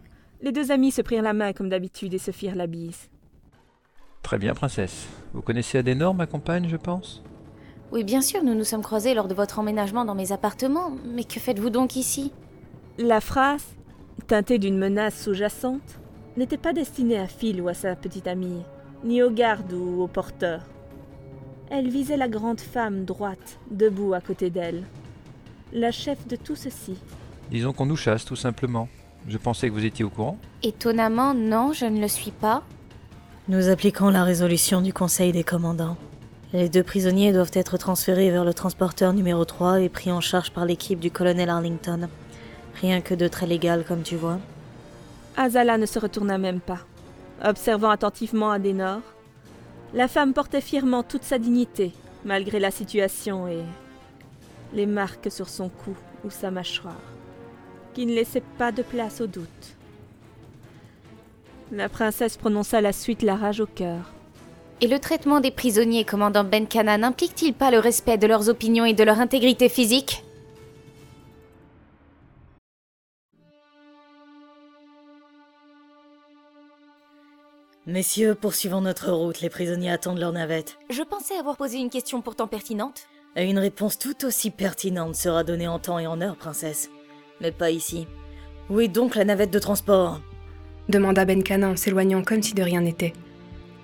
Les 0.41 0.51
deux 0.51 0.71
amis 0.71 0.91
se 0.91 1.01
prirent 1.01 1.23
la 1.23 1.33
main 1.33 1.53
comme 1.53 1.69
d'habitude 1.69 2.13
et 2.13 2.19
se 2.19 2.31
firent 2.31 2.55
la 2.55 2.67
bise. 2.67 3.09
Très 4.21 4.37
bien, 4.37 4.53
princesse. 4.53 5.07
Vous 5.33 5.41
connaissez 5.41 5.79
Adenor, 5.79 6.13
ma 6.13 6.27
compagne, 6.27 6.69
je 6.69 6.77
pense? 6.77 7.23
Oui, 7.91 8.03
bien 8.03 8.21
sûr, 8.21 8.43
nous 8.43 8.53
nous 8.53 8.63
sommes 8.63 8.83
croisés 8.83 9.15
lors 9.15 9.27
de 9.27 9.33
votre 9.33 9.59
emménagement 9.59 10.05
dans 10.05 10.15
mes 10.15 10.31
appartements, 10.31 10.91
mais 11.05 11.23
que 11.23 11.39
faites-vous 11.39 11.71
donc 11.71 11.95
ici? 11.95 12.31
La 12.97 13.21
phrase, 13.21 13.65
teintée 14.27 14.59
d'une 14.59 14.77
menace 14.77 15.21
sous-jacente, 15.23 15.98
n'était 16.39 16.57
pas 16.57 16.71
destinée 16.71 17.19
à 17.19 17.27
Phil 17.27 17.61
ou 17.61 17.67
à 17.67 17.73
sa 17.73 17.97
petite 17.97 18.25
amie, 18.25 18.63
ni 19.03 19.21
aux 19.21 19.29
gardes 19.29 19.73
ou 19.73 20.01
aux 20.01 20.07
porteurs. 20.07 20.61
Elle 21.69 21.89
visait 21.89 22.15
la 22.15 22.29
grande 22.29 22.61
femme 22.61 23.03
droite, 23.03 23.59
debout 23.69 24.13
à 24.13 24.21
côté 24.21 24.49
d'elle, 24.49 24.83
la 25.73 25.91
chef 25.91 26.27
de 26.27 26.37
tout 26.37 26.55
ceci. 26.55 26.95
Disons 27.51 27.73
qu'on 27.73 27.85
nous 27.85 27.97
chasse, 27.97 28.23
tout 28.23 28.37
simplement. 28.37 28.87
Je 29.27 29.37
pensais 29.37 29.67
que 29.67 29.73
vous 29.73 29.85
étiez 29.85 30.05
au 30.05 30.09
courant. 30.09 30.37
Étonnamment, 30.63 31.33
non, 31.33 31.73
je 31.73 31.85
ne 31.85 31.99
le 31.99 32.07
suis 32.07 32.31
pas. 32.31 32.63
Nous 33.49 33.67
appliquons 33.67 34.09
la 34.09 34.23
résolution 34.23 34.81
du 34.81 34.93
Conseil 34.93 35.33
des 35.33 35.43
commandants. 35.43 35.97
Les 36.53 36.69
deux 36.69 36.83
prisonniers 36.83 37.33
doivent 37.33 37.51
être 37.53 37.77
transférés 37.77 38.31
vers 38.31 38.45
le 38.45 38.53
transporteur 38.53 39.11
numéro 39.11 39.43
3 39.43 39.81
et 39.81 39.89
pris 39.89 40.11
en 40.11 40.21
charge 40.21 40.51
par 40.51 40.65
l'équipe 40.65 40.99
du 40.99 41.11
colonel 41.11 41.49
Arlington. 41.49 42.07
Rien 42.79 43.01
que 43.01 43.13
de 43.13 43.27
très 43.27 43.45
légal, 43.45 43.83
comme 43.85 44.03
tu 44.03 44.15
vois. 44.15 44.39
Azala 45.39 45.77
ne 45.77 45.85
se 45.85 45.97
retourna 45.99 46.37
même 46.37 46.59
pas. 46.59 46.79
Observant 47.41 47.91
attentivement 47.91 48.51
Adenor, 48.51 48.99
la 49.93 50.09
femme 50.09 50.33
portait 50.33 50.59
fièrement 50.59 51.01
toute 51.01 51.23
sa 51.23 51.39
dignité, 51.39 51.93
malgré 52.25 52.59
la 52.59 52.71
situation 52.71 53.47
et 53.47 53.63
les 54.73 54.85
marques 54.85 55.31
sur 55.31 55.47
son 55.47 55.69
cou 55.69 55.95
ou 56.25 56.29
sa 56.29 56.51
mâchoire, 56.51 57.01
qui 57.93 58.05
ne 58.05 58.13
laissaient 58.13 58.43
pas 58.57 58.73
de 58.73 58.81
place 58.81 59.21
au 59.21 59.27
doute. 59.27 59.77
La 61.71 61.87
princesse 61.87 62.35
prononça 62.35 62.81
la 62.81 62.91
suite 62.91 63.21
la 63.21 63.37
rage 63.37 63.61
au 63.61 63.65
cœur. 63.65 64.11
Et 64.81 64.87
le 64.87 64.99
traitement 64.99 65.39
des 65.39 65.51
prisonniers, 65.51 66.03
commandant 66.03 66.43
Benkana, 66.43 66.97
n'implique-t-il 66.97 67.53
pas 67.53 67.71
le 67.71 67.79
respect 67.79 68.17
de 68.17 68.27
leurs 68.27 68.49
opinions 68.49 68.83
et 68.83 68.93
de 68.93 69.03
leur 69.05 69.21
intégrité 69.21 69.69
physique? 69.69 70.25
Messieurs, 77.89 78.35
poursuivons 78.35 78.81
notre 78.81 79.11
route. 79.11 79.41
Les 79.41 79.49
prisonniers 79.49 79.89
attendent 79.89 80.19
leur 80.19 80.31
navette. 80.31 80.77
Je 80.91 81.01
pensais 81.01 81.35
avoir 81.35 81.57
posé 81.57 81.79
une 81.79 81.89
question 81.89 82.21
pourtant 82.21 82.45
pertinente. 82.45 83.07
Et 83.35 83.49
une 83.49 83.57
réponse 83.57 83.97
tout 83.97 84.25
aussi 84.25 84.51
pertinente 84.51 85.15
sera 85.15 85.43
donnée 85.43 85.67
en 85.67 85.79
temps 85.79 85.97
et 85.97 86.05
en 86.05 86.21
heure, 86.21 86.35
princesse. 86.35 86.91
Mais 87.41 87.51
pas 87.51 87.71
ici. 87.71 88.05
Où 88.69 88.79
est 88.79 88.89
donc 88.89 89.15
la 89.15 89.25
navette 89.25 89.49
de 89.49 89.57
transport? 89.57 90.21
demanda 90.87 91.25
Benkana 91.25 91.69
en 91.69 91.75
s'éloignant 91.75 92.21
comme 92.21 92.43
si 92.43 92.53
de 92.53 92.61
rien 92.61 92.81
n'était. 92.81 93.13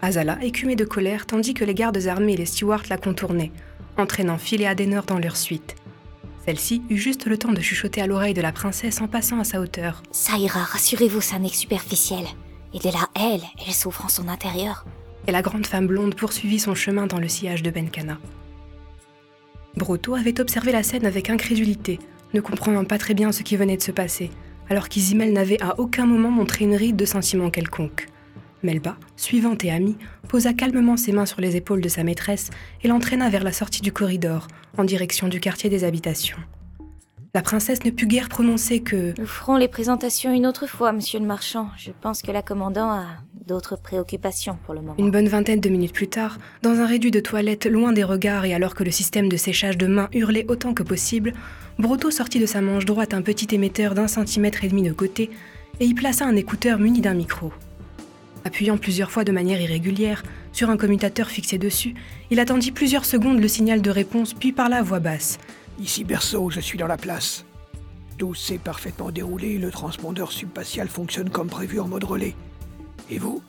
Azala 0.04 0.38
écumait 0.44 0.76
de 0.76 0.86
colère 0.86 1.26
tandis 1.26 1.56
que 1.56 1.66
les 1.66 1.74
gardes 1.74 2.06
armés 2.06 2.34
et 2.34 2.38
les 2.38 2.46
stewards 2.46 2.84
la 2.92 2.98
contournaient, 2.98 3.52
entraînant 3.98 4.38
Phil 4.38 4.62
et 4.62 4.68
Adenor 4.68 5.06
dans 5.06 5.18
leur 5.18 5.36
suite. 5.36 5.78
Celle-ci 6.46 6.84
eut 6.92 6.98
juste 6.98 7.26
le 7.26 7.40
temps 7.40 7.54
de 7.54 7.62
chuchoter 7.62 8.02
à 8.02 8.08
l'oreille 8.08 8.36
de 8.36 8.42
la 8.42 8.52
princesse 8.52 9.02
en 9.02 9.08
passant 9.08 9.40
à 9.40 9.44
sa 9.44 9.60
hauteur. 9.60 10.04
Ça 10.12 10.38
ira, 10.38 10.60
rassurez-vous, 10.60 11.22
ça 11.22 11.40
n'est 11.40 11.50
que 11.50 11.56
superficiel. 11.56 12.26
Il 12.76 12.86
est 12.86 12.92
là, 12.92 13.08
elle, 13.16 13.42
elle 13.66 13.74
souffre 13.74 14.04
en 14.04 14.10
son 14.10 14.28
intérieur. 14.28 14.86
Et 15.28 15.32
la 15.32 15.42
grande 15.42 15.66
femme 15.66 15.88
blonde 15.88 16.14
poursuivit 16.14 16.60
son 16.60 16.76
chemin 16.76 17.08
dans 17.08 17.20
le 17.20 17.30
sillage 17.30 17.64
de 17.64 17.72
Benkana. 17.72 18.20
Broto 19.78 20.14
avait 20.14 20.42
observé 20.42 20.74
la 20.74 20.84
scène 20.84 21.06
avec 21.06 21.30
incrédulité, 21.30 22.00
ne 22.34 22.42
comprenant 22.42 22.84
pas 22.84 22.98
très 22.98 23.14
bien 23.14 23.32
ce 23.32 23.44
qui 23.44 23.56
venait 23.56 23.78
de 23.78 23.82
se 23.82 23.92
passer, 23.92 24.30
alors 24.70 24.90
qu'Isimel 24.90 25.32
n'avait 25.32 25.62
à 25.64 25.80
aucun 25.80 26.06
moment 26.06 26.32
montré 26.32 26.66
une 26.66 26.76
ride 26.76 26.98
de 26.98 27.06
sentiment 27.06 27.50
quelconque. 27.50 28.08
Melba, 28.62 28.98
suivante 29.16 29.64
et 29.64 29.72
amie, 29.72 29.98
posa 30.28 30.54
calmement 30.54 30.98
ses 30.98 31.14
mains 31.14 31.26
sur 31.26 31.40
les 31.40 31.56
épaules 31.56 31.82
de 31.82 31.90
sa 31.90 32.04
maîtresse 32.04 32.50
et 32.84 32.90
l'entraîna 32.90 33.30
vers 33.30 33.44
la 33.44 33.54
sortie 33.54 33.82
du 33.82 33.94
corridor, 33.94 34.48
en 34.78 34.84
direction 34.84 35.30
du 35.30 35.40
quartier 35.40 35.70
des 35.70 35.86
habitations. 35.86 36.40
La 37.36 37.42
princesse 37.42 37.84
ne 37.84 37.90
put 37.90 38.08
guère 38.08 38.30
prononcer 38.30 38.80
que 38.80 39.14
Nous 39.20 39.26
ferons 39.26 39.58
les 39.58 39.68
présentations 39.68 40.32
une 40.32 40.48
autre 40.48 40.68
fois, 40.68 40.94
monsieur 40.94 41.20
le 41.20 41.26
marchand. 41.26 41.68
Je 41.76 41.92
pense 42.00 42.22
que 42.22 42.32
la 42.32 42.42
commandant 42.42 42.90
a 42.90 43.08
d'autres 43.46 43.76
préoccupations 43.76 44.58
pour 44.64 44.74
le 44.74 44.80
moment. 44.80 44.96
Une 44.98 45.12
bonne 45.12 45.28
vingtaine 45.28 45.60
de 45.60 45.68
minutes 45.68 45.92
plus 45.92 46.08
tard, 46.08 46.38
dans 46.62 46.80
un 46.80 46.86
réduit 46.86 47.12
de 47.12 47.20
toilette 47.20 47.66
loin 47.66 47.92
des 47.92 48.06
regards 48.06 48.46
et 48.46 48.54
alors 48.54 48.74
que 48.74 48.86
le 48.86 48.92
système 48.92 49.28
de 49.28 49.36
séchage 49.36 49.78
de 49.78 49.86
mains 49.86 50.08
hurlait 50.14 50.46
autant 50.48 50.74
que 50.74 50.82
possible, 50.82 51.34
Broto 51.78 52.10
sortit 52.10 52.40
de 52.40 52.46
sa 52.46 52.62
manche 52.62 52.86
droite 52.86 53.14
un 53.14 53.22
petit 53.22 53.54
émetteur 53.54 53.96
d'un 53.96 54.08
centimètre 54.08 54.64
et 54.64 54.70
demi 54.70 54.84
de 54.84 54.94
côté 54.94 55.30
et 55.82 55.86
y 55.86 55.94
plaça 55.94 56.26
un 56.26 56.38
écouteur 56.38 56.80
muni 56.80 57.02
d'un 57.02 57.16
micro. 57.16 57.52
Appuyant 58.46 58.78
plusieurs 58.78 59.12
fois 59.12 59.26
de 59.26 59.34
manière 59.34 59.60
irrégulière 59.60 60.24
sur 60.54 60.70
un 60.70 60.78
commutateur 60.78 61.28
fixé 61.28 61.58
dessus, 61.58 61.96
il 62.32 62.40
attendit 62.40 62.72
plusieurs 62.72 63.04
secondes 63.04 63.42
le 63.42 63.48
signal 63.50 63.82
de 63.82 63.90
réponse 63.90 64.34
puis 64.34 64.54
parla 64.54 64.78
à 64.78 64.84
voix 64.84 65.02
basse. 65.02 65.38
Ici 65.80 66.04
Berceau, 66.04 66.50
je 66.50 66.62
suis 66.62 66.78
dans 66.78 66.88
la 66.88 66.98
place. 66.98 67.46
Tout 68.18 68.34
s'est 68.34 68.58
parfaitement 68.58 69.12
déroulé, 69.12 69.58
le 69.58 69.72
transpondeur 69.72 70.32
subspatial 70.32 70.88
fonctionne 70.88 71.30
comme 71.30 71.50
prévu 71.50 71.80
en 71.80 71.88
mode 71.88 72.06
relais. 72.06 72.36
Et 73.10 73.20
vous? 73.20 73.44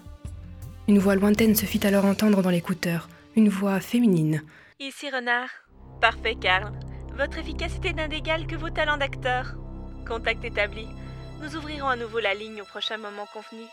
Une 0.89 0.99
voix 0.99 1.15
lointaine 1.15 1.55
se 1.55 1.67
fit 1.67 1.87
alors 1.87 2.05
entendre 2.05 2.43
dans 2.43 2.51
l'écouteur, 2.51 3.09
une 3.37 3.49
voix 3.49 3.81
féminine. 3.81 4.43
Ici 4.81 5.09
Renard. 5.09 5.49
Parfait, 6.01 6.35
Karl. 6.35 6.73
Votre 7.17 7.39
efficacité 7.39 7.93
n'est 7.93 8.09
d'égale 8.09 8.47
que 8.47 8.57
vos 8.57 8.71
talents 8.71 8.99
d'acteur. 8.99 9.55
Contact 10.07 10.45
établi. 10.45 10.87
Nous 11.41 11.57
ouvrirons 11.57 11.89
à 11.89 11.97
nouveau 11.97 12.19
la 12.19 12.35
ligne 12.35 12.61
au 12.61 12.65
prochain 12.65 12.99
moment 12.99 13.27
convenu. 13.33 13.67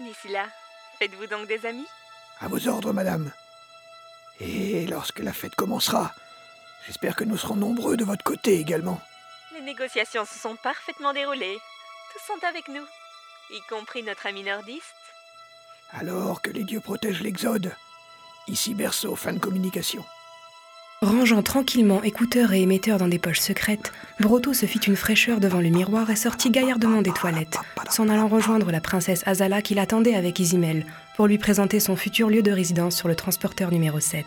D'ici 0.00 0.32
là, 0.32 0.46
faites-vous 0.98 1.26
donc 1.26 1.48
des 1.48 1.66
amis? 1.66 1.86
À 2.40 2.48
vos 2.48 2.66
ordres, 2.68 2.92
madame. 2.92 3.30
Et 4.40 4.86
lorsque 4.86 5.18
la 5.18 5.32
fête 5.32 5.54
commencera, 5.54 6.14
j'espère 6.86 7.16
que 7.16 7.24
nous 7.24 7.36
serons 7.36 7.56
nombreux 7.56 7.96
de 7.96 8.04
votre 8.04 8.24
côté 8.24 8.58
également. 8.58 9.00
Les 9.54 9.62
négociations 9.62 10.24
se 10.24 10.38
sont 10.38 10.56
parfaitement 10.56 11.12
déroulées. 11.12 11.58
Tous 12.12 12.32
sont 12.32 12.46
avec 12.46 12.68
nous, 12.68 12.86
y 13.50 13.60
compris 13.68 14.02
notre 14.02 14.26
ami 14.26 14.42
nordiste. 14.42 14.94
Alors 15.92 16.40
que 16.40 16.50
les 16.50 16.64
dieux 16.64 16.80
protègent 16.80 17.22
l'Exode. 17.22 17.72
Ici 18.46 18.74
Berceau, 18.74 19.16
fin 19.16 19.32
de 19.32 19.38
communication. 19.38 20.04
Rangeant 21.02 21.42
tranquillement 21.42 22.02
écouteurs 22.02 22.52
et 22.52 22.60
émetteurs 22.60 22.98
dans 22.98 23.08
des 23.08 23.18
poches 23.18 23.40
secrètes, 23.40 23.90
Broto 24.20 24.52
se 24.52 24.66
fit 24.66 24.80
une 24.80 24.96
fraîcheur 24.96 25.40
devant 25.40 25.60
le 25.60 25.70
miroir 25.70 26.10
et 26.10 26.16
sortit 26.16 26.50
gaillardement 26.50 27.00
des 27.00 27.12
toilettes, 27.12 27.56
s'en 27.88 28.10
allant 28.10 28.28
rejoindre 28.28 28.70
la 28.70 28.82
princesse 28.82 29.26
Azala 29.26 29.62
qui 29.62 29.74
l'attendait 29.74 30.14
avec 30.14 30.38
Isimel, 30.38 30.84
pour 31.16 31.26
lui 31.26 31.38
présenter 31.38 31.80
son 31.80 31.96
futur 31.96 32.28
lieu 32.28 32.42
de 32.42 32.52
résidence 32.52 32.96
sur 32.96 33.08
le 33.08 33.14
transporteur 33.14 33.70
numéro 33.70 33.98
7. 33.98 34.26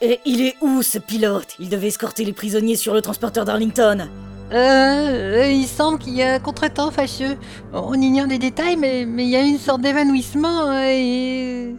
Et 0.00 0.20
il 0.24 0.42
est 0.42 0.54
où 0.60 0.82
ce 0.82 0.98
pilote? 0.98 1.56
Il 1.58 1.68
devait 1.68 1.88
escorter 1.88 2.24
les 2.24 2.32
prisonniers 2.32 2.76
sur 2.76 2.94
le 2.94 3.02
transporteur 3.02 3.44
d'Arlington. 3.44 4.08
Euh, 4.52 5.50
il 5.50 5.66
semble 5.66 5.98
qu'il 5.98 6.14
y 6.14 6.22
a 6.22 6.34
un 6.34 6.38
contretemps 6.38 6.92
fâcheux. 6.92 7.36
On 7.72 7.94
ignore 7.94 8.28
les 8.28 8.38
détails, 8.38 8.76
mais 8.76 9.04
mais 9.04 9.24
il 9.24 9.30
y 9.30 9.36
a 9.36 9.42
une 9.42 9.58
sorte 9.58 9.80
d'évanouissement 9.80 10.70
euh, 10.70 10.84
et... 10.88 11.74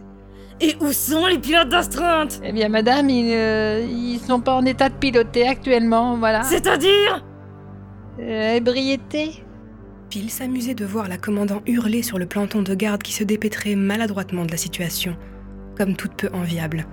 Et 0.62 0.76
où 0.80 0.92
sont 0.92 1.24
les 1.24 1.38
pilotes 1.38 1.70
d'astreinte? 1.70 2.42
Eh 2.44 2.52
bien, 2.52 2.68
madame, 2.68 3.08
ils, 3.08 3.32
euh, 3.32 3.80
ils 3.80 4.20
sont 4.20 4.40
pas 4.40 4.54
en 4.54 4.66
état 4.66 4.90
de 4.90 4.94
piloter 4.94 5.48
actuellement, 5.48 6.18
voilà. 6.18 6.42
C'est-à-dire? 6.42 7.24
Euh, 8.20 8.56
ébriété 8.56 9.42
Phil 10.10 10.28
s'amusait 10.28 10.74
de 10.74 10.84
voir 10.84 11.08
la 11.08 11.16
commandant 11.16 11.62
hurler 11.66 12.02
sur 12.02 12.18
le 12.18 12.26
planton 12.26 12.60
de 12.60 12.74
garde 12.74 13.02
qui 13.02 13.14
se 13.14 13.24
dépêtrait 13.24 13.74
maladroitement 13.76 14.44
de 14.44 14.50
la 14.50 14.58
situation, 14.58 15.16
comme 15.78 15.96
toute 15.96 16.12
peu 16.12 16.28
enviable. 16.34 16.84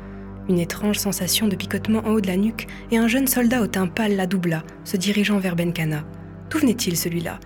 Une 0.50 0.60
étrange 0.60 0.98
sensation 0.98 1.48
de 1.48 1.56
picotement 1.56 2.00
en 2.06 2.12
haut 2.12 2.22
de 2.22 2.28
la 2.28 2.38
nuque 2.38 2.68
et 2.92 2.98
un 2.98 3.08
jeune 3.08 3.28
soldat 3.28 3.62
au 3.62 3.68
teint 3.68 3.88
pâle 3.88 4.16
la 4.16 4.28
doubla, 4.28 4.64
se 4.86 4.96
dirigeant 4.96 5.40
vers 5.40 5.56
Benkana. 5.56 6.06
D'où 6.50 6.60
venait-il 6.60 6.96
celui-là? 6.98 7.40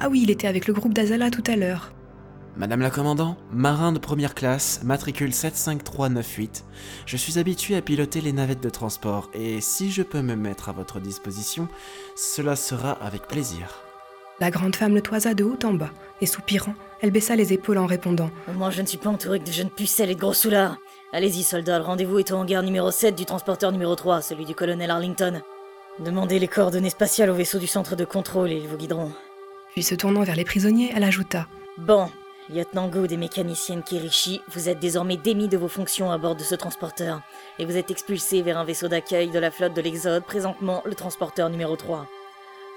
Ah 0.00 0.08
oui, 0.08 0.22
il 0.22 0.30
était 0.30 0.48
avec 0.48 0.66
le 0.66 0.72
groupe 0.72 0.94
d'Azala 0.94 1.30
tout 1.30 1.44
à 1.46 1.56
l'heure. 1.56 1.92
Madame 2.56 2.80
la 2.80 2.88
commandant, 2.88 3.36
marin 3.52 3.92
de 3.92 3.98
première 3.98 4.34
classe, 4.34 4.80
matricule 4.82 5.34
75398. 5.34 6.64
Je 7.04 7.16
suis 7.18 7.38
habitué 7.38 7.76
à 7.76 7.82
piloter 7.82 8.22
les 8.22 8.32
navettes 8.32 8.62
de 8.62 8.70
transport 8.70 9.30
et 9.34 9.60
si 9.60 9.92
je 9.92 10.02
peux 10.02 10.22
me 10.22 10.36
mettre 10.36 10.70
à 10.70 10.72
votre 10.72 10.98
disposition, 10.98 11.68
cela 12.16 12.56
sera 12.56 12.92
avec 12.92 13.28
plaisir. 13.28 13.82
La 14.40 14.50
grande 14.50 14.76
femme 14.76 14.94
le 14.94 15.02
toisa 15.02 15.34
de 15.34 15.44
haut 15.44 15.58
en 15.64 15.74
bas, 15.74 15.92
et 16.22 16.26
soupirant, 16.26 16.74
elle 17.02 17.10
baissa 17.10 17.36
les 17.36 17.52
épaules 17.52 17.78
en 17.78 17.86
répondant. 17.86 18.30
Moi, 18.54 18.70
je 18.70 18.80
ne 18.80 18.86
suis 18.86 18.98
pas 18.98 19.10
entouré 19.10 19.38
que 19.38 19.46
de 19.46 19.52
jeunes 19.52 19.70
pucelles 19.70 20.10
et 20.10 20.14
de 20.14 20.20
gros 20.20 20.34
soulards. 20.34 20.78
Allez-y, 21.16 21.44
soldats, 21.44 21.78
le 21.78 21.84
rendez-vous 21.86 22.18
est 22.18 22.30
au 22.30 22.36
hangar 22.36 22.62
numéro 22.62 22.90
7 22.90 23.14
du 23.14 23.24
transporteur 23.24 23.72
numéro 23.72 23.94
3, 23.94 24.20
celui 24.20 24.44
du 24.44 24.54
colonel 24.54 24.90
Arlington. 24.90 25.40
Demandez 25.98 26.38
les 26.38 26.46
coordonnées 26.46 26.90
spatiales 26.90 27.30
au 27.30 27.34
vaisseau 27.34 27.58
du 27.58 27.66
centre 27.66 27.96
de 27.96 28.04
contrôle 28.04 28.52
et 28.52 28.58
ils 28.58 28.68
vous 28.68 28.76
guideront. 28.76 29.12
Puis 29.72 29.82
se 29.82 29.94
tournant 29.94 30.24
vers 30.24 30.36
les 30.36 30.44
prisonniers, 30.44 30.92
elle 30.94 31.04
ajouta. 31.04 31.46
Bon, 31.78 32.10
lieutenant 32.50 32.88
Good 32.88 33.12
et 33.12 33.16
mécanicienne 33.16 33.82
Kirishi, 33.82 34.42
vous 34.52 34.68
êtes 34.68 34.78
désormais 34.78 35.16
démis 35.16 35.48
de 35.48 35.56
vos 35.56 35.68
fonctions 35.68 36.12
à 36.12 36.18
bord 36.18 36.36
de 36.36 36.42
ce 36.42 36.54
transporteur, 36.54 37.22
et 37.58 37.64
vous 37.64 37.78
êtes 37.78 37.90
expulsés 37.90 38.42
vers 38.42 38.58
un 38.58 38.64
vaisseau 38.64 38.88
d'accueil 38.88 39.30
de 39.30 39.38
la 39.38 39.50
flotte 39.50 39.72
de 39.72 39.80
l'Exode, 39.80 40.22
présentement 40.22 40.82
le 40.84 40.94
transporteur 40.94 41.48
numéro 41.48 41.76
3. 41.76 42.06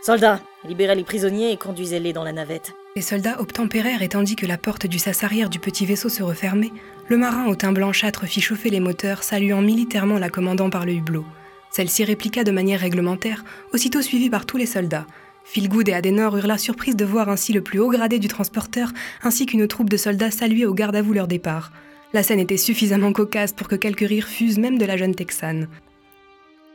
Soldats, 0.02 0.40
libérez 0.66 0.96
les 0.96 1.04
prisonniers 1.04 1.52
et 1.52 1.58
conduisez-les 1.58 2.14
dans 2.14 2.24
la 2.24 2.32
navette. 2.32 2.74
Les 2.96 3.02
soldats 3.02 3.42
obtempérèrent 3.42 4.02
et 4.02 4.08
tandis 4.08 4.38
que 4.38 4.46
la 4.46 4.58
porte 4.58 4.88
du 4.88 4.98
sas 4.98 5.26
arrière 5.26 5.50
du 5.50 5.60
petit 5.60 5.86
vaisseau 5.86 6.08
se 6.08 6.24
refermait, 6.24 6.72
le 7.10 7.18
marin 7.18 7.48
au 7.48 7.56
teint 7.56 7.74
blanchâtre 7.74 8.26
fit 8.26 8.40
chauffer 8.40 8.70
les 8.70 8.80
moteurs, 8.80 9.24
saluant 9.24 9.62
militairement 9.62 10.18
la 10.18 10.30
commandant 10.30 10.70
par 10.70 10.86
le 10.86 10.94
hublot. 10.94 11.26
Celle-ci 11.70 12.06
répliqua 12.06 12.46
de 12.46 12.52
manière 12.52 12.80
réglementaire, 12.80 13.44
aussitôt 13.74 14.02
suivie 14.02 14.30
par 14.30 14.46
tous 14.46 14.56
les 14.56 14.66
soldats. 14.66 15.06
Philgood 15.44 15.90
et 15.90 15.94
Adenor 15.94 16.38
eurent 16.38 16.48
la 16.48 16.58
surprise 16.58 16.96
de 16.96 17.06
voir 17.06 17.28
ainsi 17.28 17.52
le 17.52 17.62
plus 17.62 17.80
haut 17.80 17.90
gradé 17.90 18.20
du 18.20 18.30
transporteur, 18.30 18.94
ainsi 19.22 19.46
qu'une 19.46 19.68
troupe 19.68 19.90
de 19.90 19.98
soldats 19.98 20.32
saluer 20.32 20.66
au 20.66 20.74
garde 20.74 20.96
à 20.96 21.02
vous 21.02 21.14
leur 21.14 21.28
départ. 21.28 21.74
La 22.14 22.24
scène 22.24 22.40
était 22.40 22.58
suffisamment 22.58 23.12
cocasse 23.12 23.52
pour 23.52 23.68
que 23.68 23.76
quelques 23.76 24.08
rires 24.08 24.28
fusent 24.28 24.60
même 24.60 24.78
de 24.78 24.86
la 24.86 24.96
jeune 24.96 25.14
Texane. 25.14 25.68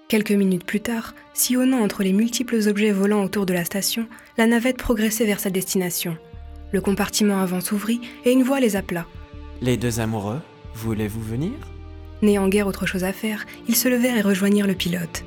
Quelques 0.07 0.33
minutes 0.33 0.65
plus 0.65 0.81
tard, 0.81 1.15
sillonnant 1.33 1.83
entre 1.83 2.03
les 2.03 2.13
multiples 2.13 2.69
objets 2.69 2.93
volants 2.93 3.25
autour 3.25 3.47
de 3.47 3.55
la 3.55 3.65
station, 3.65 4.07
la 4.37 4.47
navette 4.47 4.77
progressait 4.77 5.25
vers 5.25 5.41
sa 5.41 5.49
destination. 5.49 6.19
Le 6.73 6.83
compartiment 6.83 7.39
avant 7.39 7.63
s'ouvrit 7.63 8.03
et 8.27 8.33
une 8.33 8.43
voix 8.43 8.61
les 8.61 8.77
appela. 8.77 9.07
Les 9.63 9.79
deux 9.79 10.01
amoureux, 10.01 10.41
voulez-vous 10.75 11.23
venir? 11.23 11.53
N'ayant 12.21 12.49
guère 12.49 12.67
autre 12.67 12.87
chose 12.87 13.05
à 13.05 13.13
faire, 13.13 13.47
ils 13.67 13.77
se 13.77 13.89
levèrent 13.89 14.17
et 14.17 14.23
rejoignirent 14.23 14.67
le 14.67 14.75
pilote. 14.75 15.25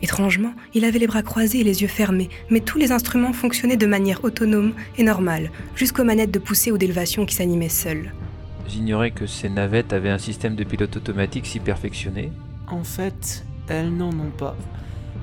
Étrangement, 0.00 0.54
il 0.74 0.84
avait 0.84 1.00
les 1.00 1.08
bras 1.08 1.22
croisés 1.22 1.60
et 1.60 1.64
les 1.64 1.82
yeux 1.82 1.88
fermés, 1.88 2.30
mais 2.50 2.60
tous 2.60 2.78
les 2.78 2.92
instruments 2.92 3.32
fonctionnaient 3.32 3.76
de 3.76 3.86
manière 3.86 4.24
autonome 4.24 4.74
et 4.96 5.02
normale, 5.02 5.50
jusqu'aux 5.74 6.04
manettes 6.04 6.30
de 6.30 6.38
poussée 6.38 6.70
ou 6.70 6.78
d'élévation 6.78 7.26
qui 7.26 7.34
s'animaient 7.34 7.68
seules. 7.68 8.12
J'ignorais 8.68 9.10
que 9.10 9.26
ces 9.26 9.48
navettes 9.48 9.92
avaient 9.92 10.08
un 10.08 10.18
système 10.18 10.54
de 10.54 10.64
pilote 10.64 10.96
automatique 10.96 11.46
si 11.46 11.58
perfectionné. 11.58 12.30
En 12.68 12.84
fait, 12.84 13.44
elles 13.68 13.94
n'en 13.94 14.10
ont 14.10 14.32
pas. 14.36 14.56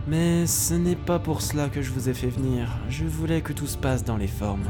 Mais 0.07 0.47
ce 0.47 0.73
n'est 0.73 0.95
pas 0.95 1.19
pour 1.19 1.41
cela 1.41 1.67
que 1.67 1.81
je 1.81 1.91
vous 1.91 2.07
ai 2.07 2.13
fait 2.13 2.29
venir. 2.29 2.69
Je 2.89 3.05
voulais 3.05 3.41
que 3.41 3.53
tout 3.53 3.67
se 3.67 3.77
passe 3.77 4.03
dans 4.03 4.17
les 4.17 4.27
formes. 4.27 4.69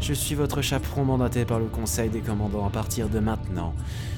Je 0.00 0.14
suis 0.14 0.34
votre 0.34 0.62
chaperon 0.62 1.04
mandaté 1.04 1.44
par 1.44 1.60
le 1.60 1.66
Conseil 1.66 2.08
des 2.08 2.20
commandants 2.20 2.66
à 2.66 2.70
partir 2.70 3.08
de 3.08 3.20
maintenant. 3.20 3.74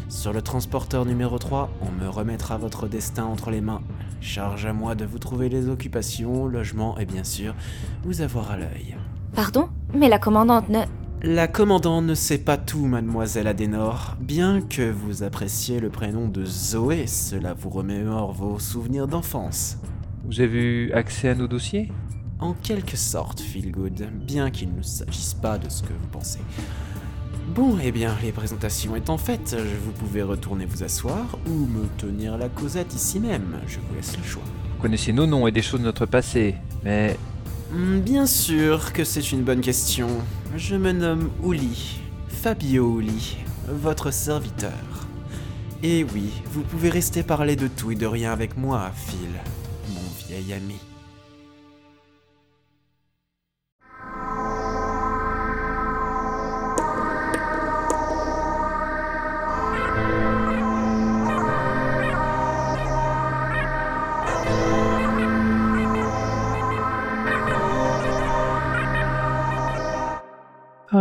Sur 0.09 0.33
le 0.33 0.41
transporteur 0.41 1.05
numéro 1.05 1.39
3, 1.39 1.71
on 1.83 1.91
me 1.91 2.09
remettra 2.09 2.57
votre 2.57 2.89
destin 2.89 3.25
entre 3.25 3.51
les 3.51 3.61
mains. 3.61 3.83
Charge 4.21 4.65
à 4.65 4.73
moi 4.73 4.95
de 4.95 5.05
vous 5.05 5.19
trouver 5.19 5.49
les 5.49 5.69
occupations, 5.69 6.47
logements 6.47 6.97
et 6.99 7.05
bien 7.05 7.25
sûr, 7.25 7.55
vous 8.05 8.21
avoir 8.21 8.53
à 8.53 8.57
l'œil. 8.57 8.97
Pardon 9.35 9.69
Mais 9.93 10.09
la 10.09 10.19
commandante 10.19 10.69
ne... 10.69 10.85
La 11.27 11.49
commandante 11.49 12.05
ne 12.05 12.15
sait 12.15 12.37
pas 12.37 12.59
tout, 12.59 12.85
mademoiselle 12.85 13.47
Adenor. 13.47 14.15
Bien 14.21 14.61
que 14.61 14.91
vous 14.91 15.23
appréciez 15.23 15.81
le 15.81 15.89
prénom 15.89 16.29
de 16.29 16.45
Zoé, 16.45 17.07
cela 17.07 17.55
vous 17.55 17.71
remémore 17.71 18.35
vos 18.35 18.59
souvenirs 18.59 19.09
d'enfance. 19.09 19.79
Vous 20.27 20.43
avez 20.43 20.61
eu 20.61 20.93
accès 20.93 21.31
à 21.31 21.35
nos 21.35 21.49
dossiers? 21.49 21.91
En 22.41 22.53
quelque 22.53 22.99
sorte, 22.99 23.41
Feelgood, 23.41 24.07
bien 24.27 24.51
qu'il 24.51 24.75
ne 24.75 24.83
s'agisse 24.83 25.33
pas 25.33 25.57
de 25.57 25.71
ce 25.71 25.83
que 25.83 25.95
vous 25.95 26.09
pensez. 26.13 26.41
Bon, 27.55 27.79
eh 27.83 27.91
bien, 27.91 28.15
les 28.23 28.33
présentations 28.33 28.95
étant 28.95 29.17
faites, 29.17 29.57
vous 29.83 29.93
pouvez 29.93 30.23
retourner 30.23 30.67
vous 30.67 30.83
asseoir 30.83 31.39
ou 31.47 31.53
me 31.67 31.87
tenir 31.97 32.37
la 32.37 32.51
causette 32.51 32.95
ici 32.95 33.19
même. 33.19 33.61
Je 33.67 33.79
vous 33.79 33.95
laisse 33.95 34.15
le 34.19 34.25
choix. 34.25 34.43
Vous 34.77 34.83
connaissez 34.83 35.15
nos 35.15 35.27
noms 35.27 35.47
et 35.47 35.53
des 35.53 35.63
choses 35.63 35.81
de 35.81 35.87
notre 35.87 36.05
passé, 36.05 36.57
mais 36.85 37.17
Hmm, 37.75 37.99
Bien 38.01 38.27
sûr 38.27 38.93
que 38.93 39.03
c'est 39.03 39.33
une 39.33 39.43
bonne 39.43 39.61
question. 39.61 40.09
Je 40.57 40.77
me 40.77 40.93
nomme 40.93 41.31
Ouli, 41.43 41.99
Fabio 42.29 42.87
Ouli, 42.87 43.39
votre 43.67 44.13
serviteur. 44.13 44.71
Et 45.83 46.05
oui, 46.05 46.31
vous 46.53 46.63
pouvez 46.63 46.91
rester 46.91 47.25
parler 47.25 47.57
de 47.57 47.67
tout 47.67 47.91
et 47.91 47.97
de 47.97 48.07
rien 48.07 48.33
avec 48.33 48.57
moi, 48.57 48.93
Phil, 48.95 49.31
mon 49.89 50.29
vieil 50.29 50.53
ami. 50.53 50.79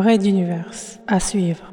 Raid 0.01 0.21
d'univers. 0.21 0.71
À 1.07 1.19
suivre. 1.19 1.72